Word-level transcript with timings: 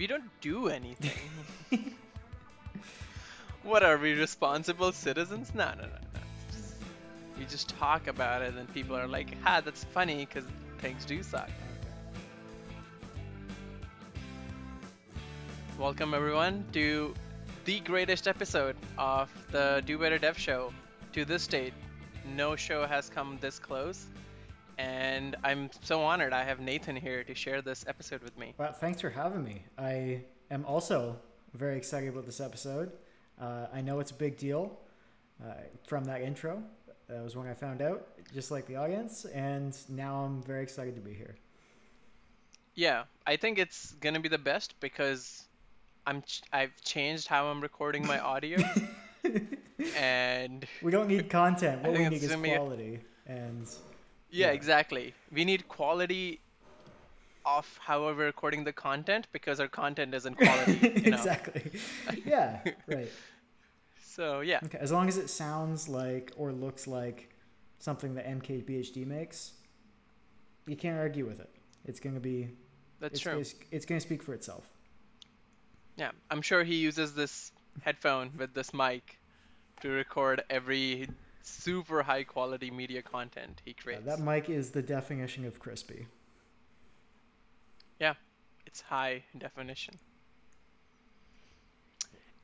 We 0.00 0.06
don't 0.06 0.30
do 0.40 0.68
anything. 0.68 1.12
what 3.62 3.82
are 3.82 3.98
we, 3.98 4.14
responsible 4.14 4.92
citizens? 4.92 5.52
No, 5.54 5.66
no, 5.76 5.82
no, 5.82 5.88
no. 5.88 6.20
Just- 6.50 6.74
we 7.36 7.44
just 7.44 7.68
talk 7.68 8.06
about 8.06 8.40
it, 8.40 8.54
and 8.54 8.72
people 8.72 8.96
are 8.96 9.06
like, 9.06 9.38
"Ha, 9.42 9.60
that's 9.60 9.84
funny," 9.84 10.24
because 10.24 10.44
things 10.78 11.04
do 11.04 11.22
suck. 11.22 11.50
Welcome 15.78 16.14
everyone 16.14 16.64
to 16.72 17.14
the 17.66 17.80
greatest 17.80 18.26
episode 18.26 18.76
of 18.96 19.30
the 19.50 19.82
Do 19.84 19.98
Better 19.98 20.16
Dev 20.16 20.38
Show. 20.38 20.72
To 21.12 21.26
this 21.26 21.46
date, 21.46 21.74
no 22.34 22.56
show 22.56 22.86
has 22.86 23.10
come 23.10 23.36
this 23.42 23.58
close, 23.58 24.06
and 24.80 25.36
I'm 25.44 25.70
so 25.82 26.00
honored 26.02 26.32
I 26.32 26.42
have 26.44 26.58
Nathan 26.60 26.96
here 26.96 27.22
to 27.24 27.34
share 27.34 27.60
this 27.60 27.84
episode 27.86 28.22
with 28.22 28.36
me. 28.38 28.54
Well, 28.56 28.72
thanks 28.72 29.00
for 29.00 29.10
having 29.10 29.44
me. 29.44 29.62
I 29.78 30.22
am 30.50 30.64
also 30.64 31.16
very 31.54 31.76
excited 31.76 32.08
about 32.08 32.24
this 32.24 32.40
episode. 32.40 32.92
Uh, 33.40 33.66
I 33.72 33.80
know 33.82 34.00
it's 34.00 34.10
a 34.10 34.14
big 34.14 34.38
deal 34.38 34.78
uh, 35.44 35.52
from 35.86 36.04
that 36.04 36.22
intro. 36.22 36.62
That 37.08 37.22
was 37.22 37.36
when 37.36 37.46
I 37.46 37.54
found 37.54 37.82
out, 37.82 38.06
just 38.32 38.50
like 38.50 38.66
the 38.66 38.76
audience, 38.76 39.24
and 39.26 39.76
now 39.88 40.24
I'm 40.24 40.42
very 40.42 40.62
excited 40.62 40.94
to 40.94 41.00
be 41.00 41.12
here. 41.12 41.34
Yeah, 42.74 43.04
I 43.26 43.36
think 43.36 43.58
it's 43.58 43.92
gonna 44.00 44.20
be 44.20 44.28
the 44.28 44.38
best 44.38 44.78
because 44.80 45.44
I'm 46.06 46.22
ch- 46.22 46.42
I've 46.52 46.80
changed 46.82 47.26
how 47.26 47.46
I'm 47.48 47.60
recording 47.60 48.06
my 48.06 48.20
audio, 48.20 48.58
and 49.96 50.64
We 50.82 50.92
don't 50.92 51.08
need 51.08 51.28
content. 51.28 51.82
What 51.84 51.92
we 51.92 52.08
need 52.08 52.22
is 52.22 52.30
gonna 52.30 52.48
a- 52.48 52.56
quality. 52.56 53.00
And 53.26 53.68
yeah, 54.30 54.46
Yeah. 54.46 54.52
exactly. 54.52 55.14
We 55.30 55.44
need 55.44 55.68
quality 55.68 56.40
of 57.44 57.78
how 57.78 58.04
we're 58.04 58.14
recording 58.14 58.64
the 58.64 58.72
content 58.72 59.26
because 59.32 59.60
our 59.60 59.68
content 59.68 60.14
isn't 60.14 60.36
quality. 60.36 60.78
You 61.04 61.10
know? 61.10 61.16
exactly. 61.16 61.72
yeah, 62.24 62.60
right. 62.86 63.10
So 64.02 64.40
yeah, 64.40 64.60
Okay, 64.64 64.78
as 64.78 64.92
long 64.92 65.08
as 65.08 65.16
it 65.16 65.28
sounds 65.30 65.88
like 65.88 66.32
or 66.36 66.52
looks 66.52 66.86
like 66.86 67.30
something 67.78 68.14
that 68.14 68.26
MKBHD 68.26 69.06
makes, 69.06 69.52
you 70.66 70.76
can't 70.76 70.98
argue 70.98 71.26
with 71.26 71.40
it. 71.40 71.50
It's 71.84 72.00
going 72.00 72.14
to 72.14 72.20
be 72.20 72.48
that's 73.00 73.14
it's, 73.14 73.22
true. 73.22 73.38
It's, 73.38 73.54
it's 73.70 73.86
going 73.86 74.00
to 74.00 74.06
speak 74.06 74.22
for 74.22 74.34
itself. 74.34 74.68
Yeah, 75.96 76.10
I'm 76.30 76.42
sure 76.42 76.64
he 76.64 76.76
uses 76.76 77.14
this 77.14 77.52
headphone 77.82 78.32
with 78.38 78.54
this 78.54 78.72
mic 78.74 79.18
to 79.82 79.88
record 79.90 80.42
every 80.50 81.08
super 81.42 82.02
high 82.02 82.24
quality 82.24 82.70
media 82.70 83.02
content 83.02 83.60
he 83.64 83.74
Yeah, 83.86 84.00
creates. 84.00 84.04
that 84.04 84.20
mic 84.20 84.48
is 84.48 84.70
the 84.70 84.82
definition 84.82 85.44
of 85.44 85.58
crispy. 85.58 86.06
Yeah, 88.00 88.14
it's 88.66 88.80
high 88.80 89.24
definition. 89.36 89.98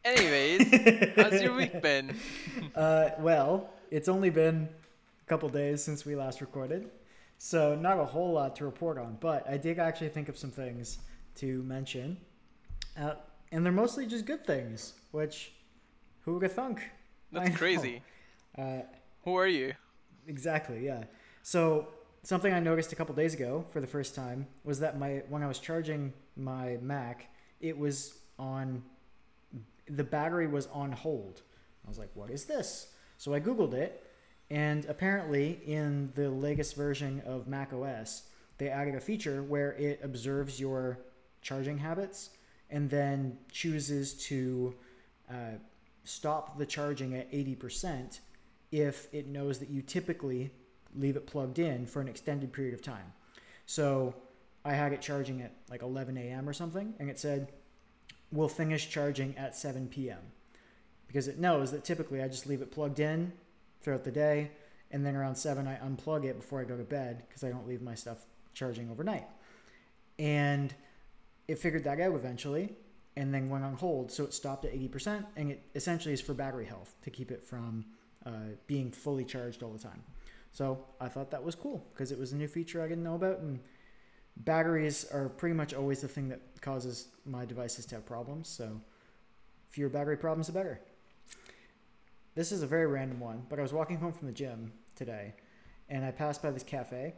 Anyways, 0.05 0.71
how's 1.17 1.41
your 1.41 1.55
week 1.55 1.81
been? 1.83 2.17
Uh, 2.75 3.11
well, 3.19 3.71
it's 3.91 4.09
only 4.09 4.31
been 4.31 4.69
a 5.23 5.29
couple 5.29 5.49
days 5.49 5.83
since 5.83 6.05
we 6.05 6.15
last 6.15 6.41
recorded, 6.41 6.91
so 7.39 7.75
not 7.75 7.99
a 7.99 8.05
whole 8.05 8.33
lot 8.33 8.55
to 8.57 8.65
report 8.65 8.99
on. 8.99 9.17
But 9.21 9.49
I 9.49 9.57
did 9.57 9.79
actually 9.79 10.11
think 10.11 10.29
of 10.29 10.37
some 10.37 10.51
things 10.51 10.99
to 11.37 11.63
mention, 11.63 12.19
uh, 12.99 13.15
and 13.53 13.65
they're 13.65 13.73
mostly 13.73 14.07
just 14.07 14.27
good 14.27 14.47
things. 14.47 14.95
Which, 15.13 15.53
who 16.23 16.35
would 16.35 16.43
have 16.43 16.53
thunk? 16.53 16.83
That's 17.33 17.57
crazy. 17.57 18.03
Uh, 18.59 18.81
Who 19.25 19.35
are 19.35 19.47
you? 19.47 19.75
Exactly, 20.27 20.85
yeah. 20.85 21.05
So 21.43 21.89
something 22.23 22.53
I 22.53 22.61
noticed 22.61 22.93
a 22.93 22.97
couple 22.97 23.15
days 23.15 23.35
ago 23.35 23.65
for 23.71 23.81
the 23.81 23.87
first 23.87 24.15
time 24.15 24.47
was 24.65 24.81
that 24.81 24.99
my 24.99 25.23
when 25.29 25.43
I 25.43 25.47
was 25.47 25.59
charging 25.59 26.13
my 26.37 26.79
Mac, 26.81 27.29
it 27.61 27.77
was 27.77 28.19
on 28.39 28.83
the 29.89 30.05
battery 30.05 30.47
was 30.47 30.67
on 30.69 30.93
hold. 30.93 31.43
I 31.85 31.89
was 31.89 31.99
like, 31.99 32.11
"What 32.15 32.31
is 32.31 32.45
this?" 32.45 32.93
So 33.19 33.35
I 33.35 33.41
googled 33.41 33.75
it, 33.75 34.05
and 34.51 34.85
apparently 34.87 35.61
in 35.67 36.13
the 36.15 36.31
latest 36.31 36.75
version 36.75 37.23
of 37.27 37.47
Mac 37.47 37.73
OS, 37.73 38.25
they 38.59 38.69
added 38.69 38.95
a 38.95 39.01
feature 39.01 39.43
where 39.43 39.73
it 39.75 40.01
observes 40.03 40.59
your 40.59 40.99
charging 41.43 41.79
habits 41.79 42.31
and 42.71 42.91
then 42.91 43.39
chooses 43.53 44.15
to 44.15 44.75
uh, 45.31 45.59
stop 46.05 46.59
the 46.59 46.67
charging 46.67 47.15
at 47.15 47.31
80% 47.31 48.19
if 48.73 49.13
it 49.13 49.27
knows 49.27 49.59
that 49.59 49.71
you 49.71 49.83
typically 49.83 50.51
leave 50.95 51.17
it 51.17 51.27
plugged 51.27 51.59
in 51.59 51.87
for 51.87 52.01
an 52.01 52.09
extended 52.09 52.53
period 52.53 52.75
of 52.75 52.83
time. 52.83 53.13
So 53.67 54.15
I 54.65 54.73
had 54.73 54.93
it 54.93 55.01
charging 55.01 55.43
at 55.43 55.53
like 55.71 55.83
11 55.83 56.17
a.m. 56.17 56.49
or 56.49 56.53
something, 56.53 56.95
and 56.99 57.09
it 57.09 57.19
said, 57.19 57.53
we'll 58.33 58.49
finish 58.49 58.89
charging 58.89 59.37
at 59.37 59.55
7 59.55 59.89
p.m. 59.89 60.19
Because 61.07 61.29
it 61.29 61.39
knows 61.39 61.71
that 61.71 61.85
typically 61.85 62.23
I 62.23 62.29
just 62.29 62.47
leave 62.47 62.63
it 62.63 62.73
plugged 62.73 63.01
in 63.01 63.33
throughout 63.81 64.05
the 64.05 64.11
day, 64.11 64.51
and 64.91 65.05
then 65.05 65.15
around 65.15 65.37
7 65.37 65.67
I 65.67 65.77
unplug 65.77 66.25
it 66.25 66.37
before 66.37 66.61
I 66.61 66.65
go 66.65 66.77
to 66.77 66.85
bed 66.85 67.25
because 67.29 67.45
I 67.45 67.51
don't 67.51 67.67
leave 67.69 67.83
my 67.83 67.95
stuff 67.95 68.25
charging 68.55 68.91
overnight. 68.91 69.27
And 70.19 70.75
it 71.47 71.59
figured 71.59 71.85
that 71.85 72.01
out 72.01 72.15
eventually 72.15 72.75
and 73.17 73.33
then 73.33 73.49
went 73.49 73.65
on 73.65 73.75
hold. 73.75 74.11
So 74.11 74.25
it 74.25 74.35
stopped 74.35 74.65
at 74.65 74.75
80%, 74.75 75.25
and 75.37 75.51
it 75.51 75.63
essentially 75.75 76.13
is 76.13 76.21
for 76.21 76.35
battery 76.35 76.67
health 76.67 76.95
to 77.03 77.11
keep 77.11 77.31
it 77.31 77.45
from 77.45 77.85
uh, 78.27 78.31
being 78.67 78.91
fully 78.91 79.25
charged 79.25 79.63
all 79.63 79.71
the 79.71 79.79
time. 79.79 80.03
So 80.53 80.85
I 81.01 81.09
thought 81.09 81.31
that 81.31 81.43
was 81.43 81.55
cool 81.55 81.87
because 81.93 82.13
it 82.13 82.19
was 82.19 82.33
a 82.33 82.37
new 82.37 82.49
feature 82.49 82.83
I 82.83 82.89
didn't 82.89 83.05
know 83.05 83.15
about, 83.15 83.39
and 83.39 83.61
batteries 84.39 85.07
are 85.13 85.29
pretty 85.29 85.55
much 85.55 85.73
always 85.73 86.01
the 86.01 86.09
thing 86.09 86.29
that 86.29 86.41
causes 86.61 87.09
my 87.25 87.45
devices 87.45 87.87
to 87.87 87.95
have 87.95 88.07
problems. 88.07 88.49
So 88.49 88.81
fewer 89.71 89.89
battery 89.89 90.17
problems, 90.17 90.47
the 90.49 90.53
better. 90.53 90.81
This 92.35 92.53
is 92.53 92.63
a 92.63 92.67
very 92.67 92.87
random 92.87 93.21
one, 93.21 93.45
but 93.49 93.59
I 93.59 93.63
was 93.63 93.73
walking 93.73 93.99
home 93.99 94.13
from 94.13 94.27
the 94.27 94.35
gym 94.35 94.73
today, 94.95 95.35
and 95.89 96.05
I 96.05 96.11
passed 96.11 96.43
by 96.43 96.51
this 96.51 96.63
cafe, 96.63 97.15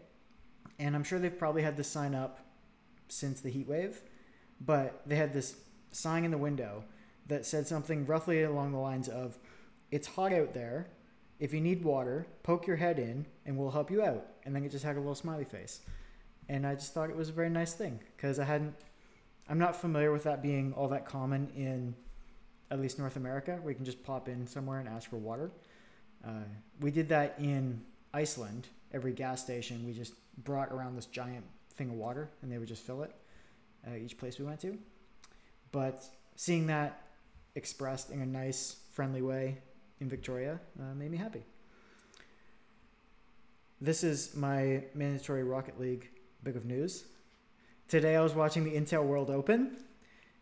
and 0.78 0.94
I'm 0.94 1.02
sure 1.02 1.19
they've 1.19 1.38
probably 1.38 1.62
had 1.62 1.76
this 1.76 1.88
sign 1.88 2.14
up 2.14 2.40
since 3.08 3.40
the 3.40 3.50
heat 3.50 3.66
wave, 3.66 4.02
but 4.60 5.02
they 5.06 5.16
had 5.16 5.32
this 5.32 5.56
sign 5.90 6.25
in 6.25 6.30
the 6.30 6.38
window 6.38 6.84
that 7.26 7.46
said 7.46 7.66
something 7.66 8.06
roughly 8.06 8.42
along 8.42 8.72
the 8.72 8.78
lines 8.78 9.08
of, 9.08 9.38
"It's 9.90 10.06
hot 10.06 10.32
out 10.32 10.54
there. 10.54 10.88
If 11.38 11.53
you 11.53 11.60
need 11.60 11.84
water, 11.84 12.26
poke 12.43 12.66
your 12.66 12.76
head 12.76 12.99
in, 12.99 13.26
and 13.47 13.56
we'll 13.56 13.71
help 13.71 13.91
you 13.91 14.03
out." 14.03 14.26
And 14.44 14.54
then 14.54 14.65
it 14.65 14.71
just 14.71 14.84
had 14.84 14.97
a 14.97 14.99
little 14.99 15.15
smiley 15.15 15.44
face, 15.44 15.81
and 16.49 16.66
I 16.66 16.75
just 16.75 16.94
thought 16.94 17.10
it 17.10 17.16
was 17.16 17.28
a 17.28 17.32
very 17.32 17.50
nice 17.50 17.75
thing 17.75 18.00
because 18.16 18.38
I 18.38 18.44
hadn't. 18.44 18.75
I'm 19.49 19.59
not 19.59 19.76
familiar 19.76 20.12
with 20.12 20.25
that 20.25 20.43
being 20.43 20.72
all 20.75 20.88
that 20.88 21.06
common 21.06 21.50
in 21.56 21.94
at 22.71 22.81
least 22.81 22.99
North 22.99 23.16
America, 23.16 23.59
where 23.62 23.71
you 23.71 23.76
can 23.76 23.84
just 23.84 24.03
pop 24.04 24.28
in 24.28 24.47
somewhere 24.47 24.81
and 24.81 24.88
ask 24.88 25.09
for 25.09 25.16
water. 25.16 25.50
Uh, 26.26 26.44
we 26.81 26.91
did 26.91 27.09
that 27.09 27.34
in 27.38 27.81
Iceland. 28.12 28.69
Every 28.93 29.12
gas 29.12 29.43
station, 29.43 29.87
we 29.87 29.93
just 29.93 30.15
brought 30.44 30.70
around 30.70 30.97
this 30.97 31.06
giant 31.06 31.44
thing 31.75 31.91
of 31.91 31.97
water, 31.97 32.28
and 32.43 32.50
they 32.50 32.59
would 32.59 32.69
just 32.69 32.82
fill 32.82 33.03
it 33.03 33.15
uh, 33.87 33.94
each 33.94 34.19
place 34.19 34.38
we 34.38 34.44
went 34.44 34.60
to. 34.60 34.76
But 35.72 36.05
seeing 36.37 36.66
that 36.66 37.03
expressed 37.55 38.10
in 38.10 38.20
a 38.20 38.26
nice, 38.26 38.76
friendly 38.93 39.22
way 39.22 39.59
in 40.00 40.09
Victoria 40.09 40.59
uh, 40.81 40.94
made 40.94 41.10
me 41.10 41.16
happy. 41.16 41.44
This 43.81 44.03
is 44.03 44.34
my 44.34 44.84
mandatory 44.94 45.44
Rocket 45.44 45.78
League 45.81 46.10
bit 46.42 46.56
of 46.56 46.64
news. 46.64 47.04
Today 47.86 48.16
I 48.16 48.22
was 48.22 48.34
watching 48.34 48.64
the 48.64 48.72
Intel 48.72 49.04
World 49.04 49.31
Open, 49.31 49.78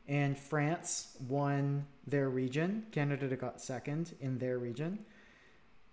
and 0.08 0.38
France 0.38 1.16
won 1.28 1.86
their 2.06 2.28
region. 2.28 2.86
Canada 2.92 3.34
got 3.36 3.60
second 3.60 4.14
in 4.20 4.38
their 4.38 4.58
region. 4.58 4.98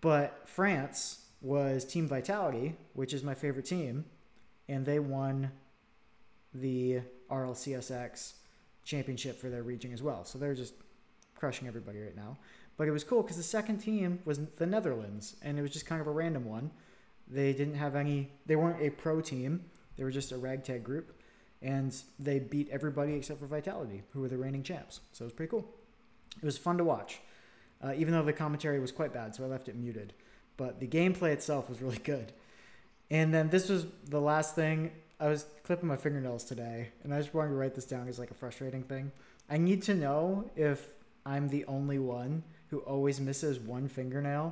But 0.02 0.44
France 0.46 1.25
was 1.41 1.85
Team 1.85 2.07
Vitality, 2.07 2.75
which 2.94 3.13
is 3.13 3.23
my 3.23 3.34
favorite 3.34 3.66
team, 3.66 4.06
and 4.69 4.85
they 4.85 5.00
won 5.00 5.52
the 6.53 7.02
RLCSX 7.29 8.34
championship 8.84 9.40
for 9.40 9.49
their 9.49 9.64
region 9.64 9.93
as 9.93 10.02
well. 10.02 10.23
So 10.26 10.38
they're 10.38 10.55
just 10.55 10.73
crushing 11.35 11.67
everybody 11.67 11.99
right 11.99 12.16
now. 12.16 12.38
But 12.78 12.87
it 12.87 12.91
was 12.91 13.03
cool 13.03 13.22
because 13.22 13.37
the 13.37 13.43
second 13.43 13.78
team 13.78 14.20
was 14.25 14.40
the 14.58 14.66
Netherlands, 14.66 15.35
and 15.41 15.59
it 15.59 15.61
was 15.61 15.72
just 15.72 15.85
kind 15.85 16.02
of 16.02 16.08
a 16.08 16.11
random 16.11 16.46
one. 16.46 16.72
They 17.28 17.53
didn't 17.53 17.75
have 17.75 17.96
any, 17.96 18.31
they 18.46 18.55
weren't 18.55 18.81
a 18.81 18.90
pro 18.90 19.22
team, 19.22 19.66
they 19.96 20.03
were 20.03 20.11
just 20.11 20.31
a 20.31 20.37
ragtag 20.37 20.84
group, 20.84 21.16
and 21.61 21.96
they 22.20 22.40
beat 22.40 22.70
everybody 22.72 23.14
except 23.14 23.40
for 23.40 23.46
Vitality, 23.46 24.03
who 24.11 24.22
were 24.22 24.28
the 24.28 24.37
reigning 24.37 24.64
champs. 24.64 25.02
So 25.14 25.23
it 25.23 25.28
was 25.28 25.34
pretty 25.34 25.52
cool. 25.52 25.70
It 26.41 26.46
was 26.46 26.58
fun 26.58 26.78
to 26.78 26.84
watch, 26.84 27.20
uh, 27.84 27.93
even 27.96 28.14
though 28.14 28.23
the 28.23 28.34
commentary 28.34 28.79
was 28.79 28.91
quite 28.91 29.14
bad, 29.14 29.35
so 29.35 29.43
I 29.43 29.47
left 29.47 29.69
it 29.69 29.76
muted. 29.76 30.14
But 30.58 30.79
the 30.79 30.87
gameplay 30.87 31.31
itself 31.31 31.69
was 31.69 31.81
really 31.81 31.99
good. 32.03 32.34
And 33.09 33.34
then 33.34 33.49
this 33.49 33.69
was 33.69 33.85
the 34.05 34.19
last 34.19 34.55
thing. 34.55 34.91
I 35.19 35.28
was 35.28 35.46
clipping 35.64 35.87
my 35.87 35.96
fingernails 35.96 36.43
today, 36.43 36.90
and 37.03 37.14
I 37.14 37.19
just 37.19 37.34
wanted 37.34 37.49
to 37.49 37.55
write 37.55 37.76
this 37.76 37.85
down 37.85 38.08
as 38.08 38.17
like 38.17 38.31
a 38.31 38.34
frustrating 38.34 38.84
thing. 38.84 39.11
I 39.49 39.58
need 39.58 39.84
to 39.84 39.93
know 39.93 40.49
if 40.55 40.87
I'm 41.26 41.47
the 41.47 41.66
only 41.66 41.99
one 41.99 42.43
who 42.73 42.79
always 42.79 43.22
misses 43.22 43.59
one 43.59 43.87
fingernail 43.87 44.52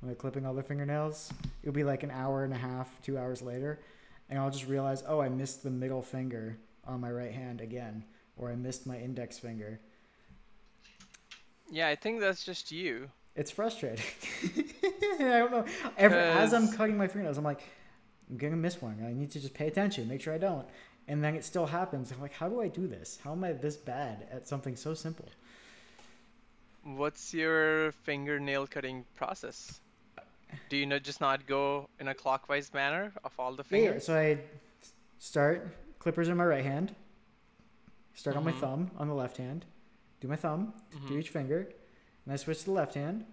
when 0.00 0.08
they're 0.08 0.16
clipping 0.16 0.46
other 0.46 0.62
fingernails. 0.62 1.30
It'll 1.62 1.74
be 1.74 1.84
like 1.84 2.02
an 2.02 2.10
hour 2.10 2.44
and 2.44 2.54
a 2.54 2.56
half, 2.56 2.98
two 3.02 3.18
hours 3.18 3.42
later, 3.42 3.78
and 4.30 4.38
I'll 4.38 4.50
just 4.50 4.66
realize, 4.66 5.04
oh, 5.06 5.20
I 5.20 5.28
missed 5.28 5.62
the 5.62 5.70
middle 5.70 6.00
finger 6.00 6.56
on 6.86 6.98
my 6.98 7.10
right 7.10 7.32
hand 7.32 7.60
again. 7.60 8.04
or 8.38 8.50
I 8.50 8.54
missed 8.54 8.86
my 8.86 8.96
index 8.96 9.38
finger. 9.38 9.80
Yeah, 11.70 11.88
I 11.88 11.96
think 11.96 12.20
that's 12.20 12.42
just 12.42 12.72
you. 12.72 13.10
It's 13.36 13.50
frustrating. 13.50 14.04
I 15.20 15.38
don't 15.38 15.50
know. 15.50 15.64
Every, 15.98 16.16
as 16.16 16.54
I'm 16.54 16.72
cutting 16.72 16.96
my 16.96 17.06
fingernails, 17.06 17.36
I'm 17.36 17.44
like, 17.44 17.62
I'm 18.30 18.38
gonna 18.38 18.56
miss 18.56 18.80
one. 18.80 19.04
I 19.06 19.12
need 19.12 19.30
to 19.32 19.40
just 19.40 19.52
pay 19.52 19.66
attention, 19.66 20.08
make 20.08 20.22
sure 20.22 20.32
I 20.32 20.38
don't. 20.38 20.66
And 21.06 21.22
then 21.22 21.34
it 21.34 21.44
still 21.44 21.66
happens. 21.66 22.12
I'm 22.12 22.20
like, 22.22 22.32
how 22.32 22.48
do 22.48 22.62
I 22.62 22.68
do 22.68 22.86
this? 22.86 23.18
How 23.22 23.32
am 23.32 23.44
I 23.44 23.52
this 23.52 23.76
bad 23.76 24.26
at 24.32 24.48
something 24.48 24.74
so 24.76 24.94
simple? 24.94 25.28
What's 26.96 27.34
your 27.34 27.92
fingernail 27.92 28.66
cutting 28.66 29.04
process? 29.14 29.80
Do 30.70 30.76
you 30.78 30.86
know 30.86 30.98
just 30.98 31.20
not 31.20 31.46
go 31.46 31.86
in 32.00 32.08
a 32.08 32.14
clockwise 32.14 32.72
manner 32.72 33.12
of 33.24 33.32
all 33.38 33.52
the 33.52 33.64
Yeah, 33.70 33.76
yeah, 33.78 33.84
fingers? 33.88 34.04
so 34.06 34.16
I 34.18 34.38
start 35.18 35.68
clippers 35.98 36.28
in 36.30 36.36
my 36.38 36.44
right 36.46 36.64
hand, 36.64 36.94
start 38.14 38.36
on 38.36 38.44
my 38.44 38.52
Mhm. 38.52 38.60
thumb 38.60 38.90
on 38.96 39.08
the 39.08 39.14
left 39.14 39.36
hand, 39.36 39.66
do 40.20 40.28
my 40.28 40.36
thumb, 40.36 40.72
do 41.06 41.14
Mhm. 41.14 41.20
each 41.20 41.28
finger, 41.28 41.68
and 42.24 42.32
I 42.32 42.36
switch 42.36 42.60
to 42.60 42.64
the 42.66 42.70
left 42.72 42.94
hand, 42.94 43.26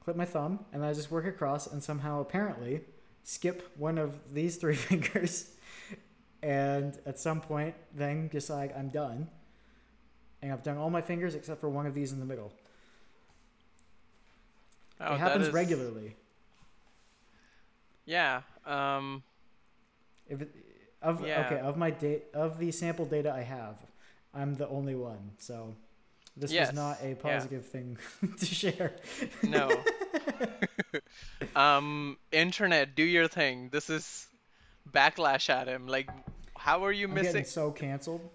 clip 0.00 0.16
my 0.16 0.24
thumb, 0.24 0.64
and 0.72 0.80
then 0.82 0.88
I 0.90 0.92
just 0.94 1.10
work 1.10 1.26
across 1.26 1.66
and 1.66 1.82
somehow 1.82 2.20
apparently 2.20 2.84
skip 3.24 3.76
one 3.76 3.98
of 3.98 4.32
these 4.32 4.56
three 4.56 4.76
fingers. 4.90 5.56
And 6.42 6.96
at 7.04 7.18
some 7.18 7.40
point, 7.40 7.74
then 7.92 8.30
just 8.30 8.48
like 8.48 8.76
I'm 8.76 8.90
done. 8.90 9.28
And 10.40 10.52
I've 10.52 10.62
done 10.62 10.76
all 10.76 10.88
my 10.90 11.02
fingers 11.02 11.34
except 11.34 11.60
for 11.60 11.68
one 11.68 11.84
of 11.84 11.94
these 11.94 12.12
in 12.12 12.20
the 12.20 12.24
middle. 12.24 12.52
Oh, 15.00 15.14
it 15.14 15.18
happens 15.18 15.46
is- 15.48 15.52
regularly. 15.54 16.16
Yeah. 18.04 18.42
Um. 18.66 19.22
If 20.28 20.42
it, 20.42 20.54
of 21.02 21.24
Yeah. 21.26 21.46
okay, 21.46 21.60
of 21.60 21.76
my 21.76 21.90
date 21.90 22.24
of 22.34 22.58
the 22.58 22.70
sample 22.72 23.04
data 23.04 23.32
I 23.32 23.42
have, 23.42 23.76
I'm 24.34 24.54
the 24.56 24.68
only 24.68 24.94
one. 24.94 25.30
So 25.38 25.74
this 26.36 26.50
Yes, 26.52 26.68
was 26.68 26.76
not 26.76 27.02
a 27.02 27.10
yeah. 27.10 27.14
positive 27.14 27.66
thing 27.66 27.98
to 28.38 28.46
share. 28.46 28.92
No. 29.42 29.70
um. 31.56 32.16
Internet, 32.32 32.94
do 32.94 33.02
your 33.02 33.28
thing. 33.28 33.68
This 33.70 33.90
is 33.90 34.26
backlash 34.90 35.48
at 35.50 35.68
him. 35.68 35.86
Like, 35.86 36.08
how 36.56 36.84
are 36.84 36.92
you 36.92 37.08
I'm 37.08 37.14
missing? 37.14 37.32
getting 37.32 37.44
so 37.44 37.70
canceled. 37.70 38.28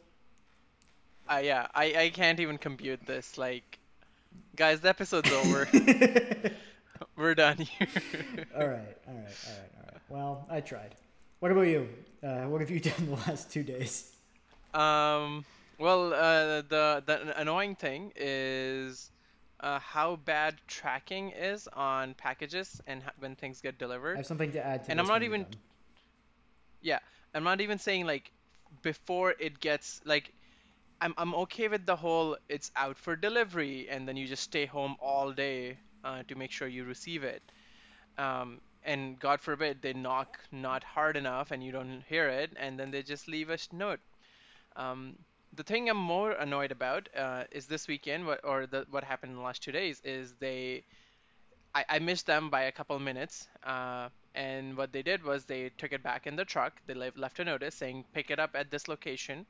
Uh, 1.29 1.41
yeah, 1.43 1.67
I, 1.73 1.85
I 1.97 2.09
can't 2.09 2.39
even 2.41 2.57
compute 2.57 3.05
this. 3.05 3.37
Like, 3.37 3.79
guys, 4.55 4.79
the 4.81 4.89
episode's 4.89 5.31
over. 5.31 5.67
We're 7.15 7.35
done 7.35 7.57
here. 7.57 7.87
all 8.55 8.67
right, 8.67 8.97
all 9.07 9.13
right, 9.13 9.37
all 9.47 9.53
right, 9.53 9.71
all 9.77 9.83
right. 9.83 10.01
Well, 10.09 10.47
I 10.49 10.61
tried. 10.61 10.95
What 11.39 11.51
about 11.51 11.67
you? 11.67 11.89
Uh, 12.23 12.43
what 12.43 12.61
have 12.61 12.69
you 12.71 12.79
done 12.91 13.05
the 13.05 13.15
last 13.15 13.51
two 13.51 13.63
days? 13.63 14.11
Um, 14.73 15.45
well, 15.77 16.13
uh, 16.13 16.61
the 16.61 17.03
the 17.05 17.39
annoying 17.39 17.75
thing 17.75 18.13
is 18.15 19.11
uh, 19.59 19.79
how 19.79 20.15
bad 20.17 20.55
tracking 20.67 21.31
is 21.31 21.67
on 21.73 22.13
packages 22.15 22.81
and 22.87 23.01
h- 23.03 23.09
when 23.19 23.35
things 23.35 23.61
get 23.61 23.77
delivered. 23.77 24.15
I 24.15 24.17
have 24.19 24.25
something 24.25 24.51
to 24.53 24.65
add 24.65 24.85
to 24.85 24.91
And 24.91 24.99
I'm 24.99 25.07
not 25.07 25.23
even-. 25.23 25.45
Yeah, 26.81 26.99
I'm 27.33 27.43
not 27.43 27.61
even 27.61 27.79
saying 27.79 28.05
like 28.05 28.31
before 28.81 29.35
it 29.39 29.59
gets 29.59 30.01
like 30.05 30.33
I'm 31.03 31.13
I'm 31.17 31.35
okay 31.45 31.67
with 31.67 31.85
the 31.85 31.95
whole 31.95 32.37
it's 32.49 32.71
out 32.75 32.97
for 32.97 33.15
delivery 33.15 33.89
and 33.89 34.07
then 34.07 34.17
you 34.17 34.27
just 34.27 34.43
stay 34.43 34.65
home 34.65 34.95
all 34.99 35.31
day 35.33 35.77
uh, 36.03 36.23
to 36.29 36.35
make 36.35 36.51
sure 36.51 36.67
you 36.67 36.85
receive 36.85 37.23
it. 37.23 37.43
Um, 38.17 38.61
and 38.83 39.19
God 39.19 39.41
forbid 39.41 39.81
they 39.81 39.93
knock 39.93 40.39
not 40.51 40.83
hard 40.83 41.17
enough 41.17 41.51
and 41.51 41.63
you 41.63 41.71
don't 41.71 42.03
hear 42.09 42.29
it 42.29 42.51
and 42.57 42.79
then 42.79 42.91
they 42.91 43.03
just 43.03 43.27
leave 43.29 43.49
a 43.51 43.59
note. 43.73 44.01
Um, 44.77 45.17
the 45.53 45.63
thing 45.63 45.89
I'm 45.89 45.97
more 45.97 46.33
annoyed 46.33 46.71
about 46.71 47.09
uh, 47.17 47.45
is 47.51 47.67
this 47.67 47.87
weekend 47.87 48.27
or 48.43 48.67
the 48.67 48.87
what 48.91 49.03
happened 49.05 49.31
in 49.33 49.37
the 49.37 49.43
last 49.43 49.63
two 49.63 49.73
days 49.73 50.01
is 50.05 50.35
they 50.39 50.85
I, 51.75 51.85
I 51.89 51.99
missed 51.99 52.25
them 52.25 52.49
by 52.49 52.63
a 52.63 52.71
couple 52.71 52.97
minutes. 52.99 53.47
Uh, 53.63 54.09
and 54.35 54.75
what 54.77 54.91
they 54.91 55.03
did 55.03 55.23
was 55.23 55.45
they 55.45 55.69
took 55.77 55.91
it 55.91 56.03
back 56.03 56.25
in 56.27 56.35
the 56.35 56.45
truck. 56.45 56.81
They 56.87 56.93
left 56.95 57.39
a 57.39 57.45
notice 57.45 57.75
saying, 57.75 58.05
pick 58.13 58.31
it 58.31 58.39
up 58.39 58.55
at 58.55 58.71
this 58.71 58.87
location, 58.87 59.45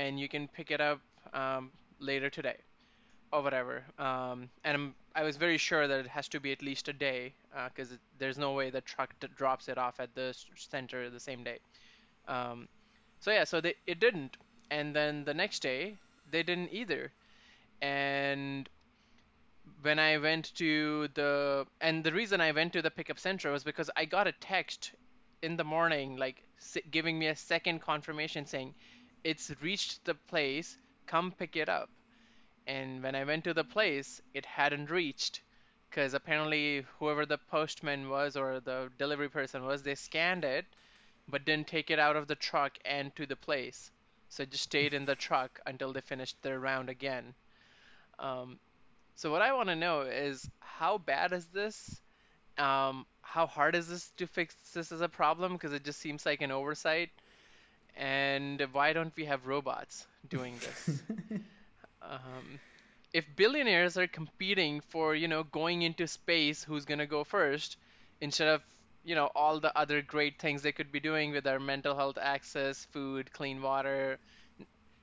and 0.00 0.18
you 0.22 0.28
can 0.34 0.48
pick 0.48 0.70
it 0.76 0.80
up 0.80 1.00
um, 1.42 1.70
later 2.10 2.30
today, 2.38 2.58
or 3.32 3.40
whatever. 3.46 3.76
Um, 3.98 4.48
and 4.64 4.74
I'm, 4.76 4.94
I 5.14 5.22
was 5.28 5.36
very 5.36 5.58
sure 5.58 5.84
that 5.90 6.00
it 6.04 6.10
has 6.16 6.26
to 6.28 6.40
be 6.40 6.52
at 6.52 6.62
least 6.70 6.88
a 6.88 6.92
day, 6.92 7.34
because 7.68 7.90
there's 8.18 8.38
no 8.46 8.50
way 8.58 8.70
the 8.70 8.80
truck 8.92 9.10
drops 9.36 9.68
it 9.68 9.78
off 9.78 10.00
at 10.00 10.14
the 10.14 10.28
center 10.56 11.10
the 11.10 11.20
same 11.30 11.42
day. 11.50 11.58
Um, 12.28 12.68
so 13.20 13.30
yeah, 13.30 13.44
so 13.44 13.60
they, 13.60 13.74
it 13.86 14.00
didn't. 14.00 14.36
And 14.70 14.94
then 14.94 15.24
the 15.24 15.34
next 15.34 15.62
day, 15.62 15.96
they 16.30 16.42
didn't 16.42 16.70
either. 16.72 17.12
And 17.82 18.68
when 19.82 19.98
I 19.98 20.18
went 20.18 20.54
to 20.56 21.08
the 21.14 21.66
and 21.80 22.04
the 22.04 22.12
reason 22.12 22.40
I 22.40 22.52
went 22.52 22.72
to 22.74 22.82
the 22.82 22.90
pickup 22.90 23.18
center 23.18 23.50
was 23.50 23.64
because 23.64 23.90
I 23.96 24.04
got 24.04 24.26
a 24.26 24.32
text 24.32 24.92
in 25.42 25.56
the 25.56 25.64
morning 25.64 26.16
like 26.16 26.42
giving 26.90 27.18
me 27.18 27.28
a 27.28 27.36
second 27.36 27.80
confirmation 27.80 28.46
saying 28.46 28.74
it's 29.24 29.50
reached 29.62 30.04
the 30.04 30.14
place 30.14 30.78
come 31.06 31.32
pick 31.32 31.56
it 31.56 31.68
up 31.68 31.90
and 32.66 33.02
when 33.02 33.14
I 33.14 33.24
went 33.24 33.44
to 33.44 33.54
the 33.54 33.64
place 33.64 34.20
it 34.34 34.46
hadn't 34.46 34.90
reached 34.90 35.42
because 35.90 36.14
apparently 36.14 36.86
whoever 36.98 37.26
the 37.26 37.38
postman 37.38 38.08
was 38.08 38.36
or 38.36 38.60
the 38.60 38.90
delivery 38.98 39.28
person 39.30 39.64
was 39.64 39.82
they 39.82 39.94
scanned 39.96 40.44
it 40.44 40.66
but 41.28 41.44
didn't 41.44 41.68
take 41.68 41.90
it 41.90 41.98
out 41.98 42.16
of 42.16 42.28
the 42.28 42.36
truck 42.36 42.78
and 42.84 43.14
to 43.16 43.26
the 43.26 43.36
place 43.36 43.90
so 44.28 44.42
it 44.44 44.50
just 44.50 44.64
stayed 44.64 44.94
in 44.94 45.04
the 45.06 45.14
truck 45.26 45.60
until 45.66 45.92
they 45.92 46.00
finished 46.00 46.40
their 46.42 46.60
round 46.60 46.88
again 46.88 47.34
um, 48.18 48.58
so 49.16 49.30
what 49.30 49.42
I 49.42 49.52
want 49.52 49.68
to 49.68 49.76
know 49.76 50.02
is 50.02 50.48
how 50.60 50.98
bad 50.98 51.32
is 51.32 51.46
this? 51.46 52.00
Um, 52.58 53.06
how 53.22 53.46
hard 53.46 53.74
is 53.74 53.88
this 53.88 54.10
to 54.18 54.26
fix 54.26 54.54
this 54.74 54.92
as 54.92 55.00
a 55.00 55.08
problem? 55.08 55.54
Because 55.54 55.72
it 55.72 55.84
just 55.84 56.00
seems 56.00 56.26
like 56.26 56.42
an 56.42 56.50
oversight. 56.50 57.10
And 57.96 58.60
why 58.72 58.92
don't 58.92 59.14
we 59.16 59.24
have 59.26 59.46
robots 59.46 60.06
doing 60.28 60.58
this? 60.58 61.02
um, 62.02 62.60
if 63.12 63.24
billionaires 63.36 63.96
are 63.96 64.06
competing 64.06 64.80
for, 64.80 65.14
you 65.14 65.28
know, 65.28 65.44
going 65.44 65.82
into 65.82 66.06
space, 66.06 66.64
who's 66.64 66.84
gonna 66.84 67.06
go 67.06 67.24
first, 67.24 67.76
instead 68.20 68.48
of, 68.48 68.62
you 69.04 69.14
know, 69.14 69.30
all 69.34 69.60
the 69.60 69.76
other 69.78 70.02
great 70.02 70.38
things 70.40 70.62
they 70.62 70.72
could 70.72 70.92
be 70.92 71.00
doing 71.00 71.32
with 71.32 71.44
their 71.44 71.60
mental 71.60 71.96
health 71.96 72.18
access, 72.20 72.84
food, 72.86 73.32
clean 73.32 73.62
water. 73.62 74.18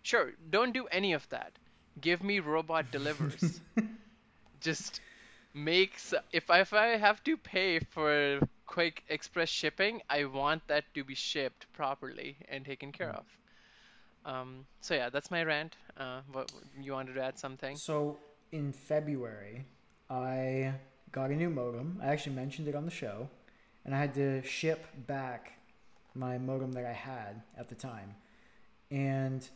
Sure, 0.03 0.32
don't 0.50 0.74
do 0.74 0.88
any 0.88 1.13
of 1.13 1.27
that. 1.29 1.53
Give 2.01 2.24
me 2.24 2.39
robot 2.39 2.91
delivers 2.91 3.62
just 4.62 5.01
makes 5.53 6.13
if 6.32 6.50
I, 6.50 6.62
if 6.62 6.74
I 6.74 6.98
have 6.98 7.24
to 7.24 7.38
pay 7.38 7.79
for 7.79 8.39
quick 8.67 9.03
express 9.09 9.50
shipping, 9.50 10.01
I 10.09 10.25
want 10.25 10.67
that 10.67 10.83
to 10.93 11.03
be 11.03 11.15
shipped 11.15 11.65
properly 11.74 12.38
and 12.50 12.63
taken 12.65 12.91
care 12.91 13.12
of. 13.12 13.25
Um, 14.25 14.65
so 14.81 14.93
yeah, 14.93 15.09
that's 15.09 15.31
my 15.31 15.43
rant. 15.43 15.75
Uh, 15.97 16.19
what 16.31 16.51
you 16.79 16.91
wanted 16.91 17.13
to 17.13 17.24
add 17.24 17.39
something? 17.39 17.75
So 17.77 18.17
in 18.51 18.71
February, 18.74 19.65
I 20.09 20.74
got 21.12 21.31
a 21.31 21.36
new 21.36 21.50
modem. 21.50 22.00
I 22.03 22.07
actually 22.07 22.36
mentioned 22.36 22.67
it 22.67 22.75
on 22.75 22.86
the 22.86 22.91
show, 22.91 23.29
and 23.86 23.95
I 23.95 24.00
had 24.00 24.13
to 24.15 24.43
ship 24.43 24.86
back 25.07 25.53
my 26.13 26.38
modem 26.38 26.74
that 26.74 26.86
I 26.86 26.93
had 26.93 27.41
at 27.57 27.69
the 27.69 27.75
time. 27.75 28.15
And 28.91 29.47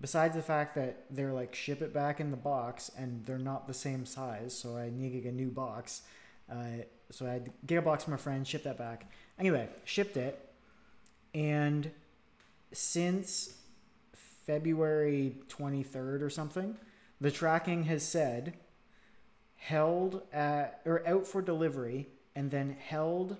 besides 0.00 0.36
the 0.36 0.42
fact 0.42 0.74
that 0.76 1.04
they're 1.10 1.32
like 1.32 1.54
ship 1.54 1.82
it 1.82 1.92
back 1.92 2.20
in 2.20 2.30
the 2.30 2.36
box 2.36 2.90
and 2.96 3.24
they're 3.24 3.38
not 3.38 3.66
the 3.66 3.74
same 3.74 4.06
size, 4.06 4.56
so 4.56 4.76
I 4.76 4.90
needed 4.90 5.24
a 5.24 5.32
new 5.32 5.50
box. 5.50 6.02
Uh, 6.50 6.84
so 7.12 7.26
I 7.26 7.30
had 7.30 7.52
get 7.66 7.78
a 7.78 7.82
box 7.82 8.04
from 8.04 8.14
a 8.14 8.18
friend, 8.18 8.46
ship 8.46 8.64
that 8.64 8.78
back. 8.78 9.10
Anyway, 9.38 9.68
shipped 9.84 10.16
it, 10.16 10.38
and 11.34 11.90
since 12.72 13.54
February 14.46 15.36
23rd 15.48 16.22
or 16.22 16.30
something, 16.30 16.76
the 17.20 17.30
tracking 17.30 17.84
has 17.84 18.02
said 18.02 18.54
held 19.56 20.22
at 20.32 20.80
or 20.84 21.06
out 21.06 21.26
for 21.26 21.40
delivery 21.40 22.08
and 22.34 22.50
then 22.50 22.76
held 22.88 23.36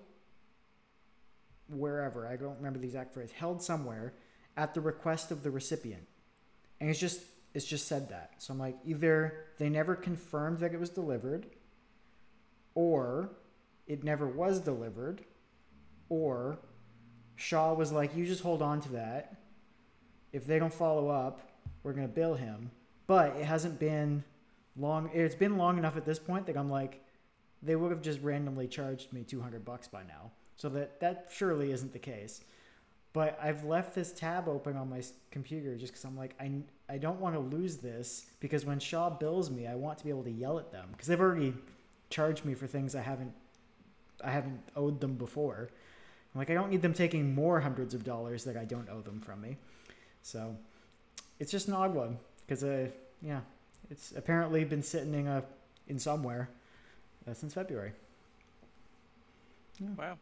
wherever 1.68 2.26
I 2.28 2.36
don't 2.36 2.56
remember 2.58 2.78
the 2.78 2.86
exact 2.86 3.14
phrase 3.14 3.32
held 3.32 3.62
somewhere 3.62 4.12
at 4.56 4.74
the 4.74 4.80
request 4.80 5.30
of 5.30 5.42
the 5.42 5.50
recipient. 5.50 6.06
And 6.80 6.90
it's 6.90 7.00
just 7.00 7.22
it's 7.54 7.66
just 7.66 7.88
said 7.88 8.08
that. 8.10 8.34
So 8.38 8.52
I'm 8.52 8.58
like 8.58 8.76
either 8.84 9.46
they 9.58 9.68
never 9.68 9.94
confirmed 9.94 10.60
that 10.60 10.72
it 10.72 10.80
was 10.80 10.90
delivered 10.90 11.46
or 12.74 13.30
it 13.86 14.04
never 14.04 14.26
was 14.26 14.60
delivered 14.60 15.22
or 16.08 16.58
Shaw 17.36 17.74
was 17.74 17.92
like 17.92 18.16
you 18.16 18.26
just 18.26 18.42
hold 18.42 18.62
on 18.62 18.80
to 18.82 18.92
that. 18.92 19.36
If 20.32 20.46
they 20.46 20.58
don't 20.58 20.72
follow 20.72 21.08
up 21.08 21.40
we're 21.82 21.92
going 21.92 22.06
to 22.06 22.12
bill 22.12 22.34
him. 22.34 22.70
But 23.06 23.36
it 23.36 23.44
hasn't 23.44 23.78
been 23.78 24.24
long 24.76 25.10
it's 25.12 25.34
been 25.34 25.58
long 25.58 25.76
enough 25.76 25.96
at 25.96 26.04
this 26.04 26.18
point 26.18 26.46
that 26.46 26.56
I'm 26.56 26.70
like 26.70 27.04
they 27.62 27.76
would 27.76 27.90
have 27.90 28.02
just 28.02 28.20
randomly 28.22 28.66
charged 28.66 29.12
me 29.12 29.22
200 29.22 29.64
bucks 29.64 29.86
by 29.86 30.02
now. 30.02 30.30
So 30.56 30.68
that 30.70 31.00
that 31.00 31.28
surely 31.32 31.72
isn't 31.72 31.92
the 31.92 31.98
case. 31.98 32.42
But 33.12 33.38
I've 33.42 33.64
left 33.64 33.94
this 33.94 34.12
tab 34.12 34.48
open 34.48 34.76
on 34.76 34.88
my 34.88 35.02
computer 35.30 35.76
just 35.76 35.92
because 35.92 36.04
I'm 36.04 36.16
like, 36.16 36.34
I, 36.40 36.50
I 36.88 36.96
don't 36.96 37.20
want 37.20 37.34
to 37.34 37.40
lose 37.40 37.76
this 37.76 38.26
because 38.40 38.64
when 38.64 38.78
Shaw 38.78 39.10
bills 39.10 39.50
me, 39.50 39.66
I 39.66 39.74
want 39.74 39.98
to 39.98 40.04
be 40.04 40.10
able 40.10 40.22
to 40.24 40.30
yell 40.30 40.58
at 40.58 40.72
them 40.72 40.88
because 40.92 41.08
they've 41.08 41.20
already 41.20 41.52
charged 42.08 42.44
me 42.46 42.54
for 42.54 42.66
things 42.66 42.94
I 42.94 43.02
haven't 43.02 43.32
I 44.24 44.30
haven't 44.30 44.60
owed 44.76 45.00
them 45.00 45.14
before. 45.14 45.68
I'm 46.34 46.38
like, 46.38 46.50
I 46.50 46.54
don't 46.54 46.70
need 46.70 46.82
them 46.82 46.94
taking 46.94 47.34
more 47.34 47.60
hundreds 47.60 47.94
of 47.94 48.04
dollars 48.04 48.44
that 48.44 48.56
I 48.56 48.64
don't 48.64 48.88
owe 48.88 49.00
them 49.00 49.20
from 49.20 49.40
me. 49.40 49.56
So 50.22 50.56
it's 51.38 51.52
just 51.52 51.68
an 51.68 51.74
odd 51.74 51.94
one 51.94 52.18
because, 52.46 52.64
uh, 52.64 52.88
yeah, 53.20 53.40
it's 53.90 54.12
apparently 54.16 54.64
been 54.64 54.82
sitting 54.82 55.14
in 55.14 55.26
a 55.26 55.42
in 55.88 55.98
somewhere 55.98 56.48
uh, 57.28 57.34
since 57.34 57.54
February. 57.54 57.92
Wow. 59.96 60.16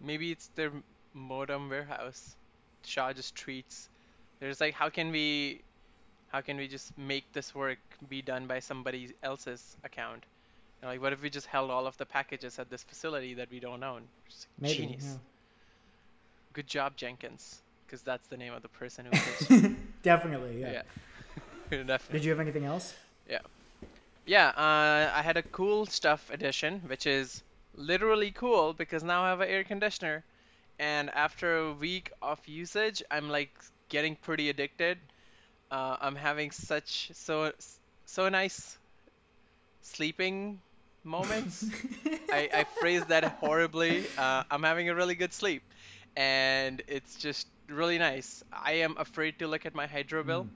Maybe 0.00 0.32
it's 0.32 0.48
their 0.54 0.72
modem 1.14 1.68
warehouse. 1.68 2.36
Shaw 2.84 3.12
just 3.12 3.34
treats. 3.34 3.88
There's 4.40 4.60
like, 4.60 4.74
how 4.74 4.88
can 4.88 5.12
we, 5.12 5.60
how 6.28 6.40
can 6.40 6.56
we 6.56 6.66
just 6.66 6.96
make 6.98 7.30
this 7.32 7.54
work 7.54 7.78
be 8.08 8.22
done 8.22 8.46
by 8.46 8.58
somebody 8.58 9.12
else's 9.22 9.76
account? 9.84 10.24
Know, 10.82 10.88
like, 10.88 11.00
what 11.00 11.12
if 11.12 11.22
we 11.22 11.30
just 11.30 11.46
held 11.46 11.70
all 11.70 11.86
of 11.86 11.96
the 11.96 12.06
packages 12.06 12.58
at 12.58 12.68
this 12.68 12.82
facility 12.82 13.34
that 13.34 13.50
we 13.50 13.60
don't 13.60 13.82
own? 13.84 14.02
Maybe. 14.58 14.74
Genius. 14.74 15.18
Good 16.52 16.66
job, 16.66 16.96
Jenkins, 16.96 17.62
because 17.86 18.02
that's 18.02 18.26
the 18.28 18.36
name 18.36 18.52
of 18.52 18.62
the 18.62 18.68
person 18.68 19.06
who. 19.06 19.56
yeah. 19.56 19.68
Definitely, 20.02 20.60
yeah. 20.60 20.72
yeah. 20.72 20.82
Definitely. 21.84 22.18
Did 22.18 22.24
you 22.24 22.30
have 22.30 22.40
anything 22.40 22.64
else? 22.64 22.94
Yeah. 23.30 23.38
Yeah, 24.26 24.48
uh, 24.48 25.10
I 25.14 25.22
had 25.22 25.36
a 25.36 25.42
cool 25.42 25.86
stuff 25.86 26.30
edition, 26.30 26.80
which 26.86 27.06
is 27.06 27.42
literally 27.74 28.30
cool 28.30 28.72
because 28.72 29.02
now 29.02 29.22
I 29.22 29.30
have 29.30 29.40
an 29.40 29.48
air 29.48 29.64
conditioner, 29.64 30.24
and 30.78 31.10
after 31.10 31.58
a 31.58 31.72
week 31.72 32.10
of 32.20 32.40
usage, 32.46 33.02
I'm 33.10 33.28
like 33.28 33.50
getting 33.88 34.16
pretty 34.16 34.48
addicted. 34.48 34.98
Uh, 35.70 35.96
I'm 36.00 36.16
having 36.16 36.50
such 36.50 37.10
so 37.14 37.52
so 38.04 38.28
nice 38.28 38.78
sleeping 39.80 40.60
moments. 41.04 41.70
I, 42.30 42.48
I 42.52 42.64
phrased 42.64 43.08
that 43.08 43.24
horribly. 43.24 44.10
Uh, 44.16 44.42
I'm 44.50 44.62
having 44.62 44.88
a 44.88 44.94
really 44.94 45.14
good 45.14 45.32
sleep, 45.32 45.62
and 46.16 46.82
it's 46.88 47.16
just 47.16 47.48
really 47.68 47.98
nice. 47.98 48.42
I 48.52 48.72
am 48.72 48.96
afraid 48.98 49.38
to 49.40 49.46
look 49.46 49.66
at 49.66 49.74
my 49.74 49.86
hydro 49.86 50.24
bill, 50.24 50.48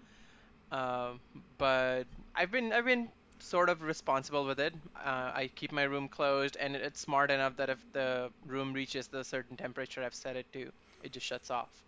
um, 0.72 1.20
but 1.58 2.04
I've 2.34 2.50
been 2.50 2.72
I've 2.72 2.84
been 2.84 3.10
sort 3.40 3.68
of 3.68 3.82
responsible 3.82 4.44
with 4.46 4.60
it. 4.60 4.74
Uh, 4.96 5.32
I 5.34 5.50
keep 5.54 5.72
my 5.72 5.84
room 5.84 6.08
closed, 6.08 6.56
and 6.58 6.76
it's 6.76 7.00
smart 7.00 7.30
enough 7.30 7.56
that 7.56 7.70
if 7.70 7.84
the 7.92 8.30
room 8.46 8.72
reaches 8.72 9.08
the 9.08 9.24
certain 9.24 9.56
temperature 9.56 10.02
I've 10.02 10.14
set 10.14 10.36
it 10.36 10.46
to, 10.52 10.72
it 11.02 11.12
just 11.12 11.26
shuts 11.26 11.50
off. 11.50 11.84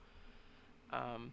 Um, 0.92 1.32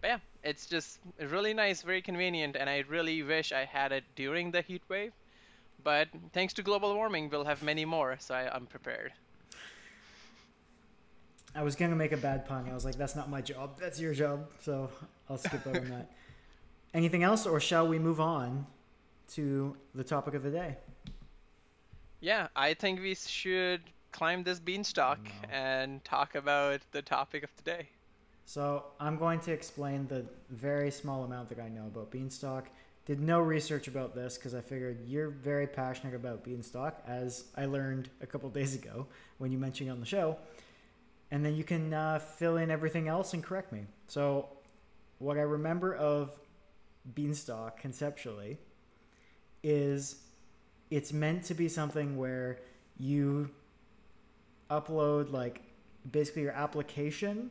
but 0.00 0.08
yeah, 0.08 0.18
it's 0.42 0.66
just 0.66 1.00
really 1.20 1.54
nice, 1.54 1.82
very 1.82 2.02
convenient, 2.02 2.56
and 2.56 2.68
I 2.70 2.78
really 2.88 3.22
wish 3.22 3.52
I 3.52 3.64
had 3.64 3.92
it 3.92 4.04
during 4.16 4.50
the 4.50 4.62
heat 4.62 4.82
wave. 4.88 5.12
But 5.82 6.08
thanks 6.32 6.52
to 6.54 6.62
global 6.62 6.94
warming, 6.94 7.28
we'll 7.30 7.44
have 7.44 7.62
many 7.62 7.84
more, 7.84 8.16
so 8.18 8.34
I, 8.34 8.54
I'm 8.54 8.66
prepared. 8.66 9.12
I 11.54 11.62
was 11.62 11.76
gonna 11.76 11.96
make 11.96 12.12
a 12.12 12.16
bad 12.16 12.46
pun. 12.46 12.68
I 12.70 12.74
was 12.74 12.84
like, 12.84 12.96
"That's 12.96 13.14
not 13.14 13.28
my 13.28 13.42
job. 13.42 13.78
That's 13.78 14.00
your 14.00 14.14
job." 14.14 14.48
So 14.60 14.88
I'll 15.28 15.36
skip 15.38 15.66
over 15.66 15.80
that. 15.80 16.10
Anything 16.94 17.22
else, 17.22 17.46
or 17.46 17.60
shall 17.60 17.86
we 17.86 17.98
move 17.98 18.20
on 18.20 18.66
to 19.34 19.76
the 19.94 20.04
topic 20.04 20.34
of 20.34 20.42
the 20.42 20.50
day? 20.50 20.76
Yeah, 22.20 22.48
I 22.56 22.74
think 22.74 23.00
we 23.00 23.14
should 23.14 23.82
climb 24.12 24.44
this 24.44 24.60
beanstalk 24.60 25.18
No. 25.24 25.48
and 25.50 26.04
talk 26.04 26.34
about 26.34 26.80
the 26.92 27.02
topic 27.02 27.42
of 27.42 27.50
the 27.56 27.62
day. 27.62 27.88
So 28.44 28.84
I'm 29.00 29.16
going 29.16 29.40
to 29.40 29.52
explain 29.52 30.06
the 30.06 30.24
very 30.50 30.90
small 30.90 31.24
amount 31.24 31.48
that 31.48 31.58
I 31.58 31.68
know 31.68 31.86
about 31.86 32.10
Beanstalk. 32.10 32.68
Did 33.04 33.20
no 33.20 33.40
research 33.40 33.88
about 33.88 34.14
this 34.14 34.36
because 34.36 34.54
I 34.54 34.60
figured 34.60 34.98
you're 35.06 35.28
very 35.28 35.66
passionate 35.66 36.14
about 36.14 36.44
Beanstalk, 36.44 37.02
as 37.06 37.44
I 37.56 37.66
learned 37.66 38.08
a 38.20 38.26
couple 38.26 38.48
days 38.60 38.74
ago 38.74 39.06
when 39.38 39.50
you 39.50 39.58
mentioned 39.58 39.88
it 39.88 39.92
on 39.92 40.00
the 40.00 40.06
show. 40.06 40.38
And 41.30 41.44
then 41.44 41.56
you 41.56 41.64
can 41.64 41.92
uh, 41.92 42.18
fill 42.18 42.58
in 42.58 42.70
everything 42.70 43.08
else 43.08 43.34
and 43.34 43.42
correct 43.42 43.72
me. 43.72 43.86
So, 44.06 44.48
what 45.18 45.36
I 45.36 45.42
remember 45.42 45.94
of 45.94 46.30
Beanstalk 47.14 47.80
conceptually 47.80 48.58
is 49.62 50.16
it's 50.90 51.12
meant 51.12 51.44
to 51.44 51.54
be 51.54 51.68
something 51.68 52.16
where 52.16 52.58
you 52.98 53.50
upload 54.70 55.32
like 55.32 55.62
basically 56.10 56.42
your 56.42 56.52
application 56.52 57.50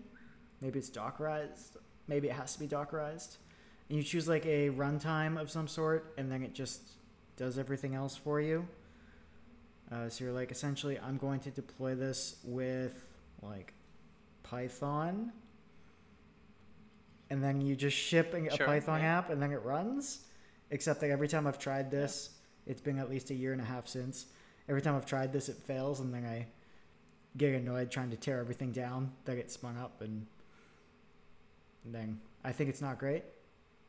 maybe 0.60 0.80
it's 0.80 0.90
dockerized 0.90 1.78
maybe 2.08 2.28
it 2.28 2.34
has 2.34 2.54
to 2.54 2.60
be 2.60 2.68
dockerized 2.68 3.38
and 3.92 3.98
you 3.98 4.04
choose 4.06 4.26
like 4.26 4.46
a 4.46 4.70
runtime 4.70 5.40
of 5.40 5.52
some 5.52 5.68
sort 5.68 6.14
and 6.18 6.32
then 6.32 6.44
it 6.44 6.54
just 6.54 6.82
does 7.36 7.58
everything 7.58 7.94
else 7.94 8.16
for 8.16 8.40
you. 8.40 8.66
Uh, 9.92 10.08
so 10.08 10.24
you're 10.24 10.34
like 10.34 10.50
essentially 10.50 10.98
i'm 11.06 11.18
going 11.18 11.42
to 11.42 11.52
deploy 11.52 11.94
this 11.94 12.38
with 12.46 13.04
like 13.42 13.74
python. 14.44 15.34
And 17.30 17.44
then 17.44 17.60
you 17.60 17.76
just 17.76 17.98
ship 17.98 18.34
a 18.34 18.56
Sure, 18.56 18.66
python 18.66 19.02
yeah. 19.02 19.18
app 19.18 19.30
and 19.30 19.42
then 19.42 19.52
it 19.52 19.62
runs. 19.64 20.22
Except 20.70 21.02
that 21.02 21.10
every 21.10 21.28
time 21.28 21.46
i've 21.46 21.60
tried 21.60 21.92
this 21.92 22.30
it's 22.66 22.80
been 22.80 22.98
at 22.98 23.10
least 23.10 23.30
a 23.30 23.34
year 23.34 23.52
and 23.52 23.62
a 23.62 23.66
half 23.66 23.90
since. 23.90 24.28
Every 24.70 24.82
time 24.82 24.96
i've 24.96 25.06
tried 25.06 25.34
this 25.34 25.50
it 25.50 25.58
fails 25.58 26.00
and 26.00 26.14
then 26.14 26.24
i 26.24 26.48
get 27.36 27.54
annoyed 27.54 27.92
trying 27.92 28.10
to 28.12 28.18
tear 28.18 28.40
everything 28.40 28.72
down 28.72 29.12
that 29.26 29.36
gets 29.36 29.54
spun 29.54 29.76
up 29.78 30.00
and 30.00 30.26
then 31.84 32.22
I 32.46 32.54
think 32.54 32.70
it's 32.70 32.82
not 32.82 32.98
great. 32.98 33.24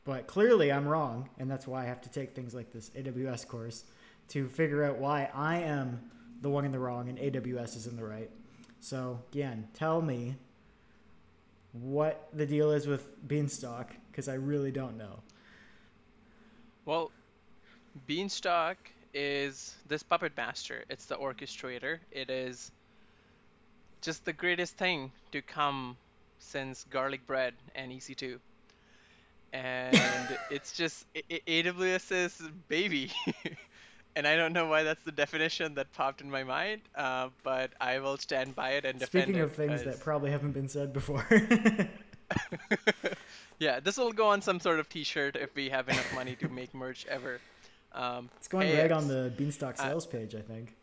But 0.05 0.27
clearly 0.27 0.73
I'm 0.73 0.87
wrong, 0.87 1.29
and 1.39 1.51
that's 1.51 1.67
why 1.67 1.83
I 1.83 1.87
have 1.87 2.01
to 2.03 2.11
take 2.11 2.35
things 2.35 2.55
like 2.55 2.73
this 2.73 2.91
AWS 2.91 3.47
course 3.47 3.85
to 4.29 4.49
figure 4.49 4.85
out 4.85 4.99
why 4.99 5.31
I 5.35 5.59
am 5.59 6.01
the 6.41 6.51
one 6.51 6.65
in 6.65 6.73
the 6.73 6.79
wrong 6.79 7.09
and 7.09 7.19
AWS 7.19 7.77
is 7.77 7.87
in 7.87 7.97
the 7.97 8.05
right. 8.05 8.31
So, 8.81 9.21
again, 9.33 9.69
tell 9.75 10.03
me 10.03 10.35
what 11.73 12.29
the 12.33 12.45
deal 12.45 12.73
is 12.73 12.87
with 12.87 13.09
Beanstalk 13.29 13.91
because 14.11 14.29
I 14.29 14.35
really 14.35 14.73
don't 14.73 14.99
know. 14.99 15.21
Well, 16.85 17.13
Beanstalk 18.07 18.77
is 19.15 19.77
this 19.87 20.03
puppet 20.03 20.33
master. 20.37 20.85
It's 20.91 21.07
the 21.07 21.17
orchestrator. 21.17 21.99
It 22.11 22.29
is 22.29 22.73
just 24.01 24.25
the 24.25 24.33
greatest 24.33 24.77
thing 24.77 25.13
to 25.31 25.41
come 25.43 25.97
since 26.41 26.85
garlic 26.91 27.25
bread 27.27 27.55
and 27.75 27.93
EC2. 27.93 28.39
And 29.53 30.39
it's 30.51 30.73
just 30.73 31.07
AWS's 31.15 32.43
baby. 32.69 33.11
and 34.17 34.27
I 34.27 34.37
don't 34.37 34.53
know 34.53 34.67
why 34.67 34.83
that's 34.83 35.03
the 35.03 35.13
definition 35.13 35.75
that 35.75 35.93
popped 35.93 36.21
in 36.21 36.31
my 36.31 36.45
mind, 36.45 36.83
uh, 36.95 37.29
but 37.43 37.73
I 37.81 37.99
will 37.99 38.17
stand 38.17 38.55
by 38.55 38.73
it 38.73 38.85
and 38.85 38.99
defend 38.99 39.25
Speaking 39.25 39.43
it. 39.43 39.53
Speaking 39.53 39.71
of 39.73 39.83
things 39.83 39.85
that 39.85 40.03
probably 40.03 40.31
haven't 40.31 40.53
been 40.53 40.69
said 40.69 40.93
before. 40.93 41.27
yeah, 43.59 43.81
this 43.81 43.97
will 43.97 44.13
go 44.13 44.27
on 44.27 44.41
some 44.41 44.61
sort 44.61 44.81
of 44.81 44.89
T-shirt 44.89 45.37
if 45.37 45.55
we 45.55 45.69
have 45.69 45.89
enough 45.89 46.15
money 46.15 46.37
to 46.37 46.49
make 46.49 46.75
merch 46.75 47.07
ever. 47.09 47.41
Um, 47.95 48.31
it's 48.37 48.49
going 48.49 48.69
Hey, 48.69 48.81
right 48.81 48.93
on 48.93 49.09
the 49.09 49.33
Beanstalk 49.37 49.79
uh, 49.79 49.89
sales 49.89 50.07
page, 50.07 50.35
I 50.35 50.41
think. 50.41 50.75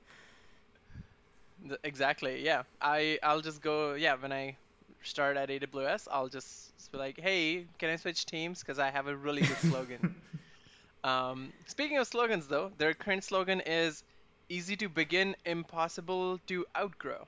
th- 1.67 1.79
exactly. 1.83 2.43
Yeah, 2.43 2.63
I 2.81 3.19
I'll 3.23 3.41
just 3.41 3.61
go. 3.61 3.95
Yeah, 3.95 4.15
when 4.15 4.31
I 4.31 4.55
start 5.03 5.37
at 5.37 5.49
AWS, 5.49 6.07
I'll 6.11 6.29
just 6.29 6.71
be 6.91 6.97
like, 6.97 7.19
hey, 7.19 7.67
can 7.79 7.89
I 7.89 7.95
switch 7.97 8.25
teams? 8.25 8.59
Because 8.59 8.79
I 8.79 8.89
have 8.91 9.07
a 9.07 9.15
really 9.15 9.43
good 9.43 9.57
slogan. 9.59 10.21
um, 11.03 11.53
speaking 11.67 11.97
of 11.97 12.07
slogans, 12.07 12.47
though, 12.47 12.71
their 12.77 12.93
current 12.93 13.23
slogan 13.23 13.61
is 13.61 14.03
"easy 14.49 14.75
to 14.77 14.89
begin, 14.89 15.35
impossible 15.45 16.39
to 16.47 16.65
outgrow," 16.77 17.27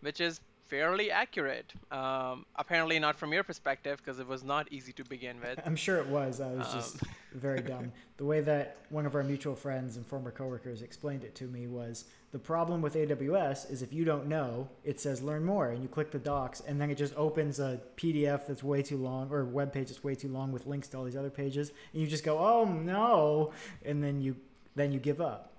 which 0.00 0.20
is 0.20 0.40
fairly 0.74 1.10
accurate. 1.10 1.72
Um, 1.90 2.44
apparently 2.56 2.98
not 2.98 3.16
from 3.16 3.32
your 3.32 3.44
perspective, 3.44 3.98
because 3.98 4.18
it 4.18 4.26
was 4.26 4.42
not 4.42 4.70
easy 4.72 4.92
to 4.94 5.04
begin 5.04 5.40
with. 5.40 5.60
I'm 5.64 5.76
sure 5.76 5.98
it 5.98 6.06
was. 6.06 6.40
I 6.40 6.52
was 6.52 6.72
just 6.72 7.02
Um, 7.02 7.08
very 7.34 7.60
dumb. 7.60 7.92
The 8.16 8.24
way 8.24 8.40
that 8.40 8.76
one 8.90 9.06
of 9.06 9.14
our 9.14 9.22
mutual 9.22 9.54
friends 9.54 9.96
and 9.96 10.04
former 10.06 10.30
coworkers 10.30 10.82
explained 10.82 11.22
it 11.24 11.34
to 11.36 11.44
me 11.44 11.66
was 11.66 12.04
the 12.32 12.38
problem 12.38 12.82
with 12.82 12.94
AWS 12.94 13.70
is 13.70 13.82
if 13.82 13.92
you 13.92 14.04
don't 14.04 14.26
know, 14.26 14.68
it 14.84 15.00
says 15.00 15.22
learn 15.22 15.44
more 15.44 15.68
and 15.68 15.80
you 15.82 15.88
click 15.88 16.10
the 16.10 16.18
docs 16.18 16.60
and 16.66 16.80
then 16.80 16.90
it 16.90 16.96
just 16.96 17.14
opens 17.16 17.60
a 17.60 17.80
PDF 17.96 18.46
that's 18.46 18.62
way 18.64 18.82
too 18.82 18.96
long 18.96 19.30
or 19.30 19.40
a 19.40 19.44
web 19.44 19.72
page 19.72 19.88
that's 19.88 20.02
way 20.02 20.14
too 20.16 20.28
long 20.28 20.50
with 20.52 20.66
links 20.66 20.88
to 20.88 20.96
all 20.98 21.04
these 21.04 21.16
other 21.16 21.30
pages 21.30 21.70
and 21.92 22.02
you 22.02 22.08
just 22.08 22.24
go, 22.24 22.38
"Oh 22.38 22.64
no." 22.64 23.52
And 23.84 24.02
then 24.02 24.20
you 24.20 24.34
then 24.74 24.90
you 24.90 24.98
give 24.98 25.20
up. 25.20 25.52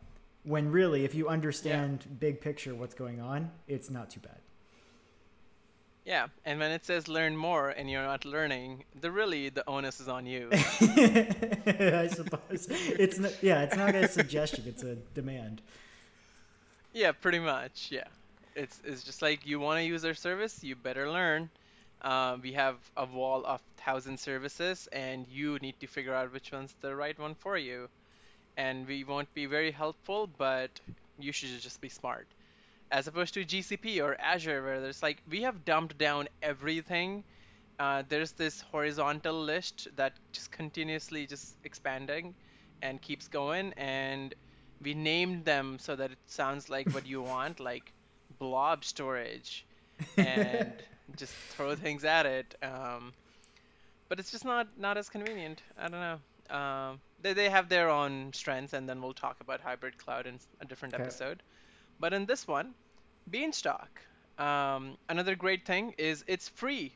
When 0.44 0.72
really 0.72 1.06
if 1.06 1.16
you 1.16 1.28
understand 1.30 2.06
big 2.20 2.40
picture 2.42 2.76
what's 2.76 2.94
going 2.94 3.20
on, 3.22 3.52
it's 3.68 3.90
not 3.90 4.10
too 4.10 4.20
bad. 4.20 4.40
Yeah, 6.06 6.28
and 6.46 6.60
when 6.60 6.72
it 6.72 6.86
says 6.86 7.08
learn 7.08 7.36
more 7.36 7.70
and 7.70 7.90
you're 7.90 8.04
not 8.04 8.26
learning, 8.26 8.86
the 9.02 9.12
really 9.12 9.50
the 9.50 9.68
onus 9.68 10.00
is 10.00 10.08
on 10.08 10.26
you. 10.28 10.50
I 10.54 12.08
suppose 12.14 12.68
it's 12.70 13.18
not, 13.20 13.34
yeah, 13.44 13.64
it's 13.64 13.76
not 13.76 13.96
a 13.96 14.08
suggestion; 14.08 14.66
it's 14.68 14.84
a 14.84 14.96
demand. 15.16 15.62
yeah, 16.94 17.12
pretty 17.12 17.40
much. 17.40 17.90
Yeah. 17.92 18.08
It's 18.56 18.82
it's 18.86 19.04
just 19.04 19.22
like 19.22 19.46
you 19.46 19.60
want 19.60 19.80
to 19.80 19.84
use 19.84 20.06
our 20.06 20.14
service, 20.14 20.64
you 20.64 20.76
better 20.76 21.12
learn. 21.12 21.50
Uh, 22.02 22.38
we 22.42 22.54
have 22.54 22.78
a 22.98 23.06
wall 23.06 23.46
of 23.46 23.62
thousand 23.78 24.20
services, 24.20 24.88
and 24.92 25.28
you 25.30 25.58
need 25.60 25.80
to 25.82 25.88
figure 25.88 26.14
out 26.14 26.32
which 26.34 26.52
one's 26.52 26.74
the 26.82 26.96
right 26.96 27.18
one 27.20 27.36
for 27.36 27.58
you. 27.58 27.90
And 28.58 28.88
we 28.88 29.04
won't 29.04 29.34
be 29.34 29.46
very 29.48 29.72
helpful, 29.72 30.28
but 30.38 30.80
you 31.20 31.32
should 31.34 31.50
just 31.62 31.82
be 31.82 31.90
smart. 31.90 32.28
As 32.92 33.08
opposed 33.08 33.34
to 33.36 33.46
GCP 33.46 34.02
or 34.02 34.20
Azure, 34.20 34.64
where 34.64 34.82
there's 34.82 35.02
like 35.04 35.22
we 35.28 35.42
have 35.44 35.66
dumped 35.66 35.98
down 35.98 36.28
everything. 36.42 37.24
Uh, 37.80 38.04
there's 38.08 38.34
this 38.34 38.62
horizontal 38.62 39.42
list 39.44 39.88
that 39.96 40.14
just 40.34 40.52
continuously 40.52 41.26
just 41.28 41.58
expanding 41.64 42.36
and 42.82 43.02
keeps 43.02 43.28
going, 43.28 43.74
and 43.78 44.34
we 44.82 44.94
named 44.94 45.46
them 45.46 45.78
so 45.80 45.96
that 45.96 46.12
it 46.12 46.20
sounds 46.28 46.70
like 46.70 46.94
what 46.94 47.06
you 47.06 47.22
want, 47.24 47.60
like 47.60 47.94
blob 48.40 48.84
storage, 48.86 49.68
and 50.18 50.82
just 51.18 51.38
throw 51.50 51.76
things 51.76 52.04
at 52.06 52.26
it. 52.26 52.56
Um, 52.62 53.14
but 54.10 54.20
it's 54.20 54.32
just 54.32 54.46
not 54.46 54.78
not 54.78 54.98
as 54.98 55.10
convenient. 55.10 55.62
I 55.78 55.90
don't 55.90 56.02
know. 56.02 56.56
Um, 56.56 57.02
they 57.20 57.34
they 57.34 57.50
have 57.50 57.70
their 57.70 57.90
own 57.90 58.32
strengths, 58.34 58.74
and 58.74 58.88
then 58.88 59.02
we'll 59.02 59.14
talk 59.14 59.38
about 59.42 59.62
hybrid 59.62 59.98
cloud 59.98 60.28
in 60.28 60.40
a 60.60 60.66
different 60.66 60.94
Okay. 60.98 61.12
episode. 61.12 61.44
But 62.00 62.14
in 62.14 62.26
this 62.26 62.48
one, 62.48 62.74
Beanstalk. 63.30 63.90
Um, 64.38 64.98
another 65.10 65.36
great 65.36 65.66
thing 65.66 65.94
is 65.98 66.24
it's 66.28 66.50
free. 66.50 66.94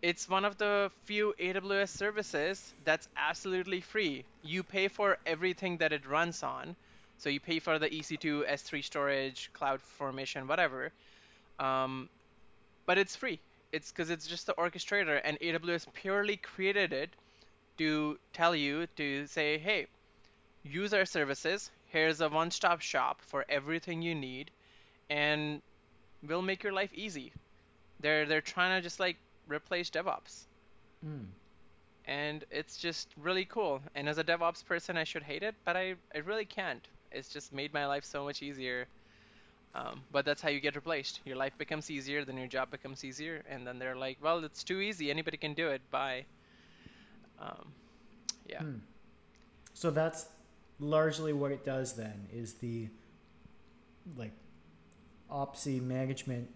It's 0.00 0.28
one 0.28 0.44
of 0.44 0.56
the 0.58 0.90
few 1.04 1.34
AWS 1.38 1.88
services 1.88 2.74
that's 2.84 3.08
absolutely 3.16 3.80
free. 3.80 4.24
You 4.42 4.62
pay 4.62 4.88
for 4.88 5.18
everything 5.26 5.78
that 5.78 5.92
it 5.92 6.06
runs 6.06 6.42
on. 6.42 6.76
So 7.18 7.28
you 7.28 7.40
pay 7.40 7.58
for 7.58 7.78
the 7.78 7.88
EC2, 7.90 8.48
S3 8.48 8.84
storage, 8.84 9.50
cloud 9.52 9.80
formation, 9.82 10.46
whatever. 10.46 10.92
Um, 11.58 12.08
but 12.86 12.96
it's 12.96 13.16
free. 13.16 13.40
It's 13.72 13.90
because 13.90 14.08
it's 14.10 14.26
just 14.26 14.46
the 14.46 14.54
orchestrator, 14.54 15.20
and 15.22 15.38
AWS 15.40 15.92
purely 15.92 16.36
created 16.36 16.92
it 16.92 17.10
to 17.78 18.18
tell 18.32 18.54
you 18.54 18.86
to 18.96 19.26
say, 19.26 19.58
hey, 19.58 19.86
use 20.62 20.94
our 20.94 21.04
services. 21.04 21.70
Here's 21.88 22.20
a 22.20 22.28
one-stop 22.28 22.80
shop 22.80 23.20
for 23.22 23.44
everything 23.48 24.02
you 24.02 24.14
need, 24.14 24.50
and 25.10 25.62
we'll 26.22 26.42
make 26.42 26.62
your 26.62 26.72
life 26.72 26.92
easy. 26.94 27.32
They're 28.00 28.26
they're 28.26 28.40
trying 28.42 28.76
to 28.78 28.82
just 28.82 29.00
like 29.00 29.18
replace 29.48 29.90
DevOps, 29.90 30.46
Mm. 31.04 31.34
and 32.06 32.44
it's 32.50 32.76
just 32.78 33.14
really 33.16 33.44
cool. 33.44 33.82
And 33.94 34.08
as 34.08 34.18
a 34.18 34.24
DevOps 34.24 34.64
person, 34.64 34.96
I 34.96 35.04
should 35.04 35.22
hate 35.22 35.42
it, 35.42 35.54
but 35.64 35.76
I 35.76 35.96
I 36.14 36.18
really 36.18 36.44
can't. 36.46 36.86
It's 37.12 37.28
just 37.28 37.52
made 37.52 37.72
my 37.72 37.86
life 37.86 38.04
so 38.04 38.24
much 38.24 38.42
easier. 38.42 38.88
Um, 39.74 40.04
but 40.10 40.24
that's 40.24 40.42
how 40.42 40.48
you 40.50 40.60
get 40.60 40.76
replaced. 40.76 41.20
Your 41.24 41.36
life 41.36 41.56
becomes 41.58 41.90
easier, 41.90 42.24
then 42.24 42.36
your 42.38 42.48
job 42.48 42.70
becomes 42.70 43.04
easier, 43.04 43.42
and 43.48 43.66
then 43.66 43.78
they're 43.78 43.96
like, 43.96 44.18
well, 44.22 44.44
it's 44.44 44.64
too 44.64 44.80
easy. 44.80 45.10
Anybody 45.10 45.36
can 45.36 45.54
do 45.54 45.68
it. 45.68 45.82
Bye. 45.90 46.26
Um, 47.38 47.72
yeah. 48.46 48.62
Hmm. 48.62 48.78
So 49.74 49.90
that's 49.90 50.26
largely 50.78 51.32
what 51.32 51.52
it 51.52 51.64
does 51.64 51.94
then 51.94 52.28
is 52.32 52.54
the 52.54 52.88
like 54.16 54.32
opsy 55.30 55.82
management 55.82 56.48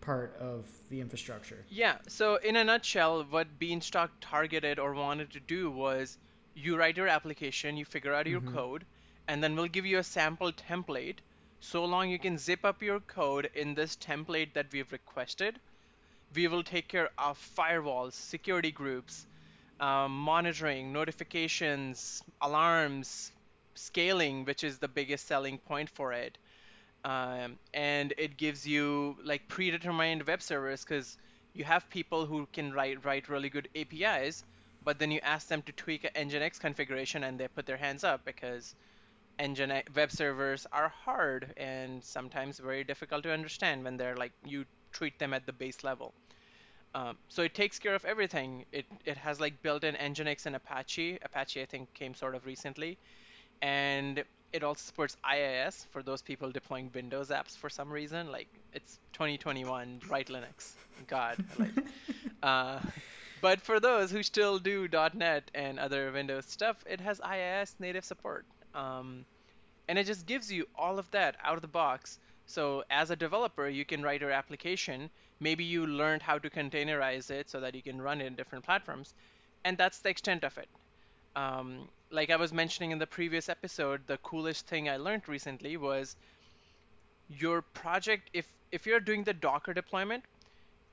part 0.00 0.36
of 0.38 0.66
the 0.90 1.00
infrastructure. 1.00 1.64
Yeah, 1.68 1.96
so 2.08 2.36
in 2.36 2.56
a 2.56 2.64
nutshell, 2.64 3.24
what 3.24 3.58
Beanstalk 3.58 4.10
targeted 4.20 4.78
or 4.78 4.94
wanted 4.94 5.30
to 5.32 5.40
do 5.40 5.70
was 5.70 6.18
you 6.54 6.76
write 6.76 6.96
your 6.96 7.08
application, 7.08 7.76
you 7.76 7.84
figure 7.84 8.14
out 8.14 8.26
your 8.26 8.40
Mhm. 8.40 8.52
code, 8.54 8.86
and 9.28 9.42
then 9.42 9.56
we'll 9.56 9.68
give 9.68 9.86
you 9.86 9.98
a 9.98 10.04
sample 10.04 10.52
template. 10.52 11.18
So 11.60 11.84
long 11.84 12.10
you 12.10 12.18
can 12.18 12.36
zip 12.38 12.64
up 12.64 12.82
your 12.82 13.00
code 13.00 13.50
in 13.54 13.74
this 13.74 13.96
template 13.96 14.52
that 14.54 14.72
we've 14.72 14.92
requested. 14.92 15.58
We 16.34 16.48
will 16.48 16.62
take 16.62 16.88
care 16.88 17.10
of 17.18 17.38
firewalls, 17.56 18.12
security 18.12 18.70
groups, 18.72 19.26
um, 19.80 20.18
monitoring, 20.18 20.92
notifications, 20.92 22.22
alarms, 22.40 23.32
scaling, 23.74 24.44
which 24.44 24.64
is 24.64 24.78
the 24.78 24.88
biggest 24.88 25.26
selling 25.26 25.58
point 25.58 25.90
for 25.90 26.12
it 26.12 26.38
um, 27.04 27.58
and 27.74 28.14
it 28.16 28.36
gives 28.36 28.66
you 28.66 29.16
like 29.24 29.46
predetermined 29.48 30.26
web 30.26 30.40
servers 30.42 30.84
because 30.84 31.18
you 31.52 31.64
have 31.64 31.88
people 31.90 32.24
who 32.26 32.48
can 32.52 32.72
write 32.72 33.04
write 33.04 33.28
really 33.28 33.50
good 33.50 33.68
APIs, 33.76 34.42
but 34.82 34.98
then 34.98 35.10
you 35.10 35.20
ask 35.22 35.48
them 35.48 35.62
to 35.62 35.72
tweak 35.72 36.04
a 36.04 36.10
Nginx 36.10 36.58
configuration 36.58 37.24
and 37.24 37.38
they 37.38 37.48
put 37.48 37.66
their 37.66 37.76
hands 37.76 38.04
up 38.04 38.24
because 38.24 38.74
Nginx 39.38 39.94
web 39.94 40.10
servers 40.10 40.66
are 40.72 40.88
hard 40.88 41.52
and 41.58 42.02
sometimes 42.02 42.58
very 42.58 42.84
difficult 42.84 43.22
to 43.24 43.32
understand 43.32 43.84
when 43.84 43.96
they're 43.98 44.16
like 44.16 44.32
you 44.44 44.64
treat 44.92 45.18
them 45.18 45.34
at 45.34 45.44
the 45.46 45.52
base 45.52 45.84
level. 45.84 46.14
Um, 46.94 47.18
so 47.28 47.42
it 47.42 47.54
takes 47.54 47.78
care 47.78 47.94
of 47.94 48.04
everything. 48.06 48.64
It 48.72 48.86
it 49.04 49.18
has 49.18 49.40
like 49.40 49.60
built-in 49.62 49.94
Nginx 49.96 50.46
and 50.46 50.56
Apache. 50.56 51.18
Apache 51.22 51.60
I 51.60 51.66
think 51.66 51.92
came 51.92 52.14
sort 52.14 52.34
of 52.34 52.46
recently, 52.46 52.98
and 53.62 54.24
it 54.52 54.62
also 54.62 54.80
supports 54.80 55.16
IIS 55.28 55.86
for 55.90 56.02
those 56.02 56.22
people 56.22 56.50
deploying 56.50 56.90
Windows 56.94 57.30
apps 57.30 57.56
for 57.56 57.68
some 57.68 57.90
reason. 57.90 58.30
Like 58.30 58.48
it's 58.72 58.98
2021, 59.12 60.02
write 60.08 60.28
Linux. 60.28 60.72
God, 61.08 61.44
like. 61.58 61.72
uh, 62.42 62.78
but 63.40 63.60
for 63.60 63.80
those 63.80 64.10
who 64.10 64.22
still 64.22 64.58
do 64.58 64.88
.NET 65.14 65.50
and 65.54 65.78
other 65.78 66.10
Windows 66.12 66.46
stuff, 66.46 66.82
it 66.86 67.00
has 67.00 67.20
IIS 67.20 67.74
native 67.78 68.04
support. 68.04 68.46
Um, 68.74 69.26
and 69.88 69.98
it 69.98 70.04
just 70.04 70.24
gives 70.24 70.50
you 70.50 70.66
all 70.76 70.98
of 70.98 71.10
that 71.10 71.36
out 71.42 71.56
of 71.56 71.62
the 71.62 71.68
box. 71.68 72.18
So 72.46 72.84
as 72.90 73.10
a 73.10 73.16
developer, 73.16 73.68
you 73.68 73.84
can 73.84 74.02
write 74.02 74.20
your 74.20 74.30
application. 74.30 75.10
Maybe 75.40 75.64
you 75.64 75.86
learned 75.86 76.22
how 76.22 76.38
to 76.38 76.48
containerize 76.48 77.30
it 77.30 77.50
so 77.50 77.60
that 77.60 77.74
you 77.74 77.82
can 77.82 78.00
run 78.00 78.20
it 78.20 78.26
in 78.26 78.34
different 78.34 78.64
platforms, 78.64 79.14
and 79.64 79.76
that's 79.76 79.98
the 79.98 80.10
extent 80.10 80.44
of 80.44 80.56
it. 80.58 80.68
Um, 81.36 81.88
like 82.14 82.30
I 82.30 82.36
was 82.36 82.52
mentioning 82.52 82.92
in 82.92 82.98
the 82.98 83.06
previous 83.08 83.48
episode, 83.48 84.06
the 84.06 84.18
coolest 84.18 84.66
thing 84.68 84.88
I 84.88 84.98
learned 84.98 85.28
recently 85.28 85.76
was 85.76 86.14
your 87.28 87.62
project. 87.62 88.30
If 88.32 88.46
if 88.70 88.86
you're 88.86 89.00
doing 89.00 89.24
the 89.24 89.32
Docker 89.32 89.74
deployment, 89.74 90.24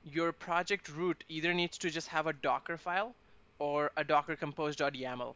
your 0.04 0.32
project 0.32 0.88
root 0.88 1.22
either 1.28 1.54
needs 1.54 1.78
to 1.78 1.90
just 1.90 2.08
have 2.08 2.26
a 2.26 2.32
Docker 2.32 2.76
file 2.76 3.14
or 3.60 3.92
a 3.96 4.02
Docker 4.02 4.34
compose.yaml, 4.34 5.34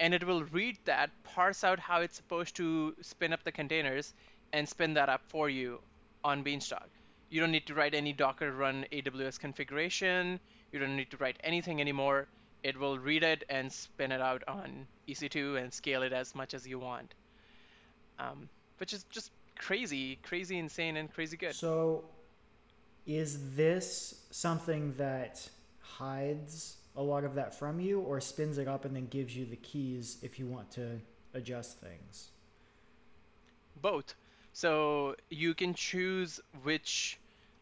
and 0.00 0.14
it 0.14 0.24
will 0.24 0.44
read 0.44 0.78
that, 0.86 1.10
parse 1.22 1.64
out 1.64 1.78
how 1.78 2.00
it's 2.00 2.16
supposed 2.16 2.56
to 2.56 2.94
spin 3.02 3.34
up 3.34 3.44
the 3.44 3.52
containers, 3.52 4.14
and 4.54 4.66
spin 4.66 4.94
that 4.94 5.10
up 5.10 5.22
for 5.28 5.50
you 5.50 5.80
on 6.24 6.42
Beanstalk. 6.42 6.88
You 7.28 7.40
don't 7.40 7.52
need 7.52 7.66
to 7.66 7.74
write 7.74 7.94
any 7.94 8.14
Docker 8.14 8.52
run 8.52 8.86
AWS 8.90 9.38
configuration. 9.38 10.40
You 10.72 10.78
don't 10.78 10.96
need 10.96 11.10
to 11.10 11.18
write 11.18 11.36
anything 11.44 11.80
anymore. 11.80 12.26
It 12.66 12.76
will 12.78 12.98
read 12.98 13.22
it 13.22 13.44
and 13.48 13.72
spin 13.72 14.10
it 14.10 14.20
out 14.20 14.42
on 14.48 14.86
EC2 15.08 15.62
and 15.62 15.72
scale 15.72 16.02
it 16.02 16.12
as 16.12 16.34
much 16.34 16.52
as 16.54 16.66
you 16.66 16.78
want. 16.78 17.14
Um, 18.18 18.48
which 18.78 18.92
is 18.92 19.04
just 19.04 19.30
crazy, 19.58 20.18
crazy 20.22 20.58
insane, 20.58 20.96
and 20.96 21.12
crazy 21.12 21.36
good. 21.36 21.54
So 21.54 22.04
is 23.06 23.54
this 23.54 24.26
something 24.30 24.94
that 24.96 25.48
hides 25.80 26.78
a 26.96 27.02
lot 27.02 27.24
of 27.24 27.34
that 27.34 27.54
from 27.54 27.78
you 27.78 28.00
or 28.00 28.20
spins 28.20 28.58
it 28.58 28.66
up 28.66 28.84
and 28.84 28.96
then 28.96 29.06
gives 29.06 29.36
you 29.36 29.46
the 29.46 29.56
keys 29.56 30.18
if 30.22 30.38
you 30.38 30.46
want 30.46 30.70
to 30.72 31.00
adjust 31.34 31.78
things? 31.78 32.30
both. 33.80 34.14
So 34.52 35.16
you 35.30 35.54
can 35.54 35.74
choose 35.74 36.40
which 36.62 37.18